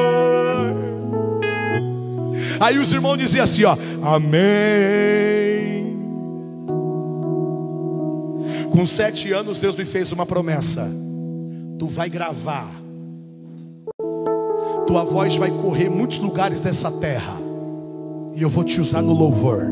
Aí 2.61 2.79
os 2.79 2.93
irmãos 2.93 3.17
diziam 3.17 3.43
assim: 3.43 3.65
ó, 3.65 3.77
Amém. 4.01 5.83
Com 8.71 8.87
sete 8.87 9.33
anos, 9.33 9.59
Deus 9.59 9.75
me 9.75 9.85
fez 9.85 10.13
uma 10.13 10.25
promessa: 10.25 10.89
tu 11.79 11.89
vai 11.89 12.09
gravar, 12.09 12.82
tua 14.93 15.05
voz 15.05 15.39
vai 15.39 15.51
correr 15.51 15.89
muitos 15.89 16.19
lugares 16.19 16.61
dessa 16.61 16.91
terra, 16.91 17.33
e 18.35 18.43
eu 18.43 18.51
vou 18.51 18.63
te 18.63 18.79
usar 18.79 19.01
no 19.01 19.15
louvor. 19.15 19.65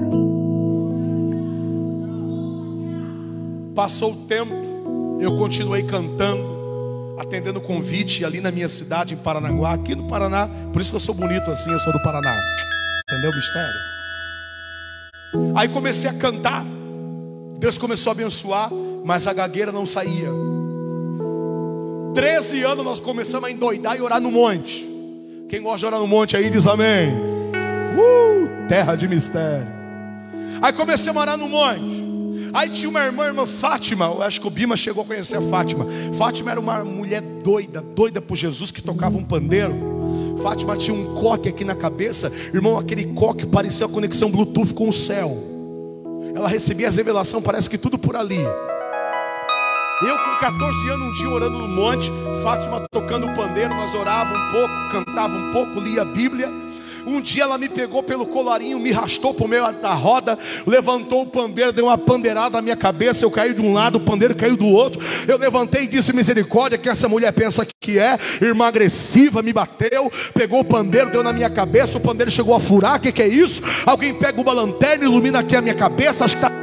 Passou 3.74 4.12
o 4.12 4.16
tempo, 4.26 4.54
eu 5.20 5.36
continuei 5.36 5.82
cantando. 5.82 6.58
atendendo 7.18 7.60
convite 7.60 8.24
ali 8.24 8.40
na 8.40 8.50
minha 8.50 8.66
cidade, 8.66 9.12
em 9.12 9.16
Paranaguá, 9.18 9.74
aqui 9.74 9.94
no 9.94 10.08
Paraná. 10.08 10.48
Por 10.72 10.80
isso 10.80 10.90
que 10.90 10.96
eu 10.96 11.00
sou 11.00 11.14
bonito 11.14 11.50
assim, 11.50 11.70
eu 11.70 11.78
sou 11.78 11.92
do 11.92 12.02
Paraná. 12.02 12.34
Entendeu 13.06 13.30
o 13.30 13.36
mistério? 13.36 13.80
Aí 15.54 15.68
comecei 15.68 16.08
a 16.08 16.14
cantar. 16.14 16.64
Deus 17.58 17.76
começou 17.76 18.10
a 18.10 18.12
abençoar, 18.12 18.70
mas 19.04 19.26
a 19.26 19.34
gagueira 19.34 19.70
não 19.70 19.84
saía. 19.84 20.30
13 22.14 22.62
anos 22.62 22.84
nós 22.86 23.00
começamos 23.00 23.50
a 23.50 23.52
endoidar 23.52 23.98
e 23.98 24.00
orar 24.00 24.18
no 24.18 24.30
monte. 24.30 24.89
Quem 25.50 25.60
gosta 25.60 25.78
de 25.78 25.86
orar 25.86 25.98
no 25.98 26.06
monte 26.06 26.36
aí 26.36 26.48
diz 26.48 26.64
amém. 26.64 27.10
Uh, 27.12 28.68
terra 28.68 28.94
de 28.94 29.08
mistério. 29.08 29.66
Aí 30.62 30.72
comecei 30.72 31.12
a 31.12 31.18
orar 31.18 31.36
no 31.36 31.48
monte. 31.48 32.00
Aí 32.52 32.70
tinha 32.70 32.88
uma 32.88 33.00
irmã, 33.00 33.26
irmã 33.26 33.44
Fátima. 33.46 34.04
Eu 34.04 34.22
acho 34.22 34.40
que 34.40 34.46
o 34.46 34.50
Bima 34.50 34.76
chegou 34.76 35.02
a 35.02 35.06
conhecer 35.06 35.38
a 35.38 35.42
Fátima. 35.42 35.88
Fátima 36.16 36.52
era 36.52 36.60
uma 36.60 36.84
mulher 36.84 37.20
doida, 37.20 37.80
doida 37.80 38.22
por 38.22 38.36
Jesus, 38.36 38.70
que 38.70 38.80
tocava 38.80 39.18
um 39.18 39.24
pandeiro. 39.24 39.74
Fátima 40.40 40.76
tinha 40.76 40.96
um 40.96 41.16
coque 41.16 41.48
aqui 41.48 41.64
na 41.64 41.74
cabeça. 41.74 42.30
Irmão, 42.54 42.78
aquele 42.78 43.06
coque 43.06 43.44
parecia 43.44 43.86
a 43.86 43.88
conexão 43.88 44.30
Bluetooth 44.30 44.72
com 44.72 44.88
o 44.88 44.92
céu. 44.92 45.36
Ela 46.32 46.48
recebia 46.48 46.86
as 46.86 46.94
revelações, 46.94 47.42
parece 47.42 47.68
que 47.68 47.76
tudo 47.76 47.98
por 47.98 48.14
ali. 48.14 48.38
Eu 50.02 50.18
com 50.18 50.36
14 50.36 50.88
anos, 50.88 51.08
um 51.08 51.12
dia 51.12 51.28
orando 51.28 51.58
no 51.58 51.68
monte, 51.68 52.10
Fátima 52.42 52.80
tocando 52.90 53.26
o 53.26 53.34
pandeiro, 53.34 53.74
nós 53.74 53.92
orava 53.92 54.34
um 54.34 54.50
pouco, 54.50 54.74
cantava 54.90 55.36
um 55.36 55.52
pouco, 55.52 55.78
lia 55.78 56.00
a 56.00 56.04
Bíblia. 56.06 56.50
Um 57.06 57.20
dia 57.20 57.42
ela 57.42 57.58
me 57.58 57.68
pegou 57.68 58.02
pelo 58.02 58.24
colarinho, 58.26 58.78
me 58.78 58.92
arrastou 58.92 59.34
para 59.34 59.44
o 59.44 59.48
meio 59.48 59.70
da 59.72 59.92
roda, 59.92 60.38
levantou 60.66 61.22
o 61.22 61.26
pandeiro, 61.26 61.72
deu 61.72 61.86
uma 61.86 61.98
pandeirada 61.98 62.56
na 62.56 62.62
minha 62.62 62.76
cabeça. 62.76 63.24
Eu 63.24 63.30
caí 63.30 63.52
de 63.52 63.60
um 63.60 63.74
lado, 63.74 63.96
o 63.96 64.00
pandeiro 64.00 64.34
caiu 64.34 64.56
do 64.56 64.66
outro. 64.66 65.02
Eu 65.26 65.38
levantei 65.38 65.84
e 65.84 65.86
disse: 65.86 66.14
Misericórdia, 66.14 66.78
que 66.78 66.88
essa 66.88 67.08
mulher 67.08 67.32
pensa 67.32 67.66
que 67.80 67.98
é, 67.98 68.18
irmã 68.40 68.66
agressiva, 68.66 69.42
me 69.42 69.52
bateu, 69.52 70.10
pegou 70.34 70.60
o 70.60 70.64
pandeiro, 70.64 71.10
deu 71.10 71.22
na 71.22 71.32
minha 71.32 71.50
cabeça. 71.50 71.98
O 71.98 72.00
pandeiro 72.00 72.30
chegou 72.30 72.54
a 72.54 72.60
furar. 72.60 72.96
O 72.96 73.00
que, 73.00 73.12
que 73.12 73.22
é 73.22 73.28
isso? 73.28 73.62
Alguém 73.86 74.14
pega 74.14 74.40
uma 74.40 74.52
lanterna, 74.52 75.04
ilumina 75.04 75.40
aqui 75.40 75.56
a 75.56 75.62
minha 75.62 75.74
cabeça. 75.74 76.24
Acho 76.24 76.36
que 76.36 76.44
está 76.44 76.59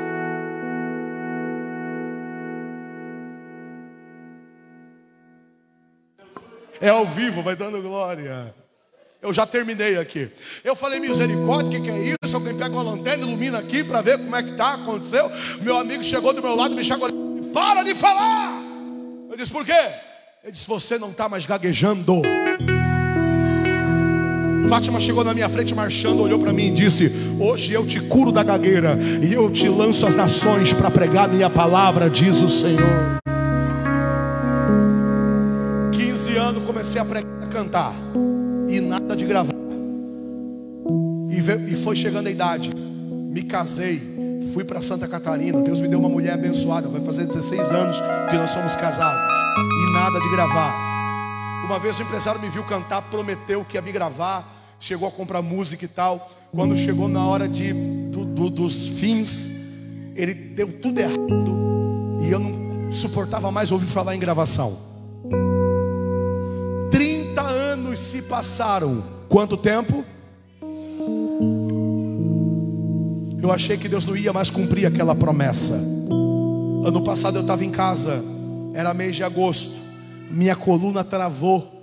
É 6.79 6.89
ao 6.89 7.05
vivo, 7.05 7.41
vai 7.41 7.55
dando 7.55 7.81
glória. 7.81 8.53
Eu 9.21 9.33
já 9.33 9.45
terminei 9.45 9.97
aqui. 9.97 10.29
Eu 10.63 10.75
falei, 10.75 10.99
misericórdia, 10.99 11.69
o 11.69 11.71
que, 11.71 11.81
que, 11.81 11.89
é 11.89 12.15
isso? 12.23 12.35
Alguém 12.35 12.55
pega 12.55 12.73
uma 12.73 12.83
lanterna, 12.83 13.25
ilumina 13.25 13.57
aqui 13.57 13.83
para 13.83 14.01
ver 14.01 14.17
como 14.17 14.35
é 14.35 14.43
que 14.43 14.51
está, 14.51 14.75
aconteceu. 14.75 15.31
Meu 15.61 15.77
amigo 15.77 16.03
chegou 16.03 16.33
do 16.33 16.41
meu 16.41 16.55
lado 16.55 16.75
me 16.75 16.83
chamou. 16.83 17.09
Para 17.51 17.83
de 17.83 17.95
falar! 17.95 18.61
Eu 19.29 19.35
disse, 19.35 19.51
por 19.51 19.65
quê? 19.65 19.73
Ele 20.43 20.51
disse, 20.51 20.67
você 20.67 20.97
não 20.97 21.09
está 21.09 21.27
mais 21.27 21.45
gaguejando. 21.45 22.21
Fátima 24.69 24.99
chegou 24.99 25.23
na 25.23 25.33
minha 25.33 25.49
frente 25.49 25.73
marchando, 25.73 26.21
olhou 26.21 26.37
para 26.39 26.51
mim 26.51 26.67
e 26.67 26.71
disse: 26.71 27.09
Hoje 27.39 27.71
eu 27.71 27.87
te 27.87 28.01
curo 28.01 28.33
da 28.33 28.43
gagueira 28.43 28.97
e 29.21 29.33
eu 29.33 29.49
te 29.49 29.69
lanço 29.69 30.05
as 30.05 30.13
nações 30.13 30.73
para 30.73 30.91
pregar 30.91 31.29
minha 31.29 31.49
palavra, 31.49 32.09
diz 32.09 32.41
o 32.41 32.49
Senhor. 32.49 33.17
15 36.57 36.59
anos 36.59 36.65
comecei 36.65 36.99
a 36.99 37.05
pregar, 37.05 37.43
a 37.43 37.47
cantar 37.47 37.93
e 38.69 38.81
nada 38.81 39.15
de 39.15 39.25
gravar. 39.25 39.53
E, 41.29 41.41
veio, 41.41 41.69
e 41.69 41.75
foi 41.75 41.95
chegando 41.95 42.27
a 42.27 42.31
idade. 42.31 42.71
Me 42.75 43.43
casei, 43.43 44.49
fui 44.53 44.63
para 44.63 44.81
Santa 44.81 45.07
Catarina. 45.07 45.61
Deus 45.61 45.79
me 45.79 45.87
deu 45.87 45.99
uma 45.99 46.09
mulher 46.09 46.33
abençoada. 46.33 46.87
Vai 46.89 47.01
fazer 47.01 47.25
16 47.25 47.69
anos 47.69 48.01
que 48.29 48.37
nós 48.37 48.49
somos 48.49 48.75
casados. 48.75 49.21
E 49.57 49.93
nada 49.93 50.19
de 50.19 50.29
gravar. 50.29 50.75
Uma 51.65 51.79
vez 51.79 51.99
o 51.99 52.01
empresário 52.01 52.41
me 52.41 52.49
viu 52.49 52.63
cantar, 52.63 53.01
prometeu 53.03 53.63
que 53.63 53.77
ia 53.77 53.81
me 53.81 53.91
gravar. 53.91 54.55
Chegou 54.79 55.07
a 55.07 55.11
comprar 55.11 55.41
música 55.41 55.85
e 55.85 55.87
tal. 55.87 56.31
Quando 56.51 56.75
chegou 56.77 57.07
na 57.07 57.25
hora 57.25 57.47
de, 57.47 57.73
do, 57.73 58.25
do, 58.25 58.49
dos 58.49 58.87
fins, 58.87 59.47
ele 60.15 60.33
deu 60.33 60.71
tudo 60.79 60.99
errado. 60.99 61.57
E 62.21 62.31
eu 62.31 62.39
não 62.39 62.91
suportava 62.91 63.51
mais 63.51 63.71
ouvir 63.71 63.87
falar 63.87 64.15
em 64.15 64.19
gravação 64.19 64.96
anos 67.97 67.99
se 67.99 68.21
passaram. 68.21 69.03
Quanto 69.27 69.57
tempo? 69.57 70.05
Eu 73.41 73.51
achei 73.51 73.77
que 73.77 73.89
Deus 73.89 74.05
não 74.05 74.15
ia 74.15 74.31
mais 74.31 74.49
cumprir 74.49 74.85
aquela 74.85 75.15
promessa. 75.15 75.73
Ano 75.73 77.01
passado 77.03 77.37
eu 77.37 77.41
estava 77.41 77.65
em 77.65 77.71
casa, 77.71 78.21
era 78.73 78.93
mês 78.93 79.15
de 79.15 79.23
agosto. 79.23 79.73
Minha 80.29 80.55
coluna 80.55 81.03
travou. 81.03 81.73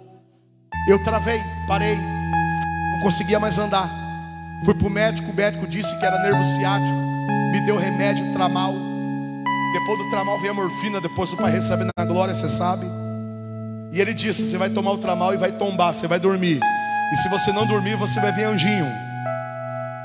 Eu 0.89 1.03
travei, 1.03 1.41
parei, 1.67 1.97
não 1.97 3.01
conseguia 3.03 3.41
mais 3.41 3.59
andar. 3.59 3.91
Fui 4.65 4.75
para 4.75 4.87
o 4.87 4.91
médico, 4.91 5.31
o 5.31 5.35
médico 5.35 5.67
disse 5.67 5.99
que 5.99 6.05
era 6.05 6.23
nervo 6.23 6.43
ciático, 6.45 6.99
me 7.53 7.61
deu 7.67 7.77
remédio, 7.77 8.33
tramal. 8.33 8.73
Depois 9.73 9.99
do 9.99 10.11
tramal 10.11 10.39
veio 10.41 10.53
a 10.53 10.55
morfina, 10.55 11.01
depois 11.01 11.33
o 11.33 11.37
pai 11.37 11.53
recebe 11.53 11.85
na 11.97 12.05
glória, 12.05 12.35
você 12.35 12.49
sabe. 12.49 12.87
E 13.95 14.01
ele 14.01 14.13
disse: 14.13 14.43
Você 14.43 14.59
vai 14.59 14.69
tomar 14.69 14.91
o 14.91 14.99
tramal 14.99 15.33
e 15.33 15.37
vai 15.37 15.53
tombar, 15.53 15.95
você 15.95 16.09
vai 16.09 16.19
dormir. 16.19 16.59
E 17.13 17.17
se 17.17 17.29
você 17.29 17.53
não 17.53 17.65
dormir, 17.65 17.97
você 17.97 18.21
vai 18.21 18.33
ver 18.33 18.45
anjinho. 18.45 18.87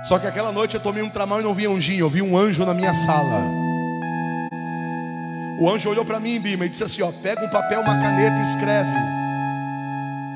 Só 0.04 0.20
que 0.20 0.28
aquela 0.28 0.52
noite 0.52 0.76
eu 0.76 0.80
tomei 0.80 1.02
um 1.02 1.10
tramal 1.10 1.42
e 1.42 1.44
não 1.44 1.54
vi 1.54 1.66
anjinho, 1.66 2.02
eu 2.02 2.10
vi 2.10 2.22
um 2.22 2.38
anjo 2.38 2.64
na 2.66 2.74
minha 2.74 2.94
sala. 2.94 3.44
O 5.60 5.70
anjo 5.70 5.90
olhou 5.90 6.06
para 6.06 6.20
mim, 6.20 6.40
Bima, 6.40 6.66
e 6.66 6.70
disse 6.70 6.84
assim: 6.84 7.02
ó, 7.02 7.12
pega 7.12 7.44
um 7.44 7.50
papel, 7.50 7.82
uma 7.82 7.98
caneta 7.98 8.38
e 8.38 8.42
escreve. 8.44 8.96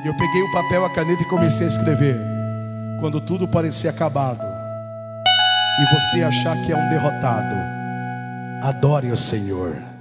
E 0.04 0.08
eu 0.08 0.18
peguei 0.18 0.42
o 0.42 0.52
papel, 0.52 0.84
a 0.84 0.90
caneta 0.90 1.22
e 1.22 1.30
comecei 1.30 1.68
a 1.68 1.70
escrever. 1.70 2.18
Quando 3.00 3.22
tudo 3.22 3.48
parecia 3.48 3.92
acabado, 3.92 4.44
e 5.80 5.86
você 5.94 6.24
achar 6.24 6.58
que 6.66 6.72
é 6.72 6.76
um 6.76 6.90
derrotado, 6.90 7.56
adore 8.64 9.12
o 9.12 9.18
Senhor. 9.18 9.93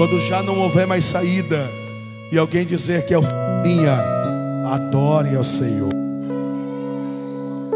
Quando 0.00 0.18
já 0.18 0.42
não 0.42 0.58
houver 0.58 0.86
mais 0.86 1.04
saída 1.04 1.70
e 2.32 2.38
alguém 2.38 2.64
dizer 2.64 3.04
que 3.04 3.12
é 3.12 3.18
o 3.18 3.22
minha, 3.62 4.02
adore 4.64 5.36
ao 5.36 5.44
Senhor. 5.44 5.90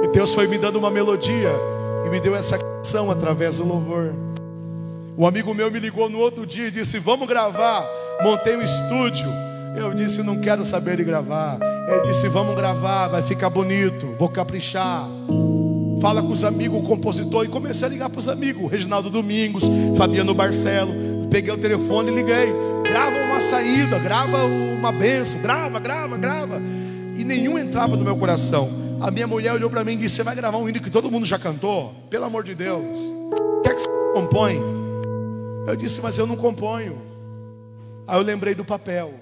E 0.02 0.08
Deus 0.08 0.32
foi 0.32 0.46
me 0.46 0.56
dando 0.56 0.78
uma 0.78 0.90
melodia 0.90 1.50
e 2.06 2.08
me 2.08 2.18
deu 2.18 2.34
essa 2.34 2.56
canção 2.56 3.10
através 3.10 3.58
do 3.58 3.68
louvor. 3.68 4.14
Um 5.18 5.26
amigo 5.26 5.52
meu 5.52 5.70
me 5.70 5.78
ligou 5.78 6.08
no 6.08 6.18
outro 6.18 6.46
dia 6.46 6.68
e 6.68 6.70
disse: 6.70 6.98
Vamos 6.98 7.28
gravar. 7.28 7.86
Montei 8.22 8.56
um 8.56 8.62
estúdio. 8.62 9.28
Eu 9.76 9.92
disse: 9.92 10.22
Não 10.22 10.40
quero 10.40 10.64
saber 10.64 10.96
de 10.96 11.04
gravar. 11.04 11.58
Ele 11.86 12.06
disse: 12.06 12.26
Vamos 12.28 12.56
gravar, 12.56 13.08
vai 13.08 13.22
ficar 13.22 13.50
bonito, 13.50 14.14
vou 14.18 14.30
caprichar. 14.30 15.06
Fala 16.00 16.22
com 16.22 16.32
os 16.32 16.42
amigos, 16.42 16.80
o 16.80 16.84
compositor. 16.84 17.44
E 17.44 17.48
comecei 17.48 17.86
a 17.86 17.90
ligar 17.90 18.08
para 18.08 18.20
os 18.20 18.30
amigos: 18.30 18.70
Reginaldo 18.70 19.10
Domingos, 19.10 19.64
Fabiano 19.98 20.32
Barcelo 20.32 21.13
peguei 21.34 21.52
o 21.52 21.58
telefone 21.58 22.12
e 22.12 22.14
liguei. 22.14 22.54
Grava 22.84 23.16
uma 23.24 23.40
saída, 23.40 23.98
grava 23.98 24.44
uma 24.44 24.92
benção, 24.92 25.40
grava, 25.42 25.80
grava, 25.80 26.16
grava. 26.16 26.62
E 27.16 27.24
nenhum 27.24 27.58
entrava 27.58 27.96
no 27.96 28.04
meu 28.04 28.16
coração. 28.16 28.70
A 29.00 29.10
minha 29.10 29.26
mulher 29.26 29.52
olhou 29.52 29.68
para 29.68 29.82
mim 29.82 29.94
e 29.94 29.96
disse: 29.96 30.14
Você 30.14 30.22
vai 30.22 30.36
gravar 30.36 30.58
um 30.58 30.68
hino 30.68 30.80
que 30.80 30.90
todo 30.90 31.10
mundo 31.10 31.26
já 31.26 31.36
cantou? 31.36 31.92
Pelo 32.08 32.24
amor 32.24 32.44
de 32.44 32.54
Deus. 32.54 32.96
O 33.32 33.62
que 33.62 33.68
é 33.68 33.74
que 33.74 33.80
você 33.80 33.88
compõe? 34.14 34.60
Eu 35.66 35.74
disse: 35.74 36.00
Mas 36.00 36.16
eu 36.16 36.26
não 36.26 36.36
componho. 36.36 37.02
Aí 38.06 38.16
eu 38.16 38.22
lembrei 38.22 38.54
do 38.54 38.64
papel. 38.64 39.14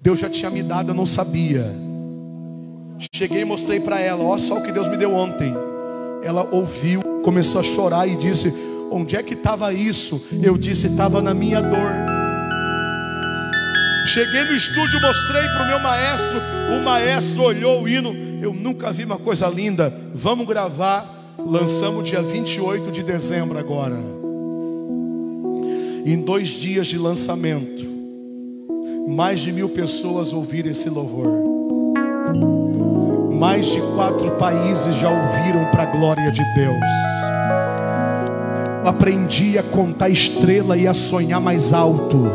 Deus 0.00 0.20
já 0.20 0.30
tinha 0.30 0.50
me 0.50 0.62
dado, 0.62 0.90
eu 0.90 0.94
não 0.94 1.06
sabia. 1.06 1.66
Cheguei 3.12 3.40
e 3.40 3.44
mostrei 3.44 3.80
para 3.80 4.00
ela: 4.00 4.22
Olha 4.22 4.40
só 4.40 4.58
o 4.58 4.62
que 4.62 4.70
Deus 4.70 4.86
me 4.86 4.96
deu 4.96 5.12
ontem. 5.12 5.52
Ela 6.22 6.48
ouviu, 6.52 7.02
começou 7.24 7.60
a 7.60 7.64
chorar 7.64 8.06
e 8.06 8.14
disse: 8.14 8.54
Onde 8.92 9.16
é 9.16 9.22
que 9.22 9.32
estava 9.32 9.72
isso? 9.72 10.22
Eu 10.42 10.58
disse: 10.58 10.86
estava 10.86 11.22
na 11.22 11.32
minha 11.32 11.62
dor. 11.62 11.92
Cheguei 14.06 14.44
no 14.44 14.52
estúdio, 14.52 15.00
mostrei 15.00 15.42
para 15.48 15.62
o 15.62 15.66
meu 15.66 15.80
maestro. 15.80 16.42
O 16.76 16.84
maestro 16.84 17.42
olhou 17.42 17.82
o 17.82 17.88
hino. 17.88 18.14
Eu 18.42 18.52
nunca 18.52 18.92
vi 18.92 19.04
uma 19.04 19.16
coisa 19.16 19.48
linda. 19.48 19.92
Vamos 20.14 20.46
gravar. 20.46 21.20
Lançamos 21.38 22.08
dia 22.08 22.20
28 22.20 22.90
de 22.90 23.02
dezembro 23.02 23.58
agora. 23.58 23.96
Em 26.04 26.20
dois 26.20 26.48
dias 26.48 26.86
de 26.86 26.98
lançamento, 26.98 27.82
mais 29.08 29.40
de 29.40 29.52
mil 29.52 29.70
pessoas 29.70 30.32
ouviram 30.32 30.70
esse 30.70 30.90
louvor. 30.90 31.28
Mais 33.38 33.66
de 33.66 33.80
quatro 33.94 34.32
países 34.32 34.96
já 34.96 35.08
ouviram 35.08 35.70
para 35.70 35.84
a 35.84 35.86
glória 35.86 36.30
de 36.30 36.42
Deus 36.54 37.21
Aprendi 38.84 39.58
a 39.58 39.62
contar 39.62 40.08
estrela 40.08 40.76
e 40.76 40.88
a 40.88 40.94
sonhar 40.94 41.40
mais 41.40 41.72
alto. 41.72 42.30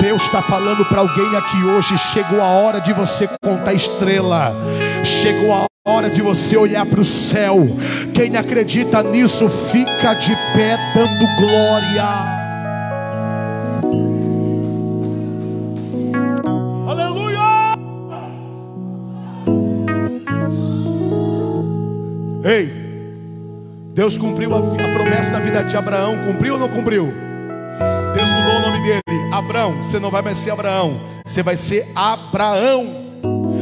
Deus 0.00 0.22
está 0.22 0.42
falando 0.42 0.84
para 0.84 1.00
alguém 1.00 1.36
aqui 1.36 1.62
hoje: 1.64 1.96
chegou 1.98 2.40
a 2.40 2.48
hora 2.48 2.80
de 2.80 2.92
você 2.92 3.28
contar 3.42 3.74
estrela, 3.74 4.54
chegou 5.02 5.52
a 5.52 5.66
hora 5.86 6.08
de 6.08 6.20
você 6.20 6.56
olhar 6.56 6.86
para 6.86 7.00
o 7.00 7.04
céu. 7.04 7.56
Quem 8.12 8.36
acredita 8.36 9.02
nisso, 9.02 9.48
fica 9.48 10.14
de 10.14 10.34
pé 10.54 10.78
dando 10.94 11.26
glória. 11.40 12.04
Aleluia! 16.86 17.74
Ei! 22.44 22.83
Deus 23.94 24.18
cumpriu 24.18 24.52
a, 24.52 24.58
a 24.58 24.92
promessa 24.92 25.30
da 25.30 25.38
vida 25.38 25.62
de 25.62 25.76
Abraão, 25.76 26.16
cumpriu 26.26 26.54
ou 26.54 26.60
não 26.60 26.68
cumpriu? 26.68 27.14
Deus 28.12 28.28
mudou 28.28 28.56
o 28.56 28.60
nome 28.60 28.82
dele. 28.82 29.32
Abraão, 29.32 29.84
você 29.84 30.00
não 30.00 30.10
vai 30.10 30.20
mais 30.20 30.36
ser 30.36 30.50
Abraão, 30.50 31.00
você 31.24 31.44
vai 31.44 31.56
ser 31.56 31.86
Abraão. 31.94 33.04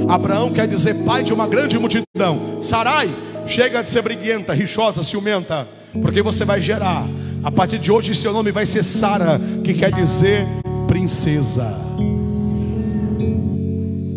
Abraão 0.09 0.51
quer 0.51 0.67
dizer 0.67 1.05
pai 1.05 1.23
de 1.23 1.35
uma 1.35 1.47
grande 1.47 1.79
multidão. 1.79 2.63
Sarai, 2.63 3.11
chega 3.47 3.83
de 3.83 3.91
ser 3.91 4.01
briguenta, 4.01 4.55
rixosa, 4.55 5.03
ciumenta, 5.03 5.69
porque 6.01 6.23
você 6.23 6.47
vai 6.47 6.63
gerar. 6.63 7.05
A 7.45 7.51
partir 7.51 7.79
de 7.79 7.93
hoje, 7.93 8.15
seu 8.15 8.33
nome 8.33 8.51
vai 8.51 8.65
ser 8.65 8.85
Sara, 8.85 9.39
que 9.63 9.75
quer 9.75 9.91
dizer 9.91 10.47
princesa. 10.89 11.67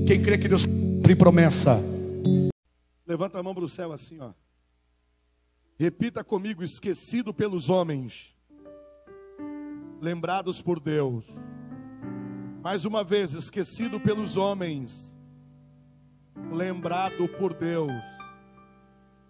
Quem 0.08 0.22
crê 0.22 0.38
que 0.38 0.48
Deus 0.48 0.66
cumpre 0.66 1.14
promessa? 1.14 1.78
Levanta 3.06 3.38
a 3.38 3.44
mão 3.44 3.54
para 3.54 3.66
o 3.66 3.70
céu 3.70 3.92
assim, 3.92 4.18
ó. 4.22 4.30
Repita 5.78 6.24
comigo: 6.24 6.64
esquecido 6.64 7.34
pelos 7.34 7.70
homens, 7.70 8.36
lembrados 10.02 10.62
por 10.62 10.80
Deus. 10.80 11.28
Mais 12.64 12.86
uma 12.86 13.04
vez, 13.04 13.34
esquecido 13.34 14.00
pelos 14.00 14.38
homens, 14.38 15.16
lembrado 16.52 17.28
por 17.28 17.54
Deus. 17.54 17.92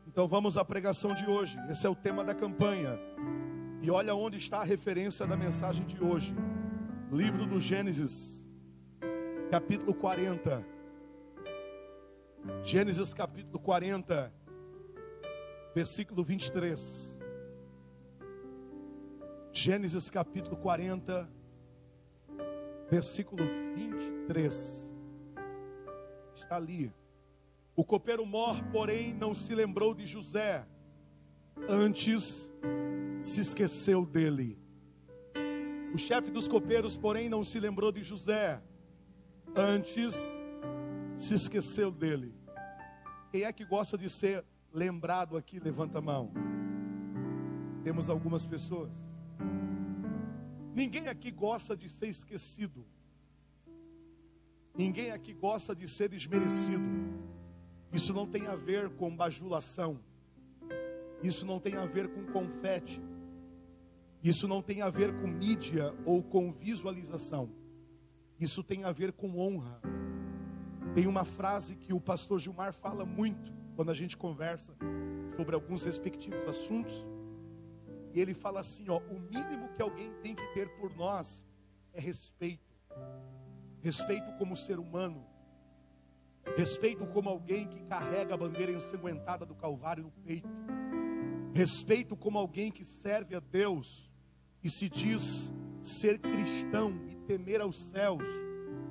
Então 0.07 0.27
vamos 0.27 0.57
à 0.57 0.63
pregação 0.63 1.13
de 1.15 1.25
hoje. 1.29 1.57
Esse 1.69 1.87
é 1.87 1.89
o 1.89 1.95
tema 1.95 2.23
da 2.23 2.33
campanha. 2.33 2.97
E 3.81 3.89
olha 3.89 4.15
onde 4.15 4.37
está 4.37 4.61
a 4.61 4.63
referência 4.63 5.25
da 5.25 5.35
mensagem 5.35 5.85
de 5.85 6.01
hoje. 6.01 6.35
Livro 7.11 7.45
do 7.45 7.59
Gênesis, 7.59 8.47
capítulo 9.49 9.93
40. 9.95 10.65
Gênesis 12.63 13.13
capítulo 13.13 13.59
40, 13.59 14.31
versículo 15.75 16.23
23. 16.23 17.17
Gênesis 19.51 20.09
capítulo 20.09 20.55
40, 20.55 21.29
versículo 22.89 23.43
23. 23.75 24.93
Está 26.33 26.55
ali. 26.55 26.93
O 27.75 27.83
copeiro 27.83 28.25
mor, 28.25 28.63
porém, 28.71 29.13
não 29.13 29.35
se 29.35 29.53
lembrou 29.53 29.93
de 29.93 30.05
José, 30.05 30.65
antes 31.67 32.49
se 33.21 33.41
esqueceu 33.41 34.05
dele. 34.05 34.57
O 35.93 35.97
chefe 35.97 36.31
dos 36.31 36.47
copeiros, 36.47 36.95
porém, 36.95 37.27
não 37.27 37.43
se 37.43 37.59
lembrou 37.59 37.91
de 37.91 38.01
José, 38.01 38.63
antes 39.53 40.15
se 41.17 41.33
esqueceu 41.33 41.91
dele. 41.91 42.33
Quem 43.29 43.43
é 43.43 43.51
que 43.51 43.65
gosta 43.65 43.97
de 43.97 44.09
ser 44.09 44.45
lembrado 44.75 45.37
aqui? 45.37 45.59
Levanta 45.59 45.99
a 45.99 46.01
mão. 46.01 46.31
Temos 47.83 48.09
algumas 48.09 48.45
pessoas. 48.45 48.97
Ninguém 50.75 51.07
aqui 51.07 51.31
gosta 51.31 51.75
de 51.75 51.87
ser 51.87 52.07
esquecido. 52.07 52.85
Ninguém 54.77 55.11
aqui 55.11 55.33
gosta 55.33 55.73
de 55.73 55.87
ser 55.87 56.09
desmerecido. 56.09 56.83
Isso 57.93 58.13
não 58.13 58.27
tem 58.27 58.47
a 58.47 58.55
ver 58.55 58.89
com 58.89 59.15
bajulação. 59.15 59.97
Isso 61.23 61.45
não 61.45 61.59
tem 61.59 61.75
a 61.75 61.85
ver 61.85 62.09
com 62.09 62.25
confete. 62.25 63.01
Isso 64.21 64.47
não 64.47 64.61
tem 64.61 64.81
a 64.81 64.89
ver 64.89 65.13
com 65.21 65.27
mídia 65.27 65.95
ou 66.03 66.21
com 66.21 66.51
visualização. 66.51 67.49
Isso 68.37 68.61
tem 68.61 68.83
a 68.83 68.91
ver 68.91 69.13
com 69.13 69.39
honra. 69.39 69.79
Tem 70.93 71.07
uma 71.07 71.23
frase 71.23 71.77
que 71.77 71.93
o 71.93 72.01
pastor 72.01 72.39
Gilmar 72.39 72.73
fala 72.73 73.05
muito 73.05 73.53
quando 73.75 73.91
a 73.91 73.93
gente 73.93 74.17
conversa 74.17 74.73
sobre 75.35 75.55
alguns 75.55 75.83
respectivos 75.83 76.43
assuntos. 76.45 77.07
E 78.13 78.19
ele 78.19 78.33
fala 78.33 78.61
assim: 78.61 78.89
ó, 78.89 78.99
o 78.99 79.19
mínimo 79.19 79.69
que 79.73 79.81
alguém 79.81 80.11
tem 80.21 80.33
que 80.33 80.45
ter 80.53 80.69
por 80.77 80.95
nós 80.95 81.45
é 81.93 81.99
respeito. 81.99 82.73
Respeito 83.81 84.31
como 84.37 84.55
ser 84.55 84.79
humano. 84.79 85.25
Respeito 86.55 87.05
como 87.07 87.29
alguém 87.29 87.67
que 87.67 87.81
carrega 87.81 88.33
a 88.33 88.37
bandeira 88.37 88.71
ensanguentada 88.71 89.45
do 89.45 89.55
Calvário 89.55 90.03
no 90.03 90.11
peito. 90.11 90.47
Respeito 91.53 92.15
como 92.15 92.37
alguém 92.37 92.71
que 92.71 92.85
serve 92.85 93.35
a 93.35 93.39
Deus 93.39 94.09
e 94.63 94.69
se 94.69 94.89
diz 94.89 95.51
ser 95.81 96.19
cristão 96.19 96.93
e 97.07 97.15
temer 97.15 97.61
aos 97.61 97.77
céus 97.77 98.27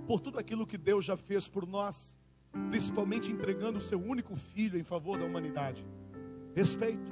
por 0.07 0.21
tudo 0.21 0.39
aquilo 0.39 0.67
que 0.67 0.79
Deus 0.79 1.05
já 1.05 1.17
fez 1.17 1.49
por 1.49 1.67
nós, 1.67 2.19
principalmente 2.71 3.33
entregando 3.33 3.79
o 3.79 3.81
seu 3.81 4.01
único 4.01 4.37
filho 4.37 4.79
em 4.79 4.85
favor 4.85 5.19
da 5.19 5.25
humanidade. 5.25 5.87
Respeito. 6.55 7.11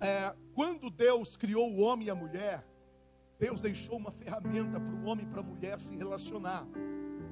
É, 0.00 0.34
quando 0.54 0.90
Deus 0.90 1.36
criou 1.36 1.70
o 1.70 1.80
homem 1.80 2.08
e 2.08 2.10
a 2.10 2.14
mulher, 2.14 2.66
Deus 3.38 3.60
deixou 3.60 3.96
uma 3.96 4.10
ferramenta 4.10 4.80
para 4.80 4.94
o 4.94 5.04
homem 5.04 5.26
e 5.26 5.28
para 5.28 5.40
a 5.40 5.44
mulher 5.44 5.78
se 5.78 5.94
relacionar. 5.94 6.66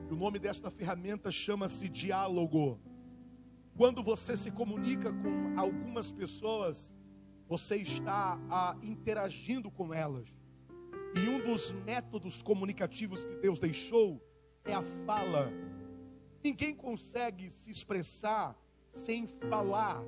E 0.09 0.13
o 0.13 0.17
nome 0.17 0.39
desta 0.39 0.71
ferramenta 0.71 1.31
chama-se 1.31 1.89
diálogo. 1.89 2.79
Quando 3.77 4.03
você 4.03 4.37
se 4.37 4.51
comunica 4.51 5.13
com 5.13 5.59
algumas 5.59 6.13
pessoas, 6.13 6.95
você 7.49 7.77
está 7.77 8.39
a, 8.51 8.77
interagindo 8.83 9.71
com 9.71 9.93
elas. 9.93 10.37
E 11.15 11.29
um 11.29 11.41
dos 11.41 11.73
métodos 11.73 12.43
comunicativos 12.43 13.25
que 13.25 13.37
Deus 13.37 13.59
deixou 13.59 14.21
é 14.65 14.75
a 14.75 14.83
fala. 15.07 15.51
Ninguém 16.45 16.75
consegue 16.75 17.51
se 17.51 17.71
expressar 17.71 18.55
sem 18.93 19.27
falar. 19.49 20.05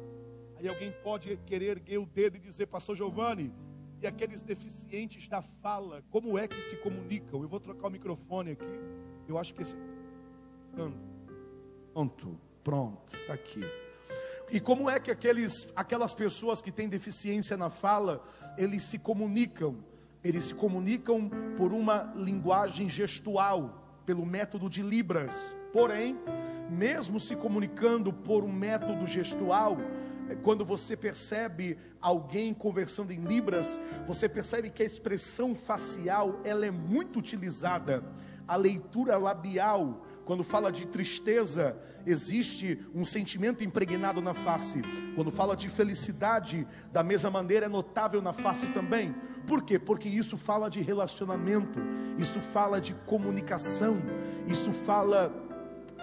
Aí 0.56 0.68
alguém 0.68 0.92
pode 1.02 1.34
querer 1.46 1.78
erguer 1.78 1.96
o 1.96 2.04
dedo 2.04 2.36
e 2.36 2.40
dizer, 2.40 2.66
Pastor 2.66 2.94
Giovanni, 2.94 3.50
e 4.02 4.06
aqueles 4.06 4.42
deficientes 4.42 5.26
da 5.28 5.40
fala, 5.40 6.04
como 6.10 6.38
é 6.38 6.46
que 6.46 6.60
se 6.60 6.76
comunicam? 6.76 7.42
Eu 7.42 7.48
vou 7.48 7.58
trocar 7.58 7.88
o 7.88 7.90
microfone 7.90 8.50
aqui. 8.50 8.80
Eu 9.26 9.38
acho 9.38 9.54
que 9.54 9.62
esse. 9.62 9.74
Pronto, 11.94 12.38
pronto, 12.62 13.16
está 13.16 13.32
aqui. 13.32 13.62
E 14.52 14.60
como 14.60 14.90
é 14.90 15.00
que 15.00 15.10
aqueles, 15.10 15.66
aquelas 15.74 16.12
pessoas 16.12 16.60
que 16.60 16.70
têm 16.70 16.86
deficiência 16.86 17.56
na 17.56 17.70
fala, 17.70 18.22
eles 18.58 18.82
se 18.82 18.98
comunicam? 18.98 19.82
Eles 20.22 20.44
se 20.44 20.54
comunicam 20.54 21.30
por 21.56 21.72
uma 21.72 22.12
linguagem 22.14 22.90
gestual 22.90 24.02
pelo 24.04 24.26
método 24.26 24.68
de 24.68 24.82
Libras. 24.82 25.56
Porém, 25.76 26.18
mesmo 26.70 27.20
se 27.20 27.36
comunicando 27.36 28.10
por 28.10 28.42
um 28.42 28.50
método 28.50 29.06
gestual, 29.06 29.76
é, 30.26 30.34
quando 30.34 30.64
você 30.64 30.96
percebe 30.96 31.76
alguém 32.00 32.54
conversando 32.54 33.12
em 33.12 33.22
libras, 33.22 33.78
você 34.06 34.26
percebe 34.26 34.70
que 34.70 34.82
a 34.82 34.86
expressão 34.86 35.54
facial 35.54 36.40
ela 36.44 36.64
é 36.64 36.70
muito 36.70 37.18
utilizada. 37.18 38.02
A 38.48 38.56
leitura 38.56 39.18
labial 39.18 40.02
quando 40.26 40.42
fala 40.42 40.72
de 40.72 40.88
tristeza, 40.88 41.78
existe 42.04 42.80
um 42.92 43.04
sentimento 43.04 43.62
impregnado 43.62 44.20
na 44.20 44.34
face. 44.34 44.82
Quando 45.14 45.30
fala 45.30 45.56
de 45.56 45.68
felicidade, 45.68 46.66
da 46.92 47.04
mesma 47.04 47.30
maneira 47.30 47.66
é 47.66 47.68
notável 47.68 48.20
na 48.20 48.32
face 48.32 48.66
também. 48.72 49.14
Por 49.46 49.62
quê? 49.62 49.78
Porque 49.78 50.08
isso 50.08 50.36
fala 50.36 50.68
de 50.68 50.80
relacionamento, 50.80 51.78
isso 52.18 52.40
fala 52.40 52.80
de 52.80 52.92
comunicação, 53.06 54.02
isso 54.48 54.72
fala 54.72 55.32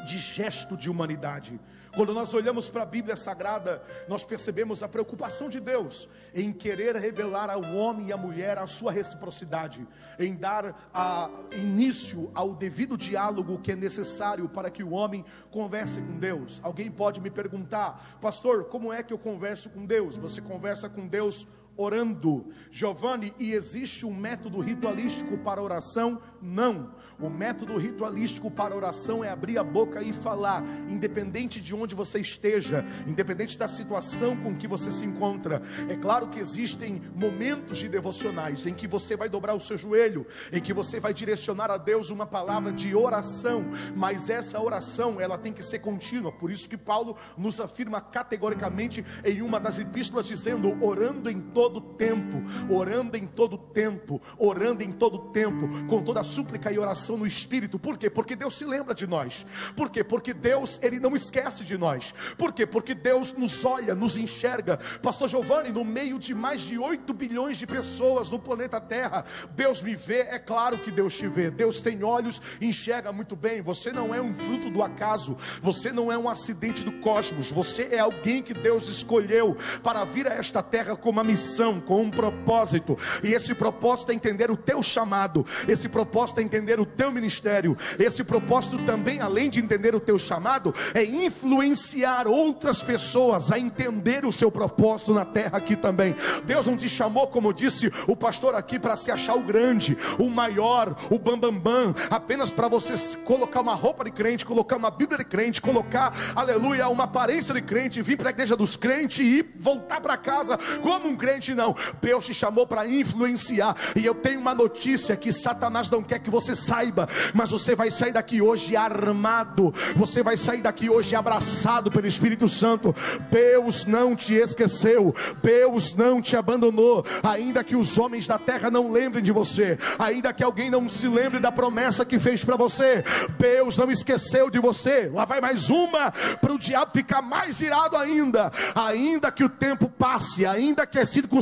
de 0.04 0.18
gesto 0.18 0.76
de 0.76 0.90
humanidade. 0.90 1.60
Quando 1.96 2.12
nós 2.12 2.34
olhamos 2.34 2.72
para 2.72 2.82
a 2.82 2.88
Bíblia 2.88 3.16
Sagrada, 3.16 3.84
nós 4.08 4.26
percebemos 4.26 4.82
a 4.82 4.88
preocupação 4.88 5.48
de 5.48 5.60
Deus 5.60 6.10
em 6.34 6.52
querer 6.52 6.96
revelar 6.96 7.52
ao 7.52 7.62
homem 7.76 8.08
e 8.08 8.14
à 8.14 8.18
mulher 8.18 8.58
a 8.58 8.66
sua 8.66 8.92
reciprocidade, 8.92 9.88
em 10.18 10.36
dar 10.36 10.90
a, 10.92 11.30
início 11.52 12.32
ao 12.34 12.56
devido 12.56 12.98
diálogo 12.98 13.60
que 13.60 13.72
é 13.72 13.76
necessário 13.76 14.50
para 14.50 14.72
que 14.72 14.84
o 14.84 14.92
homem 14.92 15.24
converse 15.52 16.02
com 16.02 16.18
Deus. 16.18 16.60
Alguém 16.64 16.90
pode 16.90 17.22
me 17.22 17.30
perguntar, 17.30 18.18
pastor, 18.20 18.66
como 18.66 18.92
é 18.92 19.04
que 19.04 19.14
eu 19.14 19.20
converso 19.20 19.70
com 19.70 19.86
Deus? 19.86 20.18
Você 20.18 20.42
conversa 20.42 20.90
com 20.90 21.08
Deus 21.08 21.48
orando. 21.76 22.48
Giovanni, 22.72 23.34
e 23.40 23.54
existe 23.54 24.06
um 24.06 24.14
método 24.14 24.60
ritualístico 24.60 25.38
para 25.38 25.62
oração? 25.62 26.22
Não. 26.42 26.94
O 27.20 27.30
método 27.30 27.78
ritualístico 27.78 28.52
para 28.52 28.76
oração 28.76 29.24
é 29.24 29.30
abrir 29.30 29.58
a 29.58 29.64
boca 29.64 30.02
e 30.02 30.12
falar, 30.12 30.64
independente 30.90 31.62
de 31.62 31.74
onde 31.74 31.96
você 31.96 32.20
esteja, 32.20 32.84
independente 33.08 33.58
da 33.58 33.68
situação 33.68 34.36
com 34.36 34.56
que 34.56 34.68
você 34.68 34.92
se 34.92 35.06
encontra. 35.06 35.62
É 35.90 35.96
claro 35.96 36.28
que 36.28 36.40
existem 36.40 37.02
momentos 37.16 37.78
de 37.78 37.88
devocionais 37.88 38.66
em 38.66 38.74
que 38.74 38.88
você 38.88 39.16
vai 39.16 39.30
dobrar 39.30 39.54
o 39.54 39.62
seu 39.62 39.78
joelho, 39.78 40.26
em 40.52 40.62
que 40.62 40.74
você 40.74 41.00
vai 41.00 41.14
direcionar 41.14 41.72
a 41.72 41.78
Deus 41.78 42.10
uma 42.10 42.26
palavra 42.26 42.72
de 42.72 42.96
oração, 42.96 43.66
mas 43.96 44.30
essa 44.30 44.60
oração, 44.60 45.20
ela 45.22 45.38
tem 45.38 45.54
que 45.54 45.64
ser 45.64 45.80
contínua. 45.80 46.32
Por 46.32 46.52
isso 46.52 46.68
que 46.68 46.78
Paulo 46.78 47.16
nos 47.38 47.62
afirma 47.62 48.02
categoricamente 48.02 49.06
em 49.24 49.42
uma 49.42 49.60
das 49.60 49.80
epístolas 49.80 50.28
dizendo: 50.28 50.78
orando 50.84 51.30
em 51.30 51.40
todo 51.40 51.63
todo 51.64 51.80
tempo, 51.80 52.44
orando 52.70 53.16
em 53.16 53.26
todo 53.26 53.58
tempo, 53.58 54.22
orando 54.38 54.84
em 54.84 54.92
todo 54.92 55.18
tempo, 55.32 55.70
com 55.88 56.04
toda 56.04 56.22
súplica 56.22 56.70
e 56.70 56.78
oração 56.78 57.16
no 57.16 57.26
Espírito. 57.26 57.80
Por 57.80 57.98
quê? 57.98 58.10
Porque 58.10 58.36
Deus 58.36 58.58
se 58.58 58.66
lembra 58.66 58.94
de 58.94 59.08
nós. 59.08 59.46
Por 59.74 59.90
quê? 59.90 60.04
Porque 60.04 60.34
Deus, 60.34 60.78
Ele 60.84 61.00
não 61.00 61.16
esquece 61.16 61.64
de 61.64 61.78
nós. 61.78 62.14
Por 62.38 62.52
quê? 62.52 62.66
Porque 62.66 62.94
Deus 62.94 63.32
nos 63.32 63.64
olha, 63.64 63.96
nos 63.96 64.18
enxerga. 64.18 64.78
Pastor 65.02 65.30
Giovanni, 65.30 65.70
no 65.70 65.86
meio 65.86 66.20
de 66.20 66.36
mais 66.36 66.60
de 66.60 66.78
8 66.78 67.14
bilhões 67.14 67.58
de 67.58 67.66
pessoas 67.66 68.30
no 68.30 68.38
planeta 68.38 68.82
Terra, 68.82 69.24
Deus 69.56 69.82
me 69.82 69.96
vê, 69.96 70.20
é 70.20 70.40
claro 70.40 70.78
que 70.78 70.92
Deus 70.92 71.16
te 71.16 71.30
vê. 71.30 71.50
Deus 71.50 71.80
tem 71.80 72.04
olhos, 72.04 72.42
enxerga 72.60 73.14
muito 73.14 73.38
bem. 73.38 73.62
Você 73.62 73.94
não 73.94 74.14
é 74.14 74.22
um 74.22 74.34
fruto 74.34 74.70
do 74.70 74.84
acaso, 74.84 75.38
você 75.62 75.94
não 75.94 76.12
é 76.12 76.18
um 76.18 76.28
acidente 76.28 76.84
do 76.84 76.92
cosmos, 77.00 77.50
você 77.50 77.84
é 77.84 78.00
alguém 78.00 78.42
que 78.42 78.54
Deus 78.54 78.90
escolheu 78.90 79.56
para 79.82 80.04
vir 80.04 80.28
a 80.28 80.34
esta 80.34 80.62
terra 80.62 80.98
com 80.98 81.10
uma 81.10 81.24
missão, 81.24 81.53
com 81.86 82.02
um 82.02 82.10
propósito. 82.10 82.98
E 83.24 83.34
esse 83.34 83.54
propósito 83.54 84.12
é 84.12 84.16
entender 84.16 84.50
o 84.50 84.58
teu 84.58 84.82
chamado, 84.82 85.46
esse 85.68 85.88
propósito 85.88 86.40
é 86.40 86.44
entender 86.44 86.80
o 86.80 86.86
teu 86.86 87.12
ministério, 87.12 87.78
esse 88.00 88.24
propósito 88.24 88.78
também, 88.80 89.20
além 89.20 89.50
de 89.50 89.60
entender 89.60 89.94
o 89.96 90.00
teu 90.00 90.18
chamado, 90.18 90.74
é 90.94 91.04
influenciar 91.04 92.28
outras 92.28 92.82
pessoas 92.82 93.52
a 93.52 93.60
entender 93.60 94.26
o 94.26 94.32
seu 94.32 94.52
propósito 94.52 95.14
na 95.14 95.26
terra 95.26 95.58
aqui 95.58 95.76
também. 95.76 96.16
Deus 96.46 96.66
não 96.66 96.78
te 96.78 96.90
chamou, 96.90 97.28
como 97.28 97.54
disse 97.54 97.92
o 98.08 98.16
pastor 98.16 98.56
aqui, 98.56 98.80
para 98.80 98.96
se 98.96 99.12
achar 99.12 99.36
o 99.36 99.42
grande, 99.42 99.98
o 100.18 100.30
maior, 100.30 100.96
o 101.10 101.20
bambambam, 101.20 101.60
bam, 101.60 101.92
bam, 101.92 101.96
apenas 102.10 102.50
para 102.50 102.68
você 102.68 102.94
colocar 103.20 103.62
uma 103.62 103.74
roupa 103.74 104.04
de 104.04 104.12
crente, 104.12 104.46
colocar 104.46 104.78
uma 104.78 104.92
Bíblia 104.92 105.18
de 105.18 105.26
crente, 105.26 105.62
colocar, 105.62 106.14
aleluia, 106.36 106.88
uma 106.88 107.06
aparência 107.06 107.54
de 107.54 107.62
crente, 107.62 108.02
vir 108.02 108.18
para 108.18 108.30
a 108.30 108.32
igreja 108.32 108.56
dos 108.56 108.76
crentes 108.76 109.20
e 109.20 109.46
voltar 109.60 110.02
para 110.02 110.16
casa 110.18 110.58
como 110.82 111.08
um 111.08 111.16
crente, 111.16 111.43
não. 111.52 111.76
Deus 112.02 112.26
te 112.26 112.34
chamou 112.34 112.66
para 112.66 112.88
influenciar. 112.88 113.76
E 113.96 114.06
eu 114.06 114.16
tenho 114.16 114.40
uma 114.40 114.56
notícia 114.56 115.16
que 115.16 115.34
Satanás 115.34 115.90
não 115.90 116.04
quer 116.04 116.20
que 116.20 116.30
você 116.30 116.56
saiba, 116.56 117.08
mas 117.34 117.50
você 117.50 117.76
vai 117.76 117.92
sair 117.92 118.14
daqui 118.14 118.42
hoje 118.42 118.76
armado, 118.76 119.74
você 119.96 120.24
vai 120.24 120.38
sair 120.38 120.62
daqui 120.62 120.90
hoje 120.90 121.16
abraçado 121.16 121.92
pelo 121.92 122.08
Espírito 122.08 122.48
Santo. 122.48 122.96
Deus 123.30 123.86
não 123.86 124.16
te 124.16 124.34
esqueceu, 124.34 125.14
Deus 125.42 125.94
não 125.94 126.22
te 126.22 126.36
abandonou, 126.36 127.06
ainda 127.22 127.64
que 127.64 127.76
os 127.76 127.98
homens 127.98 128.28
da 128.28 128.38
terra 128.38 128.70
não 128.70 128.92
lembrem 128.92 129.24
de 129.24 129.32
você, 129.32 129.78
ainda 130.00 130.34
que 130.34 130.44
alguém 130.44 130.70
não 130.70 130.88
se 130.88 131.08
lembre 131.08 131.40
da 131.40 131.52
promessa 131.52 132.06
que 132.06 132.20
fez 132.20 132.44
para 132.46 132.56
você. 132.56 133.04
Deus 133.38 133.78
não 133.78 133.92
esqueceu 133.92 134.50
de 134.50 134.60
você. 134.60 135.10
Lá 135.14 135.26
vai 135.26 135.42
mais 135.42 135.70
uma 135.70 136.12
para 136.40 136.54
o 136.54 136.60
diabo 136.60 136.92
ficar 136.94 137.22
mais 137.22 137.60
irado 137.60 137.98
ainda. 137.98 138.52
Ainda 138.76 139.32
que 139.32 139.44
o 139.44 139.50
tempo 139.50 139.90
passe, 139.90 140.46
ainda 140.46 140.86
que 140.86 141.00
as 141.00 141.10
circunstâncias 141.10 141.33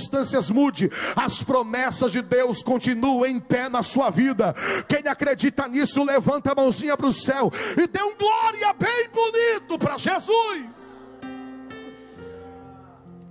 mude, 0.51 0.91
as 1.15 1.43
promessas 1.43 2.11
de 2.11 2.21
Deus 2.21 2.61
continuam 2.61 3.25
em 3.25 3.39
pé 3.39 3.69
na 3.69 3.83
sua 3.83 4.09
vida. 4.09 4.53
Quem 4.87 5.07
acredita 5.07 5.67
nisso, 5.67 6.03
levanta 6.03 6.51
a 6.51 6.55
mãozinha 6.55 6.95
para 6.95 7.07
o 7.07 7.13
céu 7.13 7.51
e 7.77 7.87
dê 7.87 8.01
um 8.01 8.15
glória 8.15 8.73
bem 8.73 9.09
bonito 9.09 9.77
para 9.79 9.97
Jesus. 9.97 11.01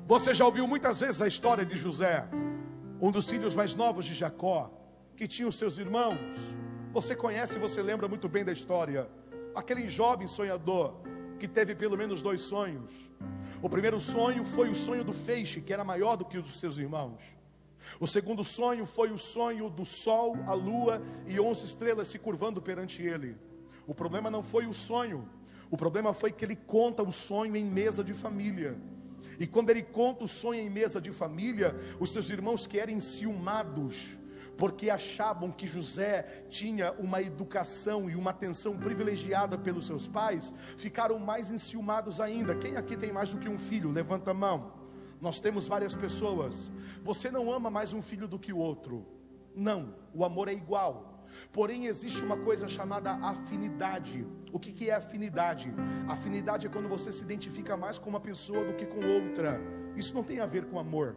Você 0.06 0.34
já 0.34 0.44
ouviu 0.44 0.66
muitas 0.66 0.98
vezes 0.98 1.22
a 1.22 1.28
história 1.28 1.64
de 1.64 1.76
José, 1.76 2.26
um 3.00 3.12
dos 3.12 3.30
filhos 3.30 3.54
mais 3.54 3.74
novos 3.76 4.04
de 4.04 4.14
Jacó, 4.14 4.70
que 5.16 5.28
tinha 5.28 5.46
os 5.46 5.56
seus 5.56 5.78
irmãos. 5.78 6.56
Você 6.92 7.14
conhece, 7.14 7.58
você 7.58 7.80
lembra 7.80 8.08
muito 8.08 8.28
bem 8.28 8.44
da 8.44 8.52
história. 8.52 9.08
Aquele 9.54 9.88
jovem 9.88 10.26
sonhador 10.26 11.00
que 11.40 11.48
teve 11.48 11.74
pelo 11.74 11.96
menos 11.96 12.20
dois 12.20 12.42
sonhos. 12.42 13.10
O 13.62 13.68
primeiro 13.68 13.98
sonho 13.98 14.44
foi 14.44 14.68
o 14.68 14.74
sonho 14.74 15.02
do 15.02 15.14
feixe, 15.14 15.62
que 15.62 15.72
era 15.72 15.82
maior 15.82 16.14
do 16.16 16.24
que 16.24 16.38
o 16.38 16.42
dos 16.42 16.60
seus 16.60 16.76
irmãos. 16.76 17.20
O 17.98 18.06
segundo 18.06 18.44
sonho 18.44 18.84
foi 18.84 19.10
o 19.10 19.16
sonho 19.16 19.70
do 19.70 19.84
sol, 19.86 20.36
a 20.46 20.52
lua 20.52 21.02
e 21.26 21.40
onze 21.40 21.64
estrelas 21.64 22.08
se 22.08 22.18
curvando 22.18 22.60
perante 22.60 23.02
ele. 23.02 23.36
O 23.86 23.94
problema 23.94 24.30
não 24.30 24.42
foi 24.42 24.66
o 24.66 24.74
sonho, 24.74 25.26
o 25.70 25.76
problema 25.78 26.12
foi 26.12 26.30
que 26.30 26.44
ele 26.44 26.54
conta 26.54 27.02
o 27.02 27.10
sonho 27.10 27.56
em 27.56 27.64
mesa 27.64 28.04
de 28.04 28.12
família. 28.12 28.78
E 29.38 29.46
quando 29.46 29.70
ele 29.70 29.82
conta 29.82 30.24
o 30.24 30.28
sonho 30.28 30.60
em 30.60 30.68
mesa 30.68 31.00
de 31.00 31.10
família, 31.10 31.74
os 31.98 32.12
seus 32.12 32.28
irmãos 32.28 32.66
que 32.66 32.78
eram 32.78 32.92
enciumados, 32.92 34.19
porque 34.60 34.90
achavam 34.90 35.50
que 35.50 35.66
José 35.66 36.44
tinha 36.50 36.92
uma 36.98 37.22
educação 37.22 38.10
e 38.10 38.14
uma 38.14 38.28
atenção 38.28 38.76
privilegiada 38.76 39.56
pelos 39.56 39.86
seus 39.86 40.06
pais, 40.06 40.52
ficaram 40.76 41.18
mais 41.18 41.50
enciumados 41.50 42.20
ainda. 42.20 42.54
Quem 42.54 42.76
aqui 42.76 42.94
tem 42.94 43.10
mais 43.10 43.30
do 43.30 43.38
que 43.38 43.48
um 43.48 43.58
filho? 43.58 43.90
Levanta 43.90 44.32
a 44.32 44.34
mão. 44.34 44.74
Nós 45.18 45.40
temos 45.40 45.66
várias 45.66 45.94
pessoas. 45.94 46.70
Você 47.02 47.30
não 47.30 47.50
ama 47.50 47.70
mais 47.70 47.94
um 47.94 48.02
filho 48.02 48.28
do 48.28 48.38
que 48.38 48.52
o 48.52 48.58
outro. 48.58 49.06
Não, 49.56 49.94
o 50.12 50.26
amor 50.26 50.46
é 50.46 50.52
igual. 50.52 51.24
Porém, 51.50 51.86
existe 51.86 52.22
uma 52.22 52.36
coisa 52.36 52.68
chamada 52.68 53.12
afinidade. 53.12 54.26
O 54.52 54.60
que, 54.60 54.72
que 54.72 54.90
é 54.90 54.94
afinidade? 54.94 55.72
Afinidade 56.06 56.66
é 56.66 56.70
quando 56.70 56.86
você 56.86 57.10
se 57.10 57.22
identifica 57.22 57.78
mais 57.78 57.98
com 57.98 58.10
uma 58.10 58.20
pessoa 58.20 58.62
do 58.62 58.74
que 58.74 58.84
com 58.84 59.00
outra. 59.06 59.58
Isso 59.96 60.14
não 60.14 60.22
tem 60.22 60.38
a 60.38 60.44
ver 60.44 60.66
com 60.66 60.78
amor. 60.78 61.16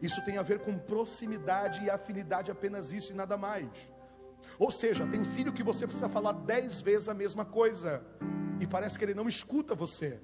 Isso 0.00 0.24
tem 0.24 0.38
a 0.38 0.42
ver 0.42 0.60
com 0.60 0.78
proximidade 0.78 1.84
e 1.84 1.90
afinidade, 1.90 2.50
apenas 2.50 2.92
isso 2.92 3.12
e 3.12 3.14
nada 3.16 3.36
mais. 3.36 3.90
Ou 4.58 4.70
seja, 4.70 5.06
tem 5.06 5.24
filho 5.24 5.52
que 5.52 5.62
você 5.62 5.86
precisa 5.86 6.08
falar 6.08 6.32
dez 6.32 6.80
vezes 6.80 7.08
a 7.08 7.14
mesma 7.14 7.44
coisa 7.44 8.02
e 8.60 8.66
parece 8.66 8.98
que 8.98 9.04
ele 9.04 9.14
não 9.14 9.28
escuta 9.28 9.74
você. 9.74 10.20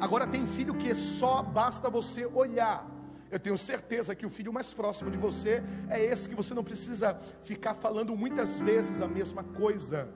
Agora 0.00 0.26
tem 0.26 0.46
filho 0.46 0.74
que 0.74 0.94
só 0.94 1.42
basta 1.42 1.90
você 1.90 2.26
olhar. 2.26 2.88
Eu 3.30 3.38
tenho 3.38 3.56
certeza 3.56 4.14
que 4.14 4.26
o 4.26 4.30
filho 4.30 4.52
mais 4.52 4.74
próximo 4.74 5.10
de 5.10 5.16
você 5.16 5.62
é 5.88 6.02
esse 6.02 6.28
que 6.28 6.34
você 6.34 6.52
não 6.52 6.64
precisa 6.64 7.18
ficar 7.44 7.74
falando 7.74 8.16
muitas 8.16 8.60
vezes 8.60 9.00
a 9.00 9.06
mesma 9.06 9.44
coisa. 9.44 10.08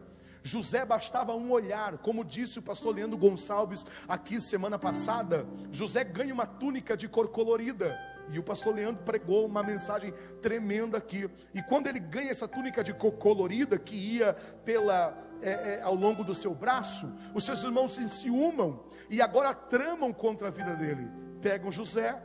José 0.42 0.84
bastava 0.84 1.34
um 1.34 1.50
olhar, 1.50 1.96
como 1.98 2.24
disse 2.24 2.58
o 2.58 2.62
pastor 2.62 2.94
Leandro 2.94 3.16
Gonçalves 3.16 3.86
aqui 4.08 4.40
semana 4.40 4.78
passada. 4.78 5.46
José 5.70 6.02
ganha 6.02 6.34
uma 6.34 6.44
túnica 6.44 6.96
de 6.96 7.08
cor 7.08 7.28
colorida. 7.28 7.98
E 8.30 8.38
o 8.38 8.42
pastor 8.42 8.74
Leandro 8.74 9.02
pregou 9.04 9.46
uma 9.46 9.62
mensagem 9.62 10.12
tremenda 10.40 10.98
aqui. 10.98 11.28
E 11.52 11.62
quando 11.62 11.86
ele 11.86 12.00
ganha 12.00 12.30
essa 12.30 12.48
túnica 12.48 12.82
de 12.82 12.92
cor 12.94 13.12
colorida 13.12 13.78
que 13.78 13.94
ia 13.94 14.34
pela 14.64 15.16
é, 15.42 15.50
é, 15.50 15.82
ao 15.82 15.94
longo 15.94 16.24
do 16.24 16.34
seu 16.34 16.54
braço, 16.54 17.12
os 17.34 17.44
seus 17.44 17.62
irmãos 17.62 17.94
se 17.94 18.02
enciumam 18.02 18.84
e 19.10 19.20
agora 19.20 19.54
tramam 19.54 20.12
contra 20.12 20.48
a 20.48 20.50
vida 20.50 20.74
dele. 20.74 21.08
Pegam 21.42 21.70
José, 21.70 22.22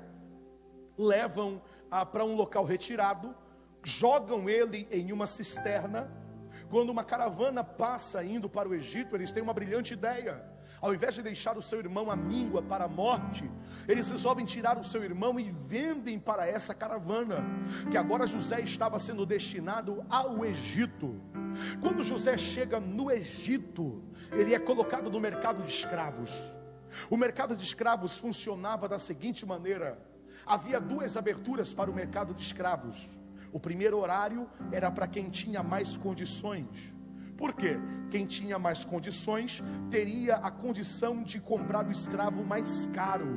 levam 0.97 1.61
para 2.11 2.23
um 2.23 2.35
local 2.35 2.63
retirado, 2.63 3.35
jogam 3.83 4.49
ele 4.49 4.87
em 4.91 5.11
uma 5.11 5.27
cisterna. 5.27 6.11
Quando 6.69 6.89
uma 6.89 7.03
caravana 7.03 7.63
passa 7.63 8.23
indo 8.23 8.49
para 8.49 8.69
o 8.69 8.73
Egito, 8.73 9.15
eles 9.15 9.31
têm 9.31 9.43
uma 9.43 9.53
brilhante 9.53 9.93
ideia 9.93 10.43
ao 10.81 10.93
invés 10.93 11.15
de 11.15 11.21
deixar 11.21 11.57
o 11.57 11.61
seu 11.61 11.79
irmão 11.79 12.09
à 12.09 12.15
míngua 12.15 12.61
para 12.61 12.85
a 12.85 12.87
morte, 12.87 13.49
eles 13.87 14.09
resolvem 14.09 14.45
tirar 14.45 14.77
o 14.77 14.83
seu 14.83 15.03
irmão 15.03 15.39
e 15.39 15.51
vendem 15.51 16.19
para 16.19 16.47
essa 16.47 16.73
caravana, 16.73 17.37
que 17.91 17.97
agora 17.97 18.27
José 18.27 18.61
estava 18.61 18.99
sendo 18.99 19.25
destinado 19.25 20.05
ao 20.09 20.45
Egito. 20.45 21.19
Quando 21.81 22.03
José 22.03 22.37
chega 22.37 22.79
no 22.79 23.11
Egito, 23.11 24.03
ele 24.31 24.53
é 24.53 24.59
colocado 24.59 25.09
no 25.09 25.19
mercado 25.19 25.61
de 25.63 25.69
escravos. 25.69 26.53
O 27.09 27.17
mercado 27.17 27.55
de 27.55 27.63
escravos 27.63 28.17
funcionava 28.17 28.87
da 28.87 28.99
seguinte 28.99 29.45
maneira: 29.45 29.99
havia 30.45 30.79
duas 30.79 31.17
aberturas 31.17 31.73
para 31.73 31.89
o 31.89 31.93
mercado 31.93 32.33
de 32.33 32.41
escravos. 32.41 33.17
O 33.51 33.59
primeiro 33.59 33.97
horário 33.97 34.47
era 34.71 34.91
para 34.91 35.07
quem 35.07 35.29
tinha 35.29 35.63
mais 35.63 35.97
condições. 35.97 36.95
Por 37.39 37.53
quê? 37.53 37.79
Quem 38.11 38.25
tinha 38.25 38.59
mais 38.59 38.83
condições 38.83 39.63
teria 39.89 40.35
a 40.35 40.51
condição 40.51 41.23
de 41.23 41.39
comprar 41.39 41.87
o 41.87 41.91
escravo 41.91 42.45
mais 42.45 42.87
caro. 42.87 43.27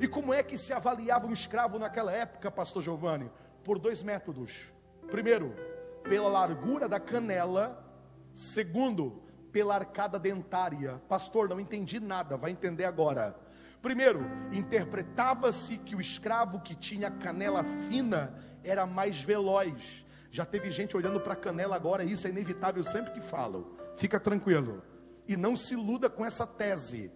E 0.00 0.08
como 0.08 0.34
é 0.34 0.42
que 0.42 0.58
se 0.58 0.72
avaliava 0.72 1.24
um 1.24 1.32
escravo 1.32 1.78
naquela 1.78 2.10
época, 2.10 2.50
pastor 2.50 2.82
Giovanni? 2.82 3.30
Por 3.62 3.78
dois 3.78 4.02
métodos. 4.02 4.72
Primeiro, 5.08 5.54
pela 6.02 6.28
largura 6.28 6.88
da 6.88 6.98
canela. 6.98 7.80
Segundo, 8.34 9.22
pela 9.52 9.76
arcada 9.76 10.18
dentária. 10.18 11.00
Pastor, 11.08 11.48
não 11.48 11.60
entendi 11.60 12.00
nada, 12.00 12.36
vai 12.36 12.50
entender 12.50 12.86
agora. 12.86 13.38
Primeiro, 13.80 14.20
interpretava-se 14.50 15.78
que 15.78 15.94
o 15.94 16.00
escravo 16.00 16.60
que 16.60 16.74
tinha 16.74 17.08
canela 17.08 17.62
fina 17.62 18.34
era 18.64 18.84
mais 18.84 19.22
veloz. 19.22 20.04
Já 20.30 20.44
teve 20.44 20.70
gente 20.70 20.96
olhando 20.96 21.20
para 21.20 21.32
a 21.32 21.36
canela 21.36 21.74
agora, 21.74 22.04
isso 22.04 22.26
é 22.26 22.30
inevitável 22.30 22.82
sempre 22.84 23.12
que 23.12 23.20
falam. 23.20 23.66
Fica 23.96 24.20
tranquilo. 24.20 24.82
E 25.26 25.36
não 25.36 25.56
se 25.56 25.74
iluda 25.74 26.08
com 26.08 26.24
essa 26.24 26.46
tese. 26.46 27.10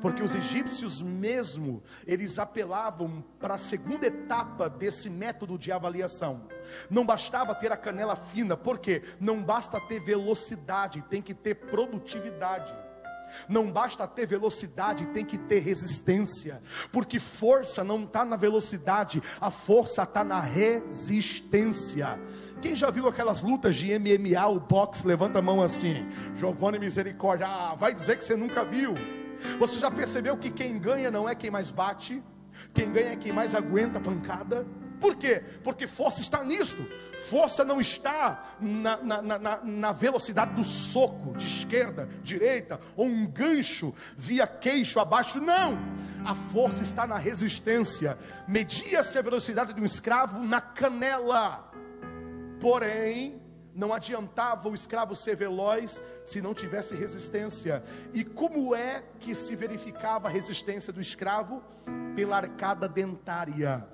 Porque 0.00 0.22
os 0.22 0.34
egípcios 0.34 1.00
mesmo, 1.00 1.82
eles 2.06 2.38
apelavam 2.38 3.24
para 3.38 3.54
a 3.54 3.58
segunda 3.58 4.06
etapa 4.06 4.68
desse 4.68 5.08
método 5.08 5.58
de 5.58 5.70
avaliação. 5.70 6.48
Não 6.90 7.06
bastava 7.06 7.54
ter 7.54 7.70
a 7.72 7.76
canela 7.76 8.16
fina, 8.16 8.56
porque 8.56 9.02
não 9.20 9.42
basta 9.42 9.80
ter 9.80 10.00
velocidade, 10.00 11.04
tem 11.08 11.22
que 11.22 11.32
ter 11.34 11.54
produtividade. 11.54 12.74
Não 13.48 13.70
basta 13.70 14.06
ter 14.06 14.26
velocidade, 14.26 15.06
tem 15.06 15.24
que 15.24 15.36
ter 15.36 15.58
resistência, 15.58 16.62
porque 16.90 17.20
força 17.20 17.84
não 17.84 18.04
está 18.04 18.24
na 18.24 18.36
velocidade, 18.36 19.22
a 19.40 19.50
força 19.50 20.02
está 20.02 20.24
na 20.24 20.40
resistência. 20.40 22.18
Quem 22.60 22.74
já 22.74 22.90
viu 22.90 23.06
aquelas 23.06 23.40
lutas 23.40 23.76
de 23.76 23.96
MMA, 23.98 24.46
o 24.48 24.58
boxe, 24.58 25.06
levanta 25.06 25.38
a 25.38 25.42
mão 25.42 25.62
assim, 25.62 26.08
Giovanni 26.34 26.78
Misericórdia, 26.78 27.46
ah, 27.46 27.74
vai 27.76 27.94
dizer 27.94 28.18
que 28.18 28.24
você 28.24 28.34
nunca 28.34 28.64
viu. 28.64 28.94
Você 29.60 29.76
já 29.76 29.90
percebeu 29.90 30.36
que 30.36 30.50
quem 30.50 30.78
ganha 30.78 31.10
não 31.10 31.28
é 31.28 31.34
quem 31.34 31.50
mais 31.50 31.70
bate, 31.70 32.20
quem 32.74 32.90
ganha 32.90 33.12
é 33.12 33.16
quem 33.16 33.32
mais 33.32 33.54
aguenta 33.54 33.98
a 33.98 34.00
pancada? 34.00 34.66
Por 35.00 35.14
quê? 35.14 35.42
Porque 35.62 35.86
força 35.86 36.20
está 36.20 36.42
nisto. 36.42 36.84
Força 37.28 37.64
não 37.64 37.80
está 37.80 38.56
na, 38.60 38.96
na, 38.96 39.22
na, 39.22 39.60
na, 39.62 39.92
velocidade 39.92 40.54
do 40.54 40.64
soco, 40.64 41.36
de 41.36 41.46
esquerda, 41.46 42.08
direita, 42.22 42.80
ou 42.96 43.06
um 43.06 43.24
gancho 43.24 43.94
via 44.16 44.46
queixo 44.46 44.98
abaixo. 44.98 45.40
Não. 45.40 45.78
A 46.24 46.34
força 46.34 46.82
está 46.82 47.06
na 47.06 47.16
resistência. 47.16 48.18
Media-se 48.46 49.16
a 49.16 49.22
velocidade 49.22 49.72
de 49.72 49.80
um 49.80 49.84
escravo 49.84 50.42
na 50.42 50.60
canela. 50.60 51.67
Porém, 52.60 53.40
não 53.74 53.92
adiantava 53.92 54.68
o 54.68 54.74
escravo 54.74 55.14
ser 55.14 55.36
veloz 55.36 56.02
se 56.24 56.42
não 56.42 56.52
tivesse 56.52 56.96
resistência. 56.96 57.82
E 58.12 58.24
como 58.24 58.74
é 58.74 59.04
que 59.20 59.34
se 59.34 59.54
verificava 59.54 60.26
a 60.26 60.30
resistência 60.30 60.92
do 60.92 61.00
escravo? 61.00 61.62
Pela 62.16 62.38
arcada 62.38 62.88
dentária. 62.88 63.86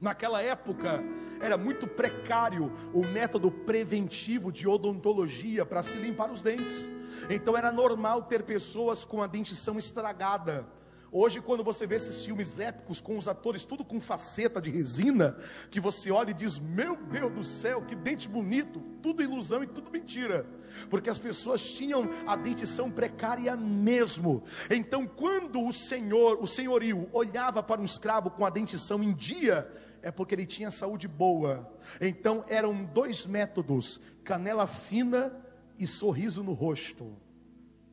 Naquela 0.00 0.40
época 0.42 1.02
era 1.40 1.56
muito 1.56 1.86
precário 1.86 2.72
o 2.92 3.04
método 3.04 3.50
preventivo 3.50 4.52
de 4.52 4.66
odontologia 4.68 5.66
para 5.66 5.82
se 5.82 5.96
limpar 5.96 6.30
os 6.30 6.42
dentes. 6.42 6.88
Então 7.28 7.56
era 7.56 7.70
normal 7.72 8.22
ter 8.22 8.42
pessoas 8.42 9.04
com 9.04 9.22
a 9.22 9.26
dentição 9.26 9.78
estragada. 9.78 10.66
Hoje, 11.14 11.42
quando 11.42 11.62
você 11.62 11.86
vê 11.86 11.96
esses 11.96 12.24
filmes 12.24 12.58
épicos 12.58 12.98
com 12.98 13.18
os 13.18 13.28
atores 13.28 13.66
tudo 13.66 13.84
com 13.84 14.00
faceta 14.00 14.62
de 14.62 14.70
resina, 14.70 15.36
que 15.70 15.78
você 15.78 16.10
olha 16.10 16.30
e 16.30 16.34
diz: 16.34 16.58
Meu 16.58 16.96
Deus 16.96 17.30
do 17.30 17.44
céu, 17.44 17.82
que 17.82 17.94
dente 17.94 18.26
bonito, 18.26 18.80
tudo 19.02 19.22
ilusão 19.22 19.62
e 19.62 19.66
tudo 19.66 19.90
mentira, 19.90 20.46
porque 20.88 21.10
as 21.10 21.18
pessoas 21.18 21.62
tinham 21.74 22.08
a 22.26 22.34
dentição 22.34 22.90
precária 22.90 23.54
mesmo. 23.54 24.42
Então, 24.70 25.06
quando 25.06 25.62
o 25.62 25.70
senhor, 25.70 26.38
o 26.40 26.46
senhorio, 26.46 27.06
olhava 27.12 27.62
para 27.62 27.82
um 27.82 27.84
escravo 27.84 28.30
com 28.30 28.46
a 28.46 28.50
dentição 28.50 29.02
em 29.02 29.12
dia, 29.12 29.70
é 30.00 30.10
porque 30.10 30.34
ele 30.34 30.46
tinha 30.46 30.70
saúde 30.70 31.06
boa. 31.06 31.70
Então 32.00 32.42
eram 32.48 32.84
dois 32.86 33.26
métodos: 33.26 34.00
canela 34.24 34.66
fina 34.66 35.30
e 35.78 35.86
sorriso 35.86 36.42
no 36.42 36.54
rosto. 36.54 37.14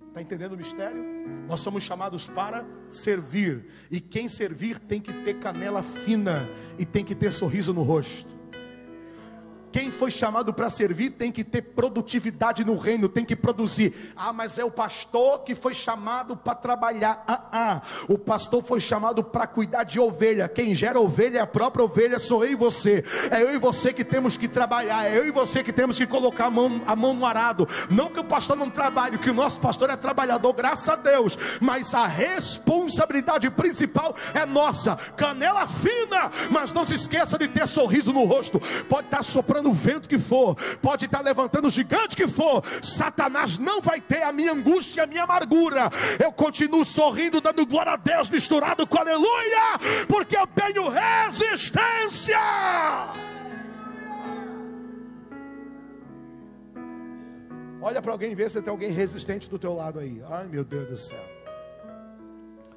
Está 0.10 0.22
entendendo 0.22 0.54
o 0.54 0.58
mistério? 0.58 1.04
Nós 1.48 1.60
somos 1.60 1.84
chamados 1.84 2.28
para 2.28 2.66
servir, 2.90 3.66
e 3.90 4.02
quem 4.02 4.28
servir 4.28 4.80
tem 4.80 5.00
que 5.00 5.14
ter 5.14 5.36
canela 5.36 5.84
fina 5.84 6.50
e 6.78 6.86
tem 6.86 7.06
que 7.06 7.16
ter 7.16 7.32
sorriso 7.32 7.74
no 7.74 7.84
rosto. 7.84 8.39
Quem 9.72 9.92
foi 9.92 10.10
chamado 10.10 10.54
para 10.54 10.70
servir 10.70 11.12
tem 11.12 11.32
que 11.32 11.44
ter 11.44 11.62
produtividade 11.62 12.66
no 12.66 12.78
reino, 12.78 13.08
tem 13.08 13.24
que 13.24 13.36
produzir. 13.36 14.14
Ah, 14.16 14.34
mas 14.34 14.58
é 14.58 14.64
o 14.64 14.72
pastor 14.72 15.44
que 15.44 15.54
foi 15.54 15.74
chamado 15.74 16.36
para 16.36 16.56
trabalhar. 16.56 17.24
Ah, 17.28 17.44
ah, 17.52 17.82
o 18.08 18.18
pastor 18.18 18.64
foi 18.64 18.80
chamado 18.80 19.24
para 19.24 19.46
cuidar 19.46 19.84
de 19.84 20.00
ovelha. 20.00 20.48
Quem 20.48 20.74
gera 20.74 21.00
ovelha 21.00 21.40
é 21.40 21.42
a 21.42 21.48
própria 21.48 21.86
ovelha, 21.86 22.20
sou 22.20 22.44
eu 22.44 22.52
e 22.52 22.56
você. 22.56 23.04
É 23.32 23.42
eu 23.42 23.54
e 23.54 23.58
você 23.58 23.94
que 23.94 24.04
temos 24.04 24.38
que 24.38 24.48
trabalhar, 24.48 25.06
é 25.06 25.18
eu 25.18 25.28
e 25.28 25.32
você 25.32 25.64
que 25.64 25.74
temos 25.74 25.98
que 25.98 26.08
colocar 26.08 26.46
a 26.46 26.52
mão, 26.52 26.82
a 26.88 26.96
mão 26.96 27.14
no 27.14 27.26
arado. 27.26 27.68
Não 27.90 28.10
que 28.10 28.20
o 28.20 28.24
pastor 28.24 28.56
não 28.56 28.70
trabalhe, 28.70 29.18
que 29.18 29.30
o 29.30 29.34
nosso 29.34 29.60
pastor 29.60 29.90
é 29.90 29.96
trabalhador, 29.96 30.54
graças 30.54 30.90
a 30.90 30.96
Deus. 30.96 31.38
Mas 31.60 31.94
a 31.94 32.08
responsabilidade 32.08 33.50
principal 33.52 34.16
é 34.34 34.46
nossa. 34.46 34.96
Canela 35.16 35.68
fina, 35.68 36.32
mas 36.50 36.74
não 36.74 36.86
se 36.86 36.96
esqueça 36.96 37.38
de 37.38 37.48
ter 37.48 37.68
sorriso 37.68 38.14
no 38.14 38.24
rosto. 38.24 38.60
Pode 38.88 39.08
estar 39.08 39.24
soprando 39.24 39.59
soprando 39.60 39.70
o 39.70 39.74
vento 39.74 40.10
que 40.10 40.18
for, 40.18 40.56
pode 40.82 41.06
estar 41.06 41.22
levantando 41.22 41.68
o 41.68 41.70
gigante 41.70 42.16
que 42.16 42.28
for, 42.28 42.64
Satanás 42.82 43.58
não 43.58 43.82
vai 43.82 44.00
ter 44.00 44.24
a 44.24 44.32
minha 44.32 44.54
angústia, 44.54 45.04
a 45.04 45.08
minha 45.08 45.24
amargura. 45.24 45.90
Eu 46.24 46.32
continuo 46.32 46.86
sorrindo, 46.86 47.42
dando 47.42 47.66
glória 47.66 47.94
a 47.94 47.98
Deus, 47.98 48.30
misturado 48.30 48.88
com 48.88 48.98
aleluia, 48.98 50.06
porque 50.08 50.38
eu 50.38 50.48
tenho 50.48 50.90
resistência. 50.90 52.40
Olha 57.82 58.02
para 58.02 58.12
alguém 58.12 58.36
vê 58.36 58.50
se 58.50 58.62
tem 58.62 58.72
alguém 58.72 58.92
resistente 58.92 59.50
do 59.50 59.58
teu 59.58 59.74
lado 59.74 60.00
aí. 60.00 60.22
Ai 60.30 60.48
meu 60.48 60.64
Deus 60.64 60.88
do 60.90 60.98
céu. 60.98 61.24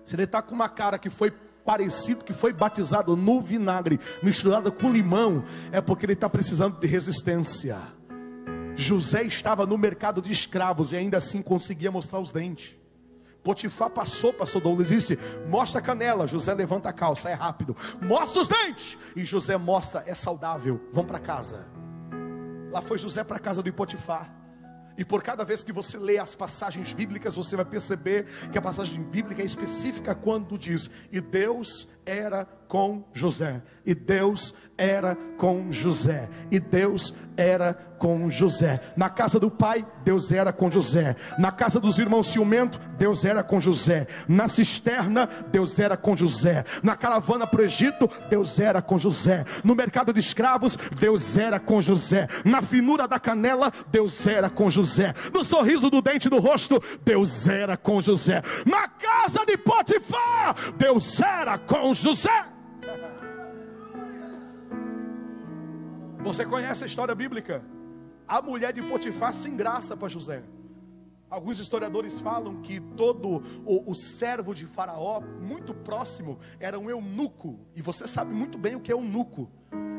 Se 0.05 0.15
ele 0.15 0.25
está 0.25 0.41
com 0.41 0.55
uma 0.55 0.69
cara 0.69 0.99
que 0.99 1.11
foi 1.11 1.33
parecido 1.65 2.25
que 2.25 2.33
foi 2.33 2.53
batizado 2.53 3.17
no 3.17 3.41
vinagre, 3.41 3.99
misturado 4.23 4.71
com 4.73 4.91
limão, 4.91 5.45
é 5.71 5.81
porque 5.81 6.07
ele 6.07 6.13
está 6.13 6.29
precisando 6.29 6.79
de 6.79 6.87
resistência. 6.87 7.79
José 8.75 9.23
estava 9.23 9.67
no 9.67 9.77
mercado 9.77 10.23
de 10.23 10.33
escravos 10.33 10.93
e 10.93 10.97
ainda 10.97 11.19
assim 11.19 11.43
conseguia 11.43 11.91
mostrar 11.91 12.19
os 12.21 12.33
dentes. 12.33 12.79
Potifar 13.43 13.91
passou, 13.91 14.33
pastor 14.33 14.63
Douglas 14.63 14.91
e 14.91 14.97
disse: 14.97 15.19
Mostra 15.49 15.81
a 15.81 15.83
canela. 15.83 16.27
José 16.27 16.55
levanta 16.55 16.89
a 16.89 16.93
calça, 16.93 17.29
é 17.29 17.35
rápido. 17.35 17.77
Mostra 18.01 18.41
os 18.41 18.49
dentes. 18.49 18.97
E 19.17 19.25
José 19.25 19.57
mostra, 19.57 20.05
é 20.07 20.15
saudável. 20.15 20.81
Vão 20.93 21.05
para 21.05 21.19
casa. 21.19 21.67
Lá 22.71 22.81
foi 22.81 22.99
José 22.99 23.25
para 23.25 23.37
a 23.37 23.41
casa 23.41 23.63
do 23.63 23.73
Potifar. 23.73 24.42
E 24.97 25.05
por 25.05 25.23
cada 25.23 25.45
vez 25.45 25.63
que 25.63 25.73
você 25.73 25.97
lê 25.97 26.19
as 26.19 26.35
passagens 26.35 26.93
bíblicas, 26.93 27.35
você 27.35 27.57
vai 27.57 27.65
perceber 27.65 28.27
que 28.51 28.59
a 28.59 28.63
passagem 28.63 29.03
bíblica 29.03 29.43
é 29.43 29.45
específica 29.45 30.15
quando 30.15 30.59
diz: 30.59 30.91
E 31.11 31.21
Deus 31.21 31.89
era 32.05 32.47
com 32.73 33.05
José, 33.13 33.63
e 33.85 33.95
Deus 33.95 34.55
era 34.79 35.15
com 35.37 35.71
José, 35.71 36.27
e 36.51 36.59
Deus 36.59 37.13
era 37.37 37.75
com 37.99 38.31
José. 38.31 38.81
Na 38.97 39.11
casa 39.11 39.39
do 39.39 39.51
pai, 39.51 39.87
Deus 40.03 40.33
era 40.33 40.53
com 40.53 40.71
José. 40.71 41.15
Na 41.39 41.53
casa 41.53 41.79
dos 41.79 41.99
irmãos 41.99 42.29
ciumento, 42.29 42.81
Deus 42.99 43.25
era 43.25 43.43
com 43.43 43.61
José. 43.61 44.07
Na 44.27 44.49
cisterna, 44.49 45.29
Deus 45.51 45.79
era 45.79 45.97
com 45.97 46.17
José. 46.17 46.65
Na 46.83 46.97
caravana 46.97 47.47
para 47.47 47.61
o 47.61 47.65
Egito, 47.65 48.09
Deus 48.31 48.59
era 48.59 48.81
com 48.81 48.99
José. 48.99 49.45
No 49.63 49.75
mercado 49.75 50.13
de 50.13 50.21
escravos, 50.21 50.77
Deus 50.99 51.37
era 51.37 51.61
com 51.61 51.81
José. 51.81 52.27
Na 52.45 52.63
finura 52.63 53.07
da 53.07 53.21
canela, 53.21 53.71
Deus 53.91 54.27
era 54.27 54.49
com 54.49 54.71
José. 54.71 55.15
No 55.33 55.45
sorriso 55.45 55.91
do 55.91 56.03
dente 56.03 56.29
do 56.29 56.41
rosto, 56.41 56.83
Deus 57.05 57.47
era 57.47 57.77
com 57.77 58.01
José. 58.01 58.43
Na 58.67 58.89
casa 58.89 59.45
de 59.47 59.57
Potifar, 59.59 60.57
Deus 60.77 61.21
era 61.21 61.59
com 61.59 61.92
José. 61.95 62.47
Você 66.23 66.45
conhece 66.45 66.85
a 66.85 66.87
história 66.87 67.15
bíblica? 67.15 67.65
A 68.27 68.41
mulher 68.41 68.73
de 68.73 68.83
Potifar 68.83 69.35
se 69.35 69.49
engraça 69.49 69.97
para 69.97 70.09
José. 70.09 70.43
Alguns 71.29 71.59
historiadores 71.59 72.21
falam 72.21 72.61
que 72.61 72.79
todo 72.79 73.43
o, 73.65 73.91
o, 73.91 73.95
servo 73.95 74.55
de 74.55 74.67
Faraó, 74.67 75.21
muito 75.41 75.75
próximo, 75.75 76.39
era 76.61 76.79
um 76.79 76.91
eunuco. 76.91 77.59
E 77.75 77.81
você 77.81 78.07
sabe 78.07 78.35
muito 78.35 78.59
bem 78.59 78.77
o 78.77 78.81
que 78.81 78.93
é 78.93 78.95
eunuco. 78.95 79.51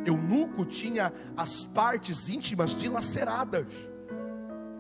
Eunuco 0.06 0.64
tinha 0.64 1.12
as 1.36 1.66
partes 1.66 2.30
íntimas 2.30 2.76
dilaceradas. 2.76 3.66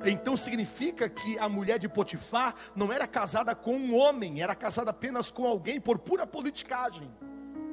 Então 0.05 0.35
significa 0.35 1.07
que 1.07 1.39
a 1.39 1.47
mulher 1.47 1.79
de 1.79 1.87
Potifar 1.87 2.53
não 2.75 2.91
era 2.91 3.07
casada 3.07 3.55
com 3.55 3.75
um 3.75 3.95
homem, 3.95 4.41
era 4.41 4.53
casada 4.53 4.91
apenas 4.91 5.31
com 5.31 5.45
alguém 5.45 5.79
por 5.79 5.97
pura 5.97 6.27
politicagem, 6.27 7.09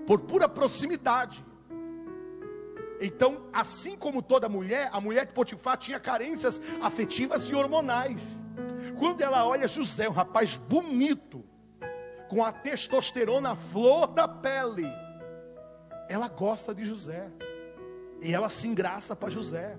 por 0.07 0.21
pura 0.21 0.49
proximidade. 0.49 1.45
Então, 3.01 3.47
assim 3.53 3.97
como 3.97 4.23
toda 4.23 4.49
mulher, 4.49 4.91
a 4.93 5.01
mulher 5.01 5.27
de 5.27 5.33
Potifar 5.33 5.77
tinha 5.77 5.99
carências 5.99 6.61
afetivas 6.83 7.49
e 7.49 7.55
hormonais. 7.55 8.21
Quando 8.99 9.23
ela 9.23 9.47
olha 9.47 9.67
José, 9.67 10.09
um 10.09 10.13
rapaz 10.13 10.57
bonito, 10.57 11.45
com 12.29 12.45
a 12.45 12.53
testosterona 12.53 13.57
flor 13.57 14.07
da 14.07 14.29
pele, 14.29 14.87
ela 16.09 16.29
gosta 16.29 16.75
de 16.75 16.85
José. 16.85 17.29
E 18.23 18.35
ela 18.35 18.49
se 18.49 18.69
engraça 18.69 19.17
para 19.17 19.31
José. 19.31 19.79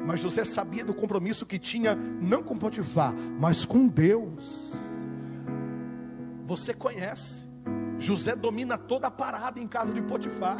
Mas 0.00 0.20
José 0.20 0.44
sabia 0.44 0.84
do 0.84 0.94
compromisso 0.94 1.44
que 1.46 1.58
tinha, 1.58 1.94
não 1.94 2.42
com 2.42 2.56
Potifar, 2.56 3.14
mas 3.38 3.64
com 3.64 3.86
Deus. 3.86 4.74
Você 6.46 6.72
conhece. 6.74 7.46
José 7.98 8.34
domina 8.34 8.78
toda 8.78 9.08
a 9.08 9.10
parada 9.10 9.60
em 9.60 9.68
casa 9.68 9.92
de 9.92 10.02
Potifar. 10.02 10.58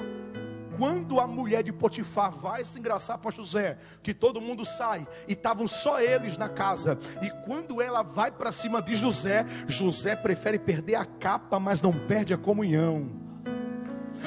Quando 0.77 1.19
a 1.21 1.27
mulher 1.27 1.63
de 1.63 1.73
Potifar 1.73 2.31
vai 2.31 2.65
se 2.65 2.79
engraçar 2.79 3.19
para 3.19 3.31
José, 3.31 3.79
que 4.03 4.15
todo 4.15 4.41
mundo 4.41 4.65
sai 4.65 5.07
e 5.27 5.33
estavam 5.33 5.67
só 5.67 6.01
eles 6.01 6.39
na 6.39 6.49
casa, 6.49 6.99
e 7.21 7.31
quando 7.45 7.83
ela 7.83 8.03
vai 8.03 8.31
para 8.31 8.53
cima 8.53 8.81
de 8.81 8.95
José, 8.95 9.45
José 9.67 10.15
prefere 10.17 10.59
perder 10.59 10.95
a 10.95 11.05
capa, 11.05 11.59
mas 11.59 11.83
não 11.83 11.93
perde 11.93 12.33
a 12.33 12.39
comunhão. 12.39 13.30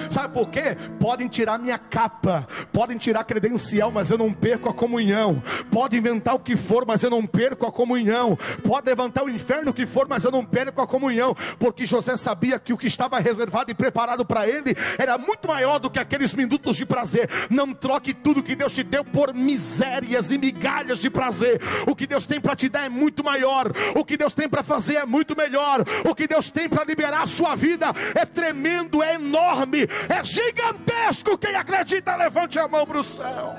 Sabe 0.09 0.33
por 0.33 0.49
quê? 0.49 0.75
Podem 0.99 1.27
tirar 1.27 1.57
minha 1.59 1.77
capa, 1.77 2.47
podem 2.71 2.97
tirar 2.97 3.23
credencial, 3.23 3.91
mas 3.91 4.11
eu 4.11 4.17
não 4.17 4.31
perco 4.31 4.69
a 4.69 4.73
comunhão. 4.73 5.41
Pode 5.71 5.97
inventar 5.97 6.35
o 6.35 6.39
que 6.39 6.55
for, 6.55 6.85
mas 6.85 7.03
eu 7.03 7.09
não 7.09 7.25
perco 7.25 7.65
a 7.65 7.71
comunhão. 7.71 8.37
Pode 8.63 8.87
levantar 8.87 9.23
o 9.23 9.29
inferno 9.29 9.73
que 9.73 9.85
for, 9.85 10.07
mas 10.07 10.23
eu 10.23 10.31
não 10.31 10.45
perco 10.45 10.81
a 10.81 10.87
comunhão, 10.87 11.35
porque 11.59 11.85
José 11.85 12.17
sabia 12.17 12.59
que 12.59 12.73
o 12.73 12.77
que 12.77 12.87
estava 12.87 13.19
reservado 13.19 13.71
e 13.71 13.73
preparado 13.73 14.25
para 14.25 14.47
ele 14.47 14.75
era 14.97 15.17
muito 15.17 15.47
maior 15.47 15.79
do 15.79 15.89
que 15.89 15.99
aqueles 15.99 16.33
minutos 16.33 16.77
de 16.77 16.85
prazer. 16.85 17.29
Não 17.49 17.73
troque 17.73 18.13
tudo 18.13 18.43
que 18.43 18.55
Deus 18.55 18.71
te 18.71 18.83
deu 18.83 19.03
por 19.03 19.33
misérias 19.33 20.31
e 20.31 20.37
migalhas 20.37 20.99
de 20.99 21.09
prazer. 21.09 21.61
O 21.87 21.95
que 21.95 22.07
Deus 22.07 22.25
tem 22.25 22.39
para 22.39 22.55
te 22.55 22.69
dar 22.69 22.85
é 22.85 22.89
muito 22.89 23.23
maior. 23.23 23.71
O 23.95 24.05
que 24.05 24.17
Deus 24.17 24.33
tem 24.33 24.47
para 24.47 24.63
fazer 24.63 24.95
é 24.95 25.05
muito 25.05 25.35
melhor. 25.35 25.83
O 26.05 26.15
que 26.15 26.27
Deus 26.27 26.49
tem 26.49 26.67
para 26.69 26.83
liberar 26.83 27.21
a 27.21 27.27
sua 27.27 27.55
vida 27.55 27.87
é 28.15 28.25
tremendo, 28.25 29.01
é 29.01 29.15
enorme, 29.15 29.82
é 30.09 30.23
gigantesco. 30.23 31.37
Quem 31.37 31.55
acredita, 31.55 32.15
levante 32.15 32.59
a 32.59 32.67
mão 32.67 32.85
para 32.85 32.99
o 32.99 33.03
céu. 33.03 33.53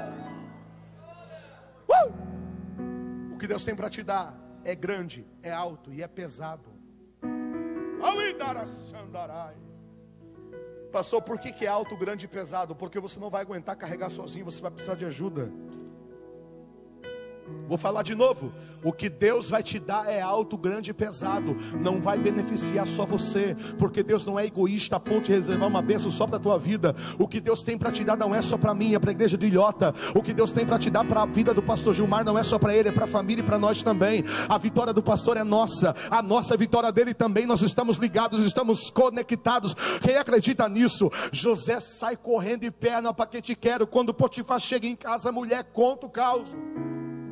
Uh! 1.89 3.35
O 3.35 3.39
que 3.39 3.47
Deus 3.47 3.65
tem 3.65 3.75
para 3.75 3.91
te 3.91 4.03
dar 4.03 4.35
é 4.65 4.75
grande, 4.75 5.27
é 5.43 5.53
alto 5.53 5.93
e 5.93 6.03
é 6.03 6.09
pesado. 6.09 6.73
Passou 10.93 11.21
por 11.21 11.41
que, 11.41 11.53
que 11.53 11.67
é 11.67 11.69
alto, 11.69 11.97
grande 11.97 12.27
e 12.27 12.29
pesado? 12.29 12.75
Porque 12.75 13.01
você 13.01 13.19
não 13.19 13.29
vai 13.29 13.43
aguentar 13.43 13.77
carregar 13.77 14.11
sozinho, 14.11 14.45
você 14.45 14.63
vai 14.63 14.71
precisar 14.71 14.95
de 14.95 15.05
ajuda. 15.05 15.51
Vou 17.67 17.79
falar 17.79 18.03
de 18.03 18.15
novo. 18.15 18.53
O 18.83 18.93
que 18.93 19.09
Deus 19.09 19.49
vai 19.49 19.63
te 19.63 19.79
dar 19.79 20.07
é 20.07 20.21
alto, 20.21 20.57
grande 20.57 20.91
e 20.91 20.95
pesado. 20.95 21.57
Não 21.81 22.01
vai 22.01 22.19
beneficiar 22.19 22.87
só 22.87 23.07
você, 23.07 23.57
porque 23.79 24.03
Deus 24.03 24.25
não 24.25 24.39
é 24.39 24.45
egoísta 24.45 24.97
a 24.97 25.01
ponto 25.01 25.23
de 25.23 25.33
reservar 25.33 25.69
uma 25.69 25.81
bênção 25.81 26.11
só 26.11 26.27
para 26.27 26.37
a 26.37 26.41
tua 26.41 26.59
vida. 26.59 26.95
O 27.19 27.27
que 27.27 27.41
Deus 27.41 27.63
tem 27.63 27.79
para 27.79 27.91
te 27.91 28.05
dar 28.05 28.17
não 28.17 28.35
é 28.35 28.43
só 28.43 28.59
para 28.59 28.75
mim, 28.75 28.95
é 28.95 28.99
para 28.99 29.11
a 29.11 29.13
igreja 29.13 29.39
de 29.39 29.47
Ilhota. 29.47 29.95
O 30.15 30.23
que 30.23 30.35
Deus 30.35 30.53
tem 30.53 30.67
para 30.67 30.79
te 30.79 30.91
dar 30.91 31.05
para 31.05 31.23
a 31.23 31.27
vida 31.27 31.55
do 31.55 31.63
pastor 31.63 31.95
Gilmar 31.95 32.25
não 32.25 32.39
é 32.39 32.43
só 32.43 32.59
para 32.59 32.75
ele, 32.75 32.91
é 32.91 32.93
para 32.93 33.05
a 33.05 33.09
família 33.09 33.43
e 33.43 33.45
para 33.45 33.59
nós 33.59 33.83
também. 33.83 34.23
A 34.49 34.59
vitória 34.59 34.93
do 34.93 35.03
pastor 35.03 35.37
é 35.37 35.45
nossa, 35.45 35.95
a 36.11 36.23
nossa 36.23 36.57
vitória 36.57 36.93
dele 36.93 37.15
também. 37.15 37.47
Nós 37.47 37.63
estamos 37.63 37.97
ligados, 37.97 38.45
estamos 38.45 38.91
conectados. 38.91 39.75
Quem 40.03 40.17
acredita 40.17 40.69
nisso? 40.69 41.11
José 41.33 41.81
sai 41.81 42.17
correndo 42.17 42.65
e 42.65 42.71
perna 42.71 43.15
para 43.15 43.27
que 43.27 43.41
te 43.41 43.55
quero. 43.55 43.87
Quando 43.87 44.13
Potifar 44.13 44.61
chega 44.61 44.87
em 44.87 44.97
casa, 44.97 45.31
a 45.31 45.33
mulher 45.33 45.65
conta 45.73 46.07
o 46.07 46.11
caos. 46.11 46.55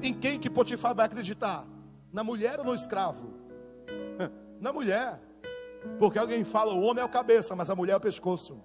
Em 0.02 0.12
quem 0.12 0.38
que 0.38 0.50
Potifar 0.50 0.94
vai 0.94 1.06
acreditar? 1.06 1.66
Na 2.12 2.24
mulher 2.24 2.58
ou 2.58 2.64
no 2.64 2.74
escravo? 2.74 3.32
Na 4.60 4.72
mulher. 4.72 5.20
Porque 5.98 6.18
alguém 6.18 6.44
fala, 6.44 6.72
o 6.72 6.82
homem 6.82 7.02
é 7.02 7.04
o 7.04 7.08
cabeça, 7.08 7.54
mas 7.54 7.70
a 7.70 7.74
mulher 7.74 7.92
é 7.92 7.96
o 7.96 8.00
pescoço. 8.00 8.60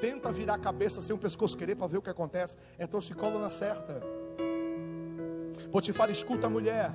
Tenta 0.00 0.32
virar 0.32 0.54
a 0.54 0.58
cabeça 0.58 1.00
sem 1.00 1.14
o 1.14 1.18
pescoço 1.18 1.56
querer 1.56 1.74
para 1.74 1.86
ver 1.86 1.98
o 1.98 2.02
que 2.02 2.10
acontece. 2.10 2.56
É 2.78 2.86
torcicolo 2.86 3.38
na 3.38 3.50
certa. 3.50 4.00
Potifar 5.70 6.10
escuta 6.10 6.46
a 6.46 6.50
mulher. 6.50 6.90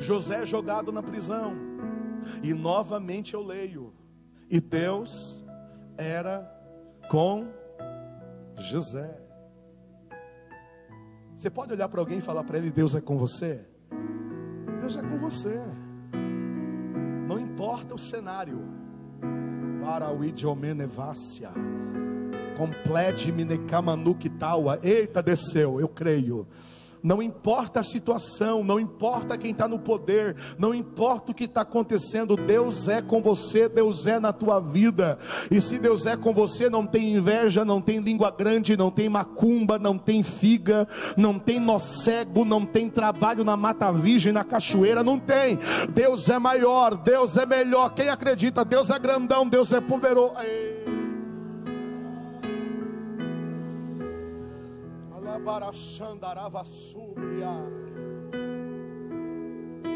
José 0.00 0.42
é 0.42 0.46
jogado 0.46 0.92
na 0.92 1.02
prisão. 1.02 1.54
E 2.42 2.52
novamente 2.52 3.34
eu 3.34 3.42
leio. 3.42 3.94
E 4.50 4.60
Deus 4.60 5.42
era 5.96 6.50
com 7.08 7.48
José. 8.56 9.23
Você 11.34 11.50
pode 11.50 11.72
olhar 11.72 11.88
para 11.88 12.00
alguém 12.00 12.18
e 12.18 12.20
falar 12.20 12.44
para 12.44 12.58
ele: 12.58 12.70
Deus 12.70 12.94
é 12.94 13.00
com 13.00 13.16
você? 13.16 13.66
Deus 14.80 14.96
é 14.96 15.02
com 15.02 15.18
você. 15.18 15.60
Não 17.26 17.38
importa 17.38 17.94
o 17.94 17.98
cenário. 17.98 18.60
Varauidiomenevácia. 19.82 21.50
Complete 22.56 23.32
minecamanuquitaua. 23.32 24.78
Eita, 24.82 25.22
desceu, 25.22 25.80
eu 25.80 25.88
creio. 25.88 26.46
Não 27.04 27.22
importa 27.22 27.80
a 27.80 27.84
situação, 27.84 28.64
não 28.64 28.80
importa 28.80 29.36
quem 29.36 29.50
está 29.50 29.68
no 29.68 29.78
poder, 29.78 30.34
não 30.58 30.74
importa 30.74 31.32
o 31.32 31.34
que 31.34 31.44
está 31.44 31.60
acontecendo, 31.60 32.34
Deus 32.34 32.88
é 32.88 33.02
com 33.02 33.20
você, 33.20 33.68
Deus 33.68 34.06
é 34.06 34.18
na 34.18 34.32
tua 34.32 34.58
vida. 34.58 35.18
E 35.50 35.60
se 35.60 35.78
Deus 35.78 36.06
é 36.06 36.16
com 36.16 36.32
você, 36.32 36.70
não 36.70 36.86
tem 36.86 37.14
inveja, 37.14 37.62
não 37.62 37.78
tem 37.78 38.00
língua 38.00 38.30
grande, 38.30 38.74
não 38.74 38.90
tem 38.90 39.10
macumba, 39.10 39.78
não 39.78 39.98
tem 39.98 40.22
figa, 40.22 40.88
não 41.14 41.38
tem 41.38 41.60
nó 41.60 41.78
cego, 41.78 42.42
não 42.42 42.64
tem 42.64 42.88
trabalho 42.88 43.44
na 43.44 43.54
mata 43.54 43.92
virgem, 43.92 44.32
na 44.32 44.42
cachoeira, 44.42 45.04
não 45.04 45.18
tem. 45.18 45.58
Deus 45.90 46.30
é 46.30 46.38
maior, 46.38 46.94
Deus 46.94 47.36
é 47.36 47.44
melhor. 47.44 47.92
Quem 47.92 48.08
acredita, 48.08 48.64
Deus 48.64 48.88
é 48.88 48.98
grandão, 48.98 49.46
Deus 49.46 49.72
é 49.72 49.80
poderoso. 49.82 50.32
Ei. 50.40 50.73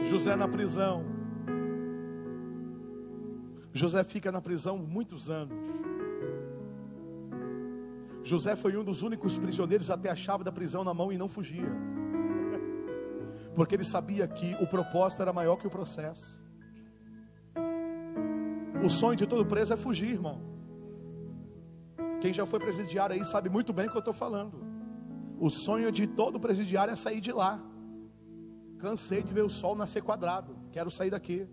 José 0.04 0.36
na 0.36 0.46
prisão. 0.46 1.02
José 3.72 4.04
fica 4.04 4.30
na 4.30 4.42
prisão 4.42 4.76
muitos 4.76 5.30
anos. 5.30 5.56
José 8.22 8.56
foi 8.56 8.76
um 8.76 8.84
dos 8.84 9.00
únicos 9.00 9.38
prisioneiros 9.38 9.90
a 9.90 9.96
ter 9.96 10.10
a 10.10 10.14
chave 10.14 10.44
da 10.44 10.52
prisão 10.52 10.84
na 10.84 10.92
mão 10.92 11.10
e 11.10 11.16
não 11.16 11.30
fugia. 11.30 11.72
Porque 13.56 13.74
ele 13.74 13.84
sabia 13.84 14.28
que 14.28 14.54
o 14.60 14.66
propósito 14.66 15.22
era 15.22 15.32
maior 15.32 15.56
que 15.56 15.66
o 15.66 15.70
processo. 15.70 16.42
O 18.84 18.90
sonho 18.90 19.16
de 19.16 19.26
todo 19.26 19.46
preso 19.46 19.72
é 19.72 19.78
fugir, 19.78 20.10
irmão. 20.10 20.42
Quem 22.20 22.34
já 22.34 22.44
foi 22.44 22.60
presidiário 22.60 23.14
aí 23.16 23.24
sabe 23.24 23.48
muito 23.48 23.72
bem 23.72 23.86
o 23.86 23.90
que 23.90 23.96
eu 23.96 24.00
estou 24.00 24.12
falando. 24.12 24.67
O 25.38 25.48
sonho 25.48 25.92
de 25.92 26.06
todo 26.06 26.40
presidiário 26.40 26.92
é 26.92 26.96
sair 26.96 27.20
de 27.20 27.32
lá. 27.32 27.62
Cansei 28.78 29.22
de 29.22 29.32
ver 29.32 29.42
o 29.42 29.50
sol 29.50 29.74
nascer 29.76 30.02
quadrado. 30.02 30.56
Quero 30.72 30.90
sair 30.90 31.10
daqui. 31.10 31.48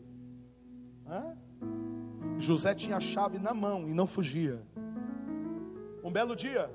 Hã? 1.08 1.38
José 2.40 2.74
tinha 2.74 2.98
a 2.98 3.00
chave 3.00 3.38
na 3.40 3.54
mão 3.54 3.88
e 3.88 3.94
não 3.94 4.08
fugia. 4.08 4.66
Um 6.04 6.12
belo 6.12 6.36
dia, 6.36 6.70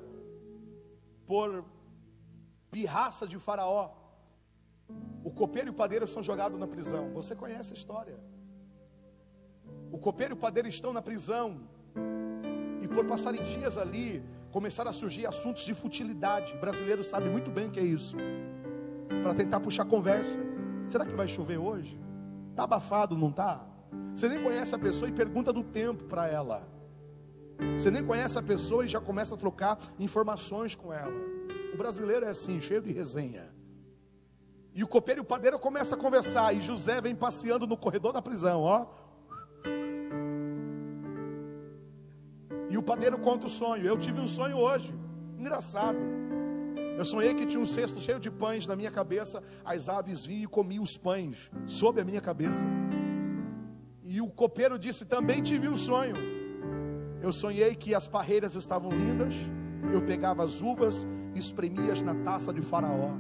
por 1.27 1.65
pirraça 2.71 3.27
de 3.27 3.39
Faraó, 3.39 3.93
o 5.23 5.31
copeiro 5.31 5.69
e 5.69 5.71
o 5.71 5.75
padeiro 5.75 6.07
são 6.09 6.23
jogados 6.23 6.59
na 6.59 6.67
prisão. 6.67 7.13
Você 7.13 7.37
conhece 7.37 7.73
a 7.73 7.77
história? 7.77 8.19
O 9.93 9.99
copeiro 9.99 10.35
e 10.35 10.37
o 10.37 10.41
padeiro 10.41 10.69
estão 10.69 10.93
na 10.93 11.03
prisão, 11.03 11.61
por 12.95 13.05
passarem 13.05 13.43
dias 13.43 13.79
ali, 13.79 14.23
começaram 14.51 14.91
a 14.91 14.93
surgir 14.93 15.27
assuntos 15.27 15.65
de 15.65 15.75
futilidade. 15.75 16.55
O 16.55 16.61
brasileiro 16.61 17.05
sabe 17.05 17.29
muito 17.29 17.51
bem 17.51 17.69
o 17.69 17.71
que 17.71 17.81
é 17.81 17.85
isso. 17.85 18.17
Para 19.23 19.35
tentar 19.35 19.61
puxar 19.61 19.85
conversa. 19.85 20.39
Será 20.87 21.05
que 21.07 21.15
vai 21.15 21.29
chover 21.29 21.59
hoje? 21.59 22.01
Está 22.51 22.65
abafado, 22.65 23.17
não 23.17 23.29
está? 23.29 23.65
Você 24.15 24.29
nem 24.29 24.43
conhece 24.43 24.75
a 24.75 24.79
pessoa 24.79 25.09
e 25.09 25.13
pergunta 25.13 25.53
do 25.53 25.63
tempo 25.63 26.05
para 26.05 26.27
ela. 26.29 26.69
Você 27.79 27.91
nem 27.91 28.05
conhece 28.05 28.39
a 28.39 28.43
pessoa 28.43 28.85
e 28.85 28.89
já 28.89 29.01
começa 29.01 29.35
a 29.35 29.39
trocar 29.39 29.79
informações 29.99 30.75
com 30.75 30.93
ela. 30.93 31.13
O 31.73 31.77
brasileiro 31.77 32.27
é 32.27 32.31
assim, 32.31 32.61
cheio 32.61 32.81
de 32.81 32.93
resenha. 32.93 33.55
E 34.75 34.83
o 34.83 34.89
copeiro 34.89 35.21
e 35.21 35.23
o 35.23 35.25
padeiro 35.25 35.59
começam 35.59 35.99
a 35.99 36.01
conversar. 36.01 36.55
E 36.55 36.61
José 36.61 37.01
vem 37.01 37.15
passeando 37.15 37.67
no 37.67 37.77
corredor 37.77 38.13
da 38.13 38.23
prisão, 38.23 38.63
ó. 38.63 38.87
O 42.81 42.83
padeiro 42.83 43.19
conta 43.19 43.47
o 43.47 43.49
sonho. 43.49 43.85
Eu 43.85 43.99
tive 43.99 44.21
um 44.21 44.27
sonho 44.27 44.57
hoje, 44.57 44.95
engraçado. 45.39 45.99
Eu 46.97 47.05
sonhei 47.05 47.35
que 47.35 47.47
tinha 47.47 47.63
um 47.63 47.67
cesto 47.67 48.01
cheio 48.01 48.19
de 48.19 48.31
pães 48.31 48.67
na 48.67 48.75
minha 48.75 48.91
cabeça. 48.91 49.43
As 49.65 49.89
aves 49.89 50.25
vinham 50.25 50.45
e 50.45 50.47
comiam 50.47 50.83
os 50.83 50.97
pães 50.97 51.51
sob 51.67 52.01
a 52.01 52.05
minha 52.05 52.21
cabeça. 52.21 52.67
E 54.03 54.21
o 54.21 54.29
copeiro 54.29 54.79
disse: 54.79 55.05
Também 55.05 55.43
tive 55.43 55.69
um 55.69 55.77
sonho. 55.77 56.17
Eu 57.23 57.33
sonhei 57.33 57.75
que 57.75 57.95
as 57.95 58.09
parreiras 58.09 58.55
estavam 58.55 58.91
lindas. 58.91 59.35
Eu 59.93 60.03
pegava 60.03 60.43
as 60.43 60.63
uvas 60.63 61.07
e 61.35 61.39
espremia-as 61.39 62.01
na 62.01 62.15
taça 62.15 62.53
de 62.53 62.63
Faraó. 62.63 63.13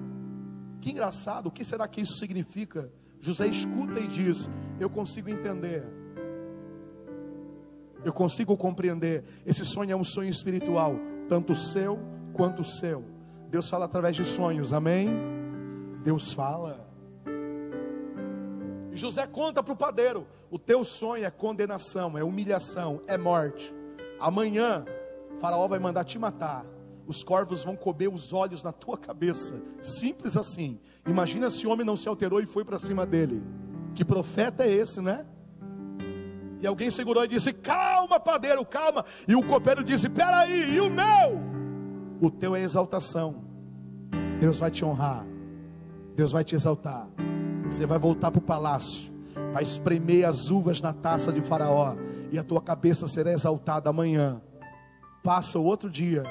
Que 0.80 0.90
engraçado, 0.90 1.48
o 1.48 1.50
que 1.50 1.64
será 1.64 1.86
que 1.86 2.00
isso 2.00 2.16
significa? 2.16 2.90
José 3.18 3.46
escuta 3.46 4.00
e 4.00 4.06
diz: 4.06 4.48
Eu 4.78 4.88
consigo 4.88 5.28
entender 5.28 5.99
eu 8.05 8.12
consigo 8.12 8.57
compreender. 8.57 9.24
Esse 9.44 9.64
sonho 9.64 9.92
é 9.92 9.96
um 9.96 10.05
sonho 10.05 10.30
espiritual, 10.30 10.96
tanto 11.28 11.55
seu 11.55 11.98
quanto 12.32 12.62
o 12.62 12.64
seu. 12.64 13.05
Deus 13.48 13.68
fala 13.68 13.84
através 13.84 14.14
de 14.16 14.24
sonhos, 14.24 14.72
amém? 14.72 15.11
Deus 16.03 16.32
fala. 16.32 16.88
E 18.92 18.96
José 18.96 19.26
conta 19.26 19.62
para 19.62 19.72
o 19.72 19.76
padeiro: 19.76 20.26
o 20.51 20.59
teu 20.59 20.84
sonho 20.84 21.24
é 21.24 21.30
condenação, 21.30 22.16
é 22.16 22.24
humilhação, 22.24 23.01
é 23.07 23.18
morte. 23.18 23.74
Amanhã, 24.18 24.84
Faraó 25.40 25.66
vai 25.66 25.78
mandar 25.78 26.05
te 26.05 26.18
matar. 26.18 26.64
Os 27.07 27.24
corvos 27.24 27.64
vão 27.64 27.74
comer 27.74 28.09
os 28.09 28.32
olhos 28.32 28.62
na 28.62 28.70
tua 28.70 28.96
cabeça. 28.96 29.61
Simples 29.82 30.36
assim. 30.36 30.78
Imagina 31.07 31.51
se 31.51 31.66
o 31.66 31.70
homem 31.70 31.84
não 31.84 31.96
se 31.96 32.09
alterou 32.09 32.40
e 32.40 32.46
foi 32.46 32.64
para 32.64 32.78
cima 32.78 33.05
dele. 33.05 33.42
Que 33.94 34.05
profeta 34.05 34.64
é 34.64 34.70
esse, 34.70 35.01
né? 35.01 35.26
E 36.61 36.66
alguém 36.66 36.90
segurou 36.90 37.24
e 37.24 37.28
disse: 37.28 37.52
Calma, 37.52 38.20
padeiro, 38.20 38.64
calma. 38.64 39.04
E 39.26 39.34
o 39.34 39.42
copeiro 39.42 39.82
disse: 39.82 40.08
Peraí, 40.08 40.74
e 40.74 40.80
o 40.80 40.90
meu? 40.90 41.40
O 42.20 42.30
teu 42.30 42.54
é 42.54 42.61
exaltação. 42.61 43.42
Deus 44.38 44.58
vai 44.58 44.70
te 44.70 44.84
honrar. 44.84 45.26
Deus 46.14 46.32
vai 46.32 46.44
te 46.44 46.54
exaltar. 46.54 47.08
Você 47.64 47.86
vai 47.86 47.98
voltar 47.98 48.30
para 48.30 48.38
o 48.38 48.42
palácio. 48.42 49.11
Vai 49.52 49.62
espremer 49.62 50.28
as 50.28 50.50
uvas 50.50 50.80
na 50.82 50.92
taça 50.92 51.32
de 51.32 51.40
Faraó. 51.40 51.94
E 52.30 52.38
a 52.38 52.44
tua 52.44 52.61
cabeça 52.61 53.08
será 53.08 53.32
exaltada 53.32 53.88
amanhã. 53.88 54.40
Passa 55.24 55.58
o 55.58 55.64
outro 55.64 55.88
dia. 55.88 56.24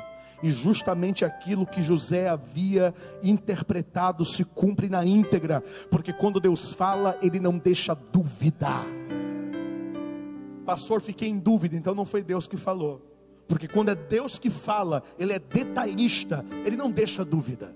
E 0.44 0.50
justamente 0.52 1.26
aquilo 1.26 1.66
que 1.66 1.82
José 1.82 2.30
havia 2.30 2.94
interpretado 3.22 4.24
se 4.24 4.46
cumpre 4.46 4.88
na 4.88 5.06
íntegra, 5.06 5.62
porque 5.92 6.14
quando 6.14 6.40
Deus 6.40 6.74
fala, 6.74 7.18
ele 7.22 7.42
não 7.42 7.58
deixa 7.58 7.94
duvidar. 7.94 8.86
Pastor, 10.70 11.02
fiquei 11.02 11.28
em 11.28 11.40
dúvida, 11.40 11.76
então 11.76 11.96
não 11.96 12.06
foi 12.06 12.22
Deus 12.22 12.46
que 12.46 12.56
falou. 12.56 13.02
Porque 13.48 13.68
quando 13.68 13.90
é 13.90 13.96
Deus 13.96 14.38
que 14.38 14.52
fala, 14.52 15.02
ele 15.18 15.34
é 15.34 15.40
detalhista, 15.40 16.46
ele 16.64 16.78
não 16.78 16.92
deixa 16.92 17.26
dúvida. 17.26 17.76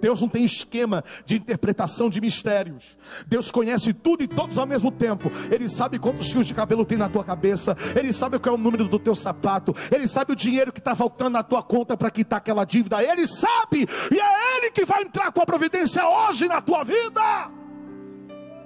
Deus 0.00 0.20
não 0.20 0.28
tem 0.28 0.44
esquema 0.44 1.02
de 1.26 1.34
interpretação 1.34 2.08
de 2.08 2.20
mistérios. 2.20 2.96
Deus 3.26 3.50
conhece 3.50 3.92
tudo 3.92 4.22
e 4.22 4.28
todos 4.28 4.56
ao 4.56 4.68
mesmo 4.68 4.92
tempo. 4.92 5.28
Ele 5.50 5.68
sabe 5.68 5.98
quantos 5.98 6.30
fios 6.30 6.46
de 6.46 6.54
cabelo 6.54 6.84
tem 6.84 6.96
na 6.96 7.08
tua 7.08 7.24
cabeça. 7.24 7.76
Ele 7.96 8.12
sabe 8.12 8.38
qual 8.38 8.54
é 8.54 8.56
o 8.56 8.62
número 8.62 8.86
do 8.86 9.00
teu 9.00 9.16
sapato. 9.16 9.74
Ele 9.90 10.06
sabe 10.06 10.32
o 10.32 10.36
dinheiro 10.36 10.72
que 10.72 10.78
está 10.78 10.94
faltando 10.94 11.30
na 11.30 11.42
tua 11.42 11.60
conta 11.60 11.96
para 11.96 12.08
quitar 12.08 12.36
aquela 12.36 12.64
dívida. 12.64 13.02
Ele 13.02 13.26
sabe. 13.26 13.84
E 14.12 14.20
é 14.20 14.58
Ele 14.58 14.70
que 14.70 14.84
vai 14.84 15.02
entrar 15.02 15.32
com 15.32 15.42
a 15.42 15.44
providência 15.44 16.08
hoje 16.08 16.46
na 16.46 16.60
tua 16.60 16.84
vida. 16.84 17.50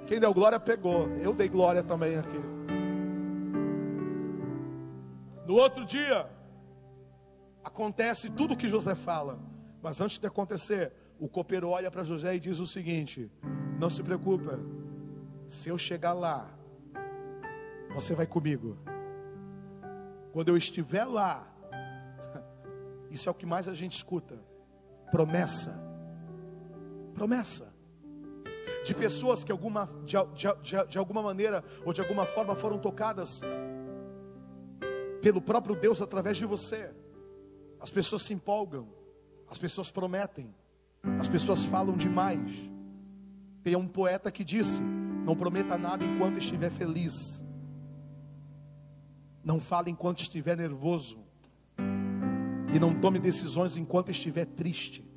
Quem 0.05 0.19
deu 0.19 0.31
glória 0.31 0.59
pegou. 0.59 1.09
Eu 1.19 1.33
dei 1.33 1.49
glória 1.49 1.81
também 1.81 2.15
aqui. 2.17 2.52
No 5.45 5.55
outro 5.55 5.83
dia, 5.83 6.29
acontece 7.63 8.29
tudo 8.29 8.53
o 8.53 8.57
que 8.57 8.67
José 8.67 8.95
fala. 8.95 9.39
Mas 9.81 9.99
antes 9.99 10.17
de 10.17 10.27
acontecer, 10.27 10.93
o 11.19 11.27
copeiro 11.27 11.69
olha 11.69 11.91
para 11.91 12.03
José 12.03 12.35
e 12.35 12.39
diz 12.39 12.59
o 12.59 12.67
seguinte: 12.67 13.29
Não 13.79 13.89
se 13.89 14.01
preocupa, 14.01 14.59
se 15.47 15.69
eu 15.69 15.77
chegar 15.77 16.13
lá, 16.13 16.49
você 17.93 18.15
vai 18.15 18.25
comigo. 18.25 18.77
Quando 20.31 20.49
eu 20.49 20.57
estiver 20.57 21.05
lá, 21.05 21.47
isso 23.11 23.27
é 23.27 23.31
o 23.31 23.35
que 23.35 23.45
mais 23.45 23.67
a 23.67 23.73
gente 23.73 23.97
escuta: 23.97 24.39
promessa, 25.11 25.73
promessa. 27.13 27.73
De 28.85 28.93
pessoas 28.93 29.45
que 29.45 29.51
alguma, 29.51 29.89
de, 30.03 30.17
de, 30.61 30.87
de 30.89 30.97
alguma 30.97 31.21
maneira 31.21 31.63
ou 31.85 31.93
de 31.93 32.01
alguma 32.01 32.25
forma 32.25 32.53
foram 32.53 32.77
tocadas 32.77 33.41
pelo 35.23 35.41
próprio 35.41 35.73
Deus 35.73 36.01
através 36.01 36.37
de 36.37 36.45
você. 36.45 36.93
As 37.79 37.89
pessoas 37.89 38.23
se 38.23 38.33
empolgam, 38.33 38.89
as 39.49 39.57
pessoas 39.57 39.89
prometem, 39.89 40.53
as 41.17 41.29
pessoas 41.29 41.63
falam 41.63 41.95
demais. 41.95 42.69
Tem 43.63 43.73
um 43.77 43.87
poeta 43.87 44.29
que 44.29 44.43
disse: 44.43 44.81
Não 44.81 45.35
prometa 45.35 45.77
nada 45.77 46.03
enquanto 46.03 46.39
estiver 46.39 46.69
feliz. 46.69 47.43
Não 49.41 49.61
fale 49.61 49.89
enquanto 49.89 50.19
estiver 50.19 50.57
nervoso. 50.57 51.23
E 52.73 52.79
não 52.79 52.93
tome 52.99 53.17
decisões 53.17 53.77
enquanto 53.77 54.11
estiver 54.11 54.45
triste. 54.45 55.07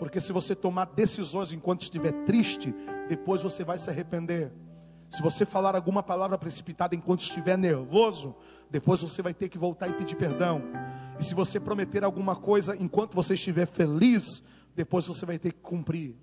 Porque 0.00 0.20
se 0.20 0.32
você 0.32 0.54
tomar 0.54 0.86
decisões 0.86 1.52
enquanto 1.52 1.82
estiver 1.82 2.12
triste, 2.24 2.74
depois 3.08 3.40
você 3.40 3.62
vai 3.62 3.78
se 3.78 3.88
arrepender. 3.88 4.52
Se 5.14 5.22
você 5.22 5.46
falar 5.46 5.76
alguma 5.76 6.02
palavra 6.02 6.36
precipitada 6.36 6.92
enquanto 6.92 7.20
estiver 7.20 7.56
nervoso, 7.56 8.34
depois 8.68 9.00
você 9.00 9.22
vai 9.22 9.32
ter 9.32 9.48
que 9.48 9.56
voltar 9.56 9.86
e 9.86 9.92
pedir 9.92 10.16
perdão. 10.16 10.60
E 11.20 11.24
se 11.24 11.34
você 11.34 11.60
prometer 11.60 12.02
alguma 12.02 12.34
coisa 12.34 12.76
enquanto 12.76 13.14
você 13.14 13.34
estiver 13.34 13.64
feliz, 13.64 14.42
depois 14.74 15.06
você 15.06 15.24
vai 15.24 15.38
ter 15.38 15.52
que 15.52 15.60
cumprir. 15.60 16.16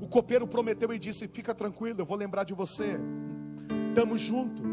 O 0.00 0.08
copeiro 0.08 0.44
prometeu 0.44 0.92
e 0.92 0.98
disse: 0.98 1.28
Fica 1.28 1.54
tranquilo, 1.54 2.00
eu 2.00 2.04
vou 2.04 2.16
lembrar 2.16 2.42
de 2.42 2.52
você. 2.52 2.98
Estamos 3.90 4.20
junto. 4.20 4.64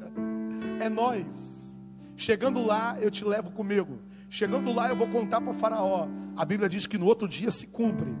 é 0.80 0.88
nós. 0.88 1.76
Chegando 2.16 2.64
lá, 2.64 2.96
eu 3.02 3.10
te 3.10 3.22
levo 3.22 3.50
comigo. 3.50 3.98
Chegando 4.30 4.72
lá, 4.72 4.88
eu 4.88 4.96
vou 4.96 5.08
contar 5.08 5.42
para 5.42 5.52
Faraó. 5.52 6.08
A 6.34 6.44
Bíblia 6.46 6.70
diz 6.70 6.86
que 6.86 6.96
no 6.96 7.04
outro 7.04 7.28
dia 7.28 7.50
se 7.50 7.66
cumpre. 7.66 8.16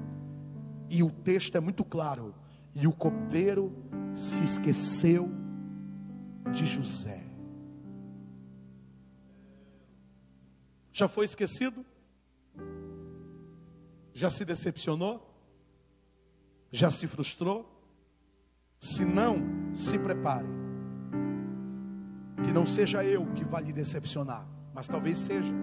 E 0.92 1.02
o 1.02 1.10
texto 1.10 1.56
é 1.56 1.60
muito 1.60 1.82
claro. 1.86 2.34
E 2.74 2.86
o 2.86 2.92
copeiro 2.92 3.72
se 4.14 4.44
esqueceu 4.44 5.30
de 6.52 6.66
José. 6.66 7.24
Já 10.92 11.08
foi 11.08 11.24
esquecido? 11.24 11.82
Já 14.12 14.28
se 14.28 14.44
decepcionou? 14.44 15.34
Já 16.70 16.90
se 16.90 17.06
frustrou? 17.06 17.66
Se 18.78 19.02
não, 19.02 19.38
se 19.74 19.98
prepare. 19.98 20.48
Que 22.44 22.52
não 22.52 22.66
seja 22.66 23.02
eu 23.02 23.24
que 23.32 23.44
vá 23.44 23.60
lhe 23.60 23.72
decepcionar, 23.72 24.46
mas 24.74 24.88
talvez 24.88 25.18
seja. 25.20 25.54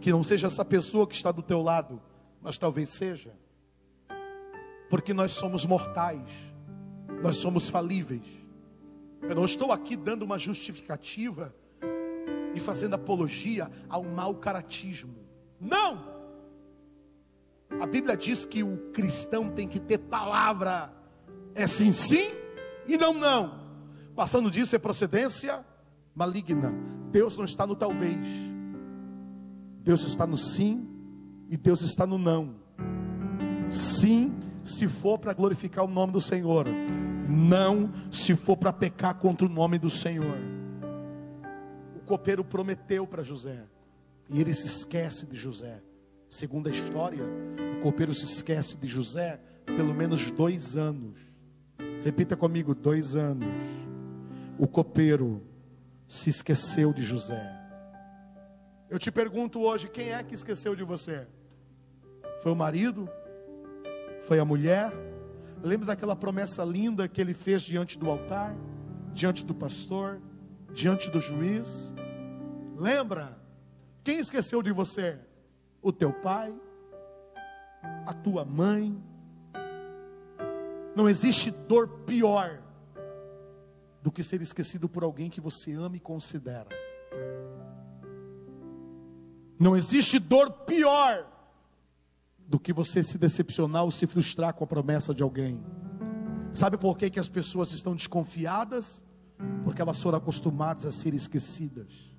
Que 0.00 0.10
não 0.10 0.24
seja 0.24 0.48
essa 0.48 0.64
pessoa 0.64 1.06
que 1.06 1.14
está 1.14 1.30
do 1.30 1.42
teu 1.42 1.62
lado, 1.62 2.02
mas 2.42 2.58
talvez 2.58 2.90
seja. 2.90 3.32
Porque 4.90 5.14
nós 5.14 5.32
somos 5.32 5.64
mortais, 5.64 6.28
nós 7.22 7.36
somos 7.36 7.68
falíveis. 7.68 8.26
Eu 9.22 9.34
não 9.34 9.44
estou 9.44 9.72
aqui 9.72 9.96
dando 9.96 10.24
uma 10.24 10.38
justificativa 10.38 11.54
e 12.54 12.60
fazendo 12.60 12.94
apologia 12.94 13.70
ao 13.88 14.02
mau 14.02 14.34
caratismo. 14.34 15.14
Não! 15.60 16.10
A 17.78 17.86
Bíblia 17.86 18.16
diz 18.16 18.44
que 18.44 18.62
o 18.62 18.76
cristão 18.92 19.48
tem 19.48 19.68
que 19.68 19.78
ter 19.78 19.98
palavra. 19.98 20.92
É 21.54 21.66
sim, 21.66 21.92
sim 21.92 22.30
e 22.86 22.96
não, 22.96 23.14
não. 23.14 23.60
Passando 24.16 24.50
disso 24.50 24.74
é 24.74 24.78
procedência 24.78 25.64
maligna. 26.14 26.74
Deus 27.12 27.36
não 27.36 27.44
está 27.44 27.66
no 27.66 27.76
talvez. 27.76 28.28
Deus 29.82 30.02
está 30.02 30.26
no 30.26 30.36
sim 30.36 30.88
e 31.48 31.56
Deus 31.56 31.82
está 31.82 32.06
no 32.06 32.18
não. 32.18 32.56
Sim, 33.70 34.34
se 34.64 34.88
for 34.88 35.18
para 35.18 35.32
glorificar 35.32 35.84
o 35.84 35.88
nome 35.88 36.12
do 36.12 36.20
Senhor. 36.20 36.66
Não, 37.28 37.90
se 38.10 38.34
for 38.34 38.56
para 38.56 38.72
pecar 38.72 39.14
contra 39.14 39.46
o 39.46 39.50
nome 39.50 39.78
do 39.78 39.90
Senhor 39.90 40.60
copeiro 42.10 42.42
prometeu 42.42 43.06
para 43.06 43.22
José. 43.22 43.68
E 44.28 44.40
ele 44.40 44.52
se 44.52 44.66
esquece 44.66 45.26
de 45.26 45.36
José. 45.36 45.80
Segundo 46.28 46.66
a 46.66 46.70
história, 46.70 47.22
o 47.78 47.82
copeiro 47.82 48.12
se 48.12 48.24
esquece 48.24 48.76
de 48.76 48.88
José 48.88 49.40
pelo 49.64 49.94
menos 49.94 50.28
dois 50.32 50.76
anos. 50.76 51.40
Repita 52.02 52.36
comigo: 52.36 52.74
dois 52.74 53.14
anos. 53.14 53.62
O 54.58 54.66
copeiro 54.66 55.40
se 56.08 56.30
esqueceu 56.30 56.92
de 56.92 57.04
José. 57.04 57.40
Eu 58.88 58.98
te 58.98 59.12
pergunto 59.12 59.60
hoje: 59.60 59.88
quem 59.88 60.12
é 60.12 60.20
que 60.24 60.34
esqueceu 60.34 60.74
de 60.74 60.82
você? 60.82 61.28
Foi 62.42 62.50
o 62.50 62.56
marido? 62.56 63.08
Foi 64.22 64.38
a 64.38 64.44
mulher? 64.44 64.92
Lembra 65.62 65.88
daquela 65.88 66.16
promessa 66.16 66.64
linda 66.64 67.08
que 67.08 67.20
ele 67.20 67.34
fez 67.34 67.62
diante 67.62 67.98
do 67.98 68.10
altar, 68.10 68.54
diante 69.12 69.44
do 69.44 69.54
pastor, 69.54 70.20
diante 70.72 71.10
do 71.10 71.20
juiz? 71.20 71.92
Lembra? 72.76 73.38
Quem 74.02 74.18
esqueceu 74.18 74.62
de 74.62 74.72
você? 74.72 75.18
O 75.82 75.92
teu 75.92 76.12
pai, 76.12 76.54
a 78.06 78.14
tua 78.14 78.44
mãe. 78.44 78.96
Não 80.94 81.08
existe 81.08 81.50
dor 81.50 81.88
pior 82.06 82.60
do 84.02 84.10
que 84.10 84.22
ser 84.22 84.40
esquecido 84.40 84.88
por 84.88 85.02
alguém 85.02 85.28
que 85.28 85.40
você 85.40 85.72
ama 85.72 85.96
e 85.96 86.00
considera. 86.00 86.68
Não 89.58 89.76
existe 89.76 90.18
dor 90.18 90.50
pior 90.50 91.29
do 92.50 92.58
que 92.58 92.72
você 92.72 93.00
se 93.00 93.16
decepcionar 93.16 93.84
ou 93.84 93.92
se 93.92 94.08
frustrar 94.08 94.52
com 94.52 94.64
a 94.64 94.66
promessa 94.66 95.14
de 95.14 95.22
alguém. 95.22 95.62
Sabe 96.52 96.76
por 96.76 96.98
que, 96.98 97.08
que 97.08 97.20
as 97.20 97.28
pessoas 97.28 97.70
estão 97.70 97.94
desconfiadas? 97.94 99.04
Porque 99.62 99.80
elas 99.80 100.02
foram 100.02 100.18
acostumadas 100.18 100.84
a 100.84 100.90
ser 100.90 101.14
esquecidas. 101.14 102.10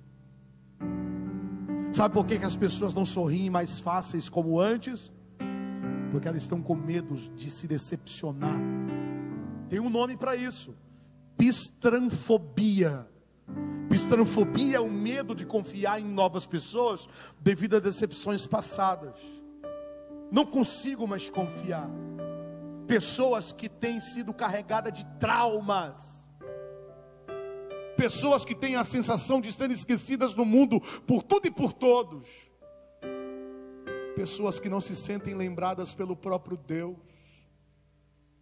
Sabe 1.92 2.14
por 2.14 2.24
que, 2.24 2.38
que 2.38 2.46
as 2.46 2.56
pessoas 2.56 2.94
não 2.94 3.04
sorriem 3.04 3.50
mais 3.50 3.78
fáceis 3.78 4.30
como 4.30 4.58
antes? 4.58 5.12
Porque 6.10 6.26
elas 6.26 6.42
estão 6.42 6.62
com 6.62 6.74
medo 6.74 7.14
de 7.36 7.50
se 7.50 7.68
decepcionar. 7.68 8.58
Tem 9.68 9.80
um 9.80 9.90
nome 9.90 10.16
para 10.16 10.34
isso: 10.34 10.74
pistranfobia. 11.36 13.06
Pistranfobia 13.90 14.78
é 14.78 14.80
o 14.80 14.90
medo 14.90 15.34
de 15.34 15.44
confiar 15.44 16.00
em 16.00 16.06
novas 16.06 16.46
pessoas 16.46 17.06
devido 17.38 17.76
a 17.76 17.80
decepções 17.80 18.46
passadas. 18.46 19.41
Não 20.32 20.46
consigo 20.46 21.06
mais 21.06 21.28
confiar. 21.28 21.88
pessoas 22.86 23.52
que 23.52 23.68
têm 23.68 24.00
sido 24.00 24.34
carregadas 24.34 24.92
de 24.92 25.06
traumas, 25.18 26.28
pessoas 27.96 28.44
que 28.44 28.54
têm 28.54 28.74
a 28.76 28.84
sensação 28.84 29.40
de 29.40 29.52
serem 29.52 29.74
esquecidas 29.74 30.34
no 30.34 30.44
mundo 30.44 30.80
por 31.06 31.22
tudo 31.22 31.46
e 31.46 31.50
por 31.50 31.72
todos, 31.72 32.50
pessoas 34.16 34.58
que 34.58 34.68
não 34.68 34.80
se 34.80 34.94
sentem 34.94 35.34
lembradas 35.34 35.94
pelo 35.94 36.16
próprio 36.16 36.56
Deus, 36.56 36.98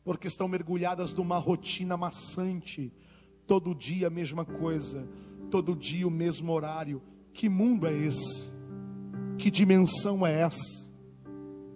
porque 0.02 0.26
estão 0.26 0.48
mergulhadas 0.48 1.12
numa 1.12 1.38
rotina 1.38 1.96
maçante, 1.96 2.92
todo 3.46 3.74
dia 3.74 4.06
a 4.06 4.10
mesma 4.10 4.44
coisa, 4.44 5.06
todo 5.50 5.76
dia 5.76 6.08
o 6.08 6.10
mesmo 6.10 6.52
horário. 6.52 7.02
Que 7.32 7.48
mundo 7.48 7.86
é 7.86 7.92
esse? 7.92 8.50
Que 9.38 9.50
dimensão 9.50 10.26
é 10.26 10.40
essa? 10.40 10.89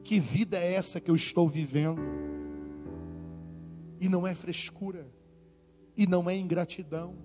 Que 0.05 0.21
vida 0.21 0.59
é 0.59 0.75
essa 0.75 1.01
que 1.01 1.11
eu 1.11 1.17
estou 1.17 1.49
vivendo? 1.49 2.03
E 3.99 4.09
não 4.09 4.27
é 4.27 4.35
frescura, 4.35 5.11
e 5.97 6.07
não 6.07 6.29
é 6.29 6.37
ingratidão, 6.37 7.17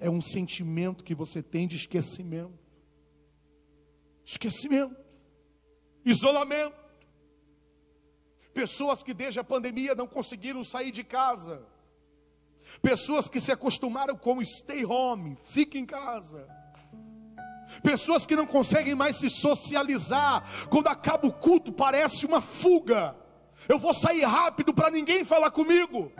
é 0.00 0.10
um 0.10 0.20
sentimento 0.20 1.04
que 1.04 1.14
você 1.14 1.40
tem 1.40 1.68
de 1.68 1.76
esquecimento. 1.76 2.58
Esquecimento, 4.24 4.96
isolamento. 6.04 6.84
Pessoas 8.52 9.02
que 9.02 9.14
desde 9.14 9.38
a 9.38 9.44
pandemia 9.44 9.94
não 9.94 10.08
conseguiram 10.08 10.64
sair 10.64 10.90
de 10.90 11.04
casa. 11.04 11.64
Pessoas 12.82 13.28
que 13.28 13.38
se 13.38 13.52
acostumaram 13.52 14.16
com 14.16 14.42
stay 14.44 14.84
home, 14.84 15.38
fica 15.44 15.78
em 15.78 15.86
casa. 15.86 16.48
Pessoas 17.82 18.24
que 18.24 18.36
não 18.36 18.46
conseguem 18.46 18.94
mais 18.94 19.16
se 19.16 19.28
socializar. 19.28 20.42
Quando 20.68 20.88
acaba 20.88 21.26
o 21.26 21.32
culto, 21.32 21.72
parece 21.72 22.26
uma 22.26 22.40
fuga. 22.40 23.16
Eu 23.68 23.78
vou 23.78 23.92
sair 23.92 24.24
rápido 24.24 24.72
para 24.72 24.90
ninguém 24.90 25.24
falar 25.24 25.50
comigo. 25.50 26.12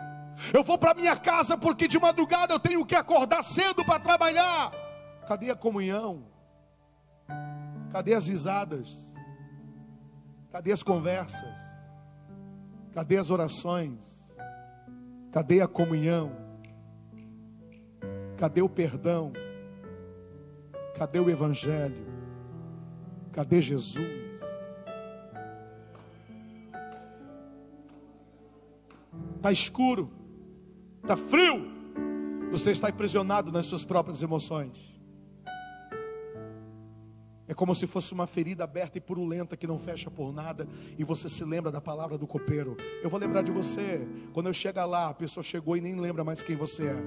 Eu 0.53 0.63
vou 0.63 0.77
para 0.77 0.93
minha 0.93 1.15
casa 1.15 1.57
porque 1.57 1.87
de 1.87 1.99
madrugada 1.99 2.53
eu 2.53 2.59
tenho 2.59 2.85
que 2.85 2.95
acordar 2.95 3.43
cedo 3.43 3.83
para 3.85 3.99
trabalhar. 3.99 4.71
Cadê 5.27 5.49
a 5.49 5.55
comunhão? 5.55 6.25
Cadê 7.91 8.13
as 8.13 8.27
risadas? 8.27 9.15
Cadê 10.51 10.71
as 10.71 10.83
conversas? 10.83 11.59
Cadê 12.93 13.17
as 13.17 13.29
orações? 13.29 14.35
Cadê 15.31 15.61
a 15.61 15.67
comunhão? 15.67 16.31
Cadê 18.37 18.61
o 18.61 18.69
perdão? 18.69 19.33
Cadê 20.97 21.19
o 21.19 21.29
Evangelho? 21.29 22.07
Cadê 23.31 23.61
Jesus? 23.61 24.27
Está 29.35 29.51
escuro, 29.51 30.11
está 31.03 31.15
frio, 31.15 31.67
você 32.49 32.71
está 32.71 32.87
aprisionado 32.87 33.51
nas 33.51 33.67
suas 33.67 33.85
próprias 33.85 34.23
emoções. 34.23 34.99
É 37.47 37.53
como 37.53 37.75
se 37.75 37.85
fosse 37.85 38.11
uma 38.13 38.25
ferida 38.25 38.63
aberta 38.63 38.97
e 38.97 39.01
purulenta 39.01 39.55
que 39.55 39.67
não 39.67 39.77
fecha 39.77 40.09
por 40.09 40.33
nada, 40.33 40.67
e 40.97 41.03
você 41.03 41.29
se 41.29 41.45
lembra 41.45 41.71
da 41.71 41.79
palavra 41.79 42.17
do 42.17 42.25
copeiro. 42.25 42.75
Eu 43.03 43.09
vou 43.09 43.19
lembrar 43.19 43.43
de 43.43 43.51
você, 43.51 44.05
quando 44.33 44.47
eu 44.47 44.53
chegar 44.53 44.85
lá, 44.85 45.09
a 45.09 45.13
pessoa 45.13 45.43
chegou 45.43 45.77
e 45.77 45.81
nem 45.81 45.95
lembra 45.95 46.23
mais 46.23 46.41
quem 46.41 46.55
você 46.55 46.87
é. 46.87 47.03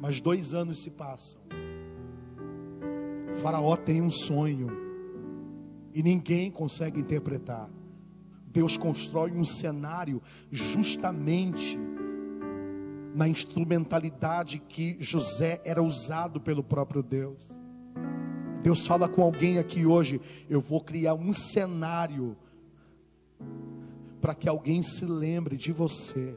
Mas 0.00 0.20
dois 0.20 0.54
anos 0.54 0.78
se 0.78 0.90
passam. 0.90 1.42
Faraó 3.40 3.76
tem 3.76 4.02
um 4.02 4.10
sonho 4.10 4.68
e 5.94 6.02
ninguém 6.02 6.50
consegue 6.50 7.00
interpretar. 7.00 7.70
Deus 8.46 8.76
constrói 8.76 9.32
um 9.32 9.44
cenário 9.44 10.20
justamente 10.50 11.78
na 13.14 13.28
instrumentalidade 13.28 14.58
que 14.58 14.96
José 15.00 15.60
era 15.64 15.82
usado 15.82 16.40
pelo 16.40 16.62
próprio 16.62 17.02
Deus. 17.02 17.60
Deus 18.62 18.86
fala 18.86 19.08
com 19.08 19.22
alguém 19.22 19.58
aqui 19.58 19.86
hoje: 19.86 20.20
eu 20.48 20.60
vou 20.60 20.80
criar 20.80 21.14
um 21.14 21.32
cenário 21.32 22.36
para 24.20 24.34
que 24.34 24.48
alguém 24.48 24.82
se 24.82 25.04
lembre 25.04 25.56
de 25.56 25.72
você. 25.72 26.36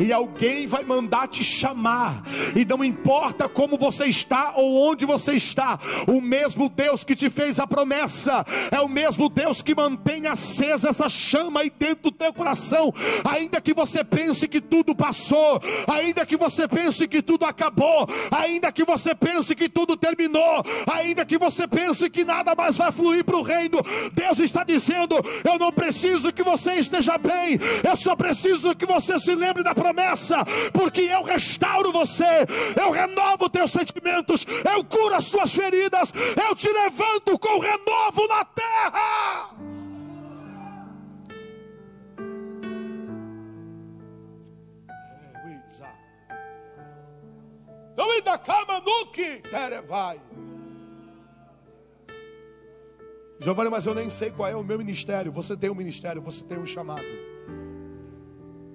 E 0.00 0.12
alguém 0.12 0.66
vai 0.66 0.84
mandar 0.84 1.28
te 1.28 1.42
chamar. 1.44 2.22
E 2.54 2.64
não 2.64 2.82
importa 2.82 3.48
como 3.48 3.76
você 3.76 4.06
está 4.06 4.52
ou 4.56 4.90
onde 4.90 5.04
você 5.04 5.32
está, 5.32 5.78
o 6.06 6.20
mesmo 6.20 6.68
Deus 6.68 7.04
que 7.04 7.14
te 7.14 7.28
fez 7.30 7.58
a 7.58 7.66
promessa 7.66 8.44
é 8.70 8.80
o 8.80 8.88
mesmo 8.88 9.28
Deus 9.28 9.62
que 9.62 9.74
mantém 9.74 10.26
acesa 10.26 10.88
essa 10.90 11.08
chama 11.08 11.60
aí 11.60 11.70
dentro 11.70 12.10
do 12.10 12.12
teu 12.12 12.32
coração. 12.32 12.92
Ainda 13.24 13.60
que 13.60 13.74
você 13.74 14.02
pense 14.04 14.48
que 14.48 14.60
tudo 14.60 14.94
passou, 14.94 15.60
ainda 15.86 16.24
que 16.24 16.36
você 16.36 16.66
pense 16.66 17.06
que 17.06 17.22
tudo 17.22 17.44
acabou, 17.44 18.08
ainda 18.30 18.72
que 18.72 18.84
você 18.84 19.14
pense 19.14 19.54
que 19.54 19.68
tudo 19.68 19.96
terminou, 19.96 20.64
ainda 20.92 21.24
que 21.24 21.38
você 21.38 21.66
pense 21.66 22.08
que 22.10 22.24
nada 22.24 22.54
mais 22.54 22.76
vai 22.76 22.92
fluir 22.92 23.24
para 23.24 23.36
o 23.36 23.42
reino, 23.42 23.78
Deus 24.12 24.38
está 24.38 24.64
dizendo: 24.64 25.16
Eu 25.44 25.58
não 25.58 25.72
preciso 25.72 26.32
que 26.32 26.42
você 26.42 26.77
esteja 26.78 27.18
bem, 27.18 27.58
eu 27.88 27.96
só 27.96 28.14
preciso 28.16 28.74
que 28.74 28.86
você 28.86 29.18
se 29.18 29.34
lembre 29.34 29.62
da 29.62 29.74
promessa, 29.74 30.44
porque 30.72 31.02
eu 31.02 31.22
restauro 31.22 31.92
você, 31.92 32.46
eu 32.80 32.90
renovo 32.90 33.48
teus 33.48 33.70
sentimentos, 33.70 34.46
eu 34.70 34.84
curo 34.84 35.14
as 35.14 35.30
tuas 35.30 35.52
feridas, 35.52 36.12
eu 36.48 36.54
te 36.54 36.68
levanto 36.70 37.38
com 37.38 37.58
renovo 37.58 38.26
na 38.28 38.44
terra. 38.44 39.50
Então 47.98 48.12
ainda 48.12 48.38
cama 48.38 48.80
nuke, 48.80 49.42
vai. 49.88 50.20
Giovanni, 53.40 53.70
mas 53.70 53.86
eu 53.86 53.94
nem 53.94 54.10
sei 54.10 54.30
qual 54.30 54.48
é 54.48 54.56
o 54.56 54.64
meu 54.64 54.78
ministério. 54.78 55.30
Você 55.32 55.56
tem 55.56 55.70
um 55.70 55.74
ministério, 55.74 56.20
você 56.20 56.42
tem 56.42 56.58
um 56.58 56.66
chamado. 56.66 57.04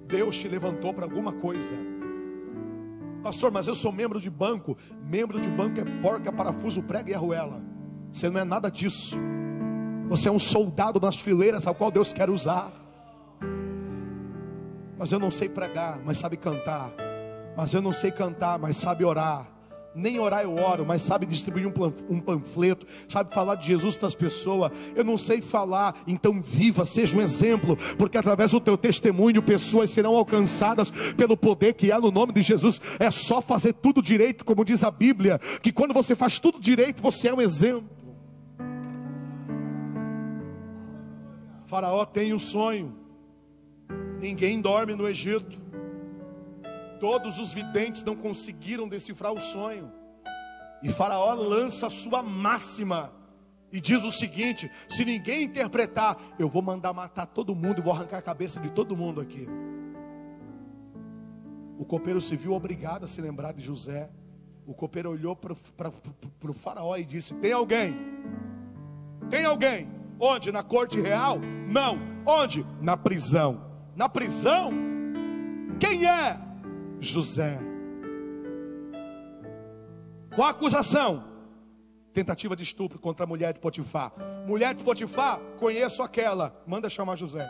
Deus 0.06 0.36
te 0.38 0.48
levantou 0.48 0.94
para 0.94 1.04
alguma 1.04 1.32
coisa. 1.32 1.74
Pastor, 3.22 3.50
mas 3.50 3.68
eu 3.68 3.74
sou 3.74 3.92
membro 3.92 4.20
de 4.20 4.30
banco. 4.30 4.76
Membro 5.02 5.40
de 5.40 5.50
banco 5.50 5.80
é 5.80 5.84
porca, 6.00 6.32
parafuso, 6.32 6.82
prega 6.82 7.10
e 7.10 7.14
arruela. 7.14 7.62
Você 8.10 8.30
não 8.30 8.40
é 8.40 8.44
nada 8.44 8.70
disso. 8.70 9.18
Você 10.08 10.28
é 10.28 10.32
um 10.32 10.38
soldado 10.38 10.98
nas 11.00 11.16
fileiras 11.16 11.66
ao 11.66 11.74
qual 11.74 11.90
Deus 11.90 12.12
quer 12.12 12.30
usar. 12.30 12.72
Mas 14.98 15.12
eu 15.12 15.18
não 15.18 15.30
sei 15.30 15.48
pregar, 15.48 16.00
mas 16.04 16.18
sabe 16.18 16.36
cantar. 16.36 16.92
Mas 17.56 17.74
eu 17.74 17.82
não 17.82 17.92
sei 17.92 18.10
cantar, 18.10 18.58
mas 18.58 18.76
sabe 18.76 19.04
orar 19.04 19.53
nem 19.94 20.18
orar 20.18 20.42
eu 20.42 20.54
oro, 20.56 20.84
mas 20.84 21.02
sabe 21.02 21.26
distribuir 21.26 21.66
um 22.08 22.20
panfleto, 22.20 22.86
sabe 23.08 23.32
falar 23.32 23.54
de 23.54 23.66
Jesus 23.66 23.96
para 23.96 24.08
as 24.08 24.14
pessoas. 24.14 24.72
Eu 24.94 25.04
não 25.04 25.16
sei 25.16 25.40
falar, 25.40 25.94
então 26.06 26.42
viva, 26.42 26.84
seja 26.84 27.16
um 27.16 27.20
exemplo, 27.20 27.76
porque 27.96 28.18
através 28.18 28.50
do 28.50 28.60
teu 28.60 28.76
testemunho 28.76 29.42
pessoas 29.42 29.90
serão 29.90 30.14
alcançadas 30.16 30.90
pelo 31.16 31.36
poder 31.36 31.74
que 31.74 31.92
há 31.92 32.00
no 32.00 32.10
nome 32.10 32.32
de 32.32 32.42
Jesus. 32.42 32.80
É 32.98 33.10
só 33.10 33.40
fazer 33.40 33.74
tudo 33.74 34.02
direito, 34.02 34.44
como 34.44 34.64
diz 34.64 34.82
a 34.82 34.90
Bíblia, 34.90 35.38
que 35.62 35.72
quando 35.72 35.94
você 35.94 36.14
faz 36.14 36.38
tudo 36.38 36.60
direito, 36.60 37.02
você 37.02 37.28
é 37.28 37.34
um 37.34 37.40
exemplo. 37.40 37.88
Faraó 41.64 42.04
tem 42.04 42.32
um 42.34 42.38
sonho. 42.38 42.94
Ninguém 44.20 44.60
dorme 44.60 44.94
no 44.94 45.08
Egito. 45.08 45.63
Todos 47.04 47.38
os 47.38 47.52
videntes 47.52 48.02
não 48.02 48.16
conseguiram 48.16 48.88
decifrar 48.88 49.30
o 49.30 49.38
sonho. 49.38 49.92
E 50.82 50.88
Faraó 50.88 51.34
lança 51.34 51.88
a 51.88 51.90
sua 51.90 52.22
máxima 52.22 53.12
e 53.70 53.78
diz 53.78 54.02
o 54.04 54.10
seguinte: 54.10 54.70
se 54.88 55.04
ninguém 55.04 55.42
interpretar, 55.42 56.16
eu 56.38 56.48
vou 56.48 56.62
mandar 56.62 56.94
matar 56.94 57.26
todo 57.26 57.54
mundo 57.54 57.80
e 57.80 57.82
vou 57.82 57.92
arrancar 57.92 58.16
a 58.16 58.22
cabeça 58.22 58.58
de 58.58 58.70
todo 58.70 58.96
mundo 58.96 59.20
aqui. 59.20 59.46
O 61.76 61.84
copeiro 61.84 62.22
se 62.22 62.36
viu 62.36 62.54
obrigado 62.54 63.04
a 63.04 63.06
se 63.06 63.20
lembrar 63.20 63.52
de 63.52 63.60
José. 63.60 64.08
O 64.66 64.72
copeiro 64.72 65.10
olhou 65.10 65.36
para 65.36 65.52
o 65.52 66.54
faraó 66.54 66.96
e 66.96 67.04
disse: 67.04 67.34
Tem 67.34 67.52
alguém? 67.52 67.94
Tem 69.28 69.44
alguém? 69.44 69.90
Onde? 70.18 70.50
Na 70.50 70.62
corte 70.62 70.98
real? 70.98 71.38
Não. 71.68 71.98
Onde? 72.26 72.64
Na 72.80 72.96
prisão. 72.96 73.62
Na 73.94 74.08
prisão? 74.08 74.72
Quem 75.78 76.06
é? 76.06 76.43
José. 77.04 77.58
Qual 80.34 80.48
a 80.48 80.50
acusação? 80.50 81.24
Tentativa 82.12 82.56
de 82.56 82.62
estupro 82.62 82.98
contra 82.98 83.24
a 83.24 83.26
mulher 83.26 83.52
de 83.52 83.60
Potifar. 83.60 84.12
Mulher 84.46 84.74
de 84.74 84.82
Potifar, 84.82 85.38
conheço 85.58 86.02
aquela. 86.02 86.60
Manda 86.66 86.88
chamar 86.88 87.16
José. 87.16 87.46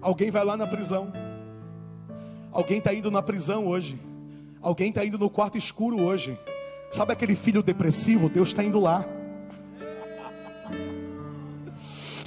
Alguém 0.00 0.30
vai 0.30 0.44
lá 0.44 0.56
na 0.56 0.66
prisão. 0.66 1.12
Alguém 2.52 2.78
está 2.78 2.92
indo 2.92 3.10
na 3.10 3.22
prisão 3.22 3.66
hoje. 3.66 4.00
Alguém 4.60 4.88
está 4.90 5.04
indo 5.04 5.18
no 5.18 5.28
quarto 5.28 5.58
escuro 5.58 6.00
hoje. 6.00 6.38
Sabe 6.90 7.12
aquele 7.12 7.34
filho 7.34 7.62
depressivo? 7.62 8.28
Deus 8.28 8.48
está 8.48 8.62
indo 8.62 8.78
lá. 8.78 9.04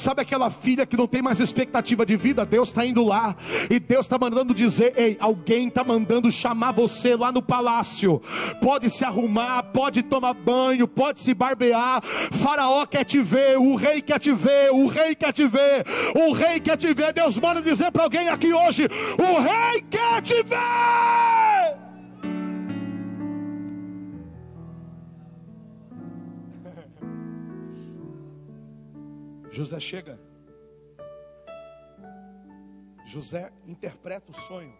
Sabe 0.07 0.21
aquela 0.21 0.49
filha 0.49 0.85
que 0.85 0.95
não 0.95 1.05
tem 1.05 1.21
mais 1.21 1.37
expectativa 1.37 2.05
de 2.05 2.15
vida? 2.15 2.45
Deus 2.45 2.69
está 2.69 2.85
indo 2.85 3.03
lá. 3.03 3.35
E 3.69 3.77
Deus 3.77 4.05
está 4.05 4.17
mandando 4.17 4.53
dizer: 4.53 4.93
Ei, 4.95 5.17
alguém 5.19 5.67
está 5.67 5.83
mandando 5.83 6.31
chamar 6.31 6.71
você 6.71 7.13
lá 7.13 7.29
no 7.29 7.41
palácio. 7.41 8.21
Pode 8.61 8.89
se 8.89 9.03
arrumar, 9.03 9.63
pode 9.63 10.01
tomar 10.03 10.33
banho, 10.33 10.87
pode 10.87 11.19
se 11.19 11.33
barbear. 11.33 12.01
Faraó 12.31 12.85
quer 12.85 13.03
te 13.03 13.21
ver, 13.21 13.57
o 13.57 13.75
rei 13.75 14.01
quer 14.01 14.17
te 14.17 14.31
ver, 14.31 14.71
o 14.71 14.87
rei 14.87 15.13
quer 15.13 15.33
te 15.33 15.45
ver, 15.45 15.85
o 16.15 16.31
rei 16.31 16.61
quer 16.61 16.77
te 16.77 16.93
ver. 16.93 17.11
Deus 17.11 17.37
manda 17.37 17.61
dizer 17.61 17.91
para 17.91 18.03
alguém 18.03 18.29
aqui 18.29 18.53
hoje: 18.53 18.87
O 19.19 19.41
rei 19.41 19.81
quer 19.89 20.21
te 20.21 20.41
ver. 20.41 21.46
José 29.57 29.79
chega. 29.79 30.19
José 33.03 33.51
interpreta 33.65 34.29
o 34.29 34.35
sonho. 34.35 34.77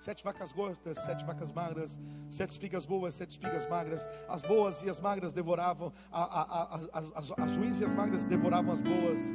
Sete 0.00 0.24
vacas 0.24 0.50
gordas, 0.50 0.96
sete 0.96 1.26
vacas 1.26 1.52
magras, 1.52 2.00
sete 2.30 2.52
espigas 2.52 2.86
boas, 2.86 3.12
sete 3.12 3.32
espigas 3.32 3.66
magras. 3.66 4.08
As 4.26 4.40
boas 4.40 4.82
e 4.82 4.88
as 4.88 4.98
magras 4.98 5.34
devoravam, 5.34 5.92
a, 6.10 6.22
a, 6.22 6.42
a, 6.42 6.74
as, 6.74 7.12
as, 7.12 7.32
as 7.36 7.56
ruins 7.56 7.80
e 7.80 7.84
as 7.84 7.92
magras 7.92 8.24
devoravam 8.24 8.72
as 8.72 8.80
boas. 8.80 9.30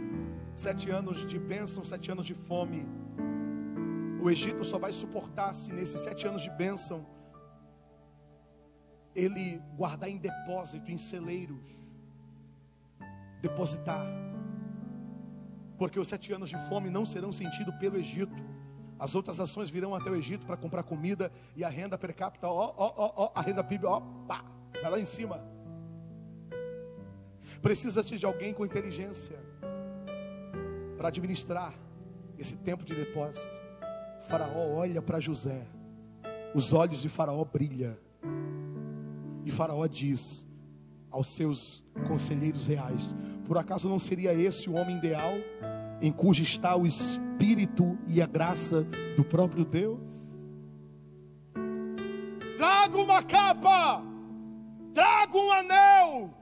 Sete 0.56 0.90
anos 0.90 1.24
de 1.28 1.38
bênção, 1.38 1.84
sete 1.84 2.10
anos 2.12 2.26
de 2.26 2.34
fome. 2.34 2.84
O 4.24 4.32
Egito 4.32 4.64
só 4.64 4.80
vai 4.80 4.92
suportar 4.92 5.54
se 5.54 5.72
nesses 5.72 6.00
sete 6.02 6.26
anos 6.26 6.42
de 6.42 6.50
bênção 6.50 7.06
ele 9.14 9.62
guardar 9.78 10.10
em 10.10 10.18
depósito, 10.18 10.90
em 10.90 10.98
celeiros, 10.98 11.68
depositar 13.40 14.33
porque 15.84 16.00
os 16.00 16.08
sete 16.08 16.32
anos 16.32 16.48
de 16.50 16.58
fome 16.70 16.90
não 16.90 17.06
serão 17.06 17.34
sentidos 17.34 17.76
pelo 17.76 17.98
Egito. 17.98 18.42
As 18.98 19.16
outras 19.16 19.38
nações 19.38 19.70
virão 19.70 19.94
até 19.94 20.10
o 20.10 20.16
Egito 20.16 20.46
para 20.46 20.56
comprar 20.56 20.82
comida 20.82 21.30
e 21.58 21.62
a 21.62 21.68
renda 21.68 21.98
per 21.98 22.16
capita, 22.16 22.48
ó, 22.48 22.74
ó, 22.78 22.94
ó, 22.96 23.14
ó 23.18 23.32
a 23.36 23.42
renda 23.42 23.62
PIB, 23.62 23.86
ó, 23.86 24.00
pá, 24.26 24.46
vai 24.82 24.92
lá 24.92 24.98
em 24.98 25.06
cima. 25.06 25.46
Precisa-se 27.62 28.18
de 28.18 28.26
alguém 28.26 28.54
com 28.54 28.64
inteligência 28.64 29.38
para 30.96 31.10
administrar 31.10 31.78
esse 32.38 32.56
tempo 32.56 32.86
de 32.86 32.96
depósito. 32.96 33.54
Faraó 34.22 34.76
olha 34.76 35.02
para 35.02 35.20
José, 35.20 35.68
os 36.56 36.72
olhos 36.72 37.02
de 37.02 37.10
Faraó 37.10 37.44
brilham, 37.44 37.98
e 39.44 39.52
Faraó 39.52 39.86
diz 39.86 40.48
aos 41.12 41.28
seus 41.28 41.84
conselheiros 42.08 42.68
reais: 42.68 43.14
Por 43.46 43.58
acaso 43.58 43.90
não 43.90 44.00
seria 44.00 44.34
esse 44.34 44.70
o 44.70 44.76
homem 44.76 44.96
ideal? 44.96 45.34
Em 46.04 46.12
cujo 46.12 46.44
está 46.44 46.76
o 46.76 46.86
Espírito 46.86 47.98
e 48.06 48.22
a 48.22 48.28
graça 48.28 48.86
do 49.16 49.24
próprio 49.24 49.64
Deus? 49.64 50.34
Traga 52.58 52.98
uma 52.98 53.24
capa, 53.24 54.04
traga 54.94 55.38
um 55.38 55.52
anel, 55.54 56.34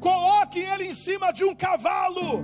coloque 0.00 0.60
ele 0.60 0.86
em 0.86 0.94
cima 0.94 1.30
de 1.30 1.44
um 1.44 1.54
cavalo. 1.54 2.42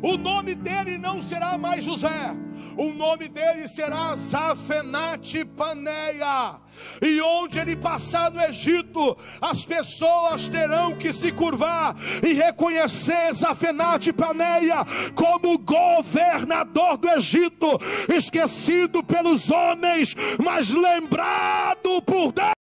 O 0.00 0.16
nome 0.16 0.54
dele 0.54 0.98
não 0.98 1.20
será 1.20 1.58
mais 1.58 1.84
José, 1.84 2.36
o 2.78 2.94
nome 2.94 3.28
dele 3.28 3.66
será 3.66 4.14
Zafenate 4.14 5.44
Paneia. 5.44 6.60
E 7.02 7.20
onde 7.20 7.58
ele 7.58 7.74
passar 7.74 8.30
no 8.30 8.40
Egito, 8.40 9.18
as 9.40 9.64
pessoas 9.64 10.48
terão 10.48 10.94
que 10.94 11.12
se 11.12 11.32
curvar 11.32 11.96
e 12.22 12.32
reconhecer 12.32 13.34
Zafenate 13.34 14.12
Paneia 14.12 14.86
como 15.16 15.58
governador 15.58 16.96
do 16.96 17.10
Egito, 17.10 17.80
esquecido 18.14 19.02
pelos 19.02 19.50
homens, 19.50 20.14
mas 20.38 20.70
lembrado 20.70 22.00
por 22.02 22.30
Deus. 22.30 22.57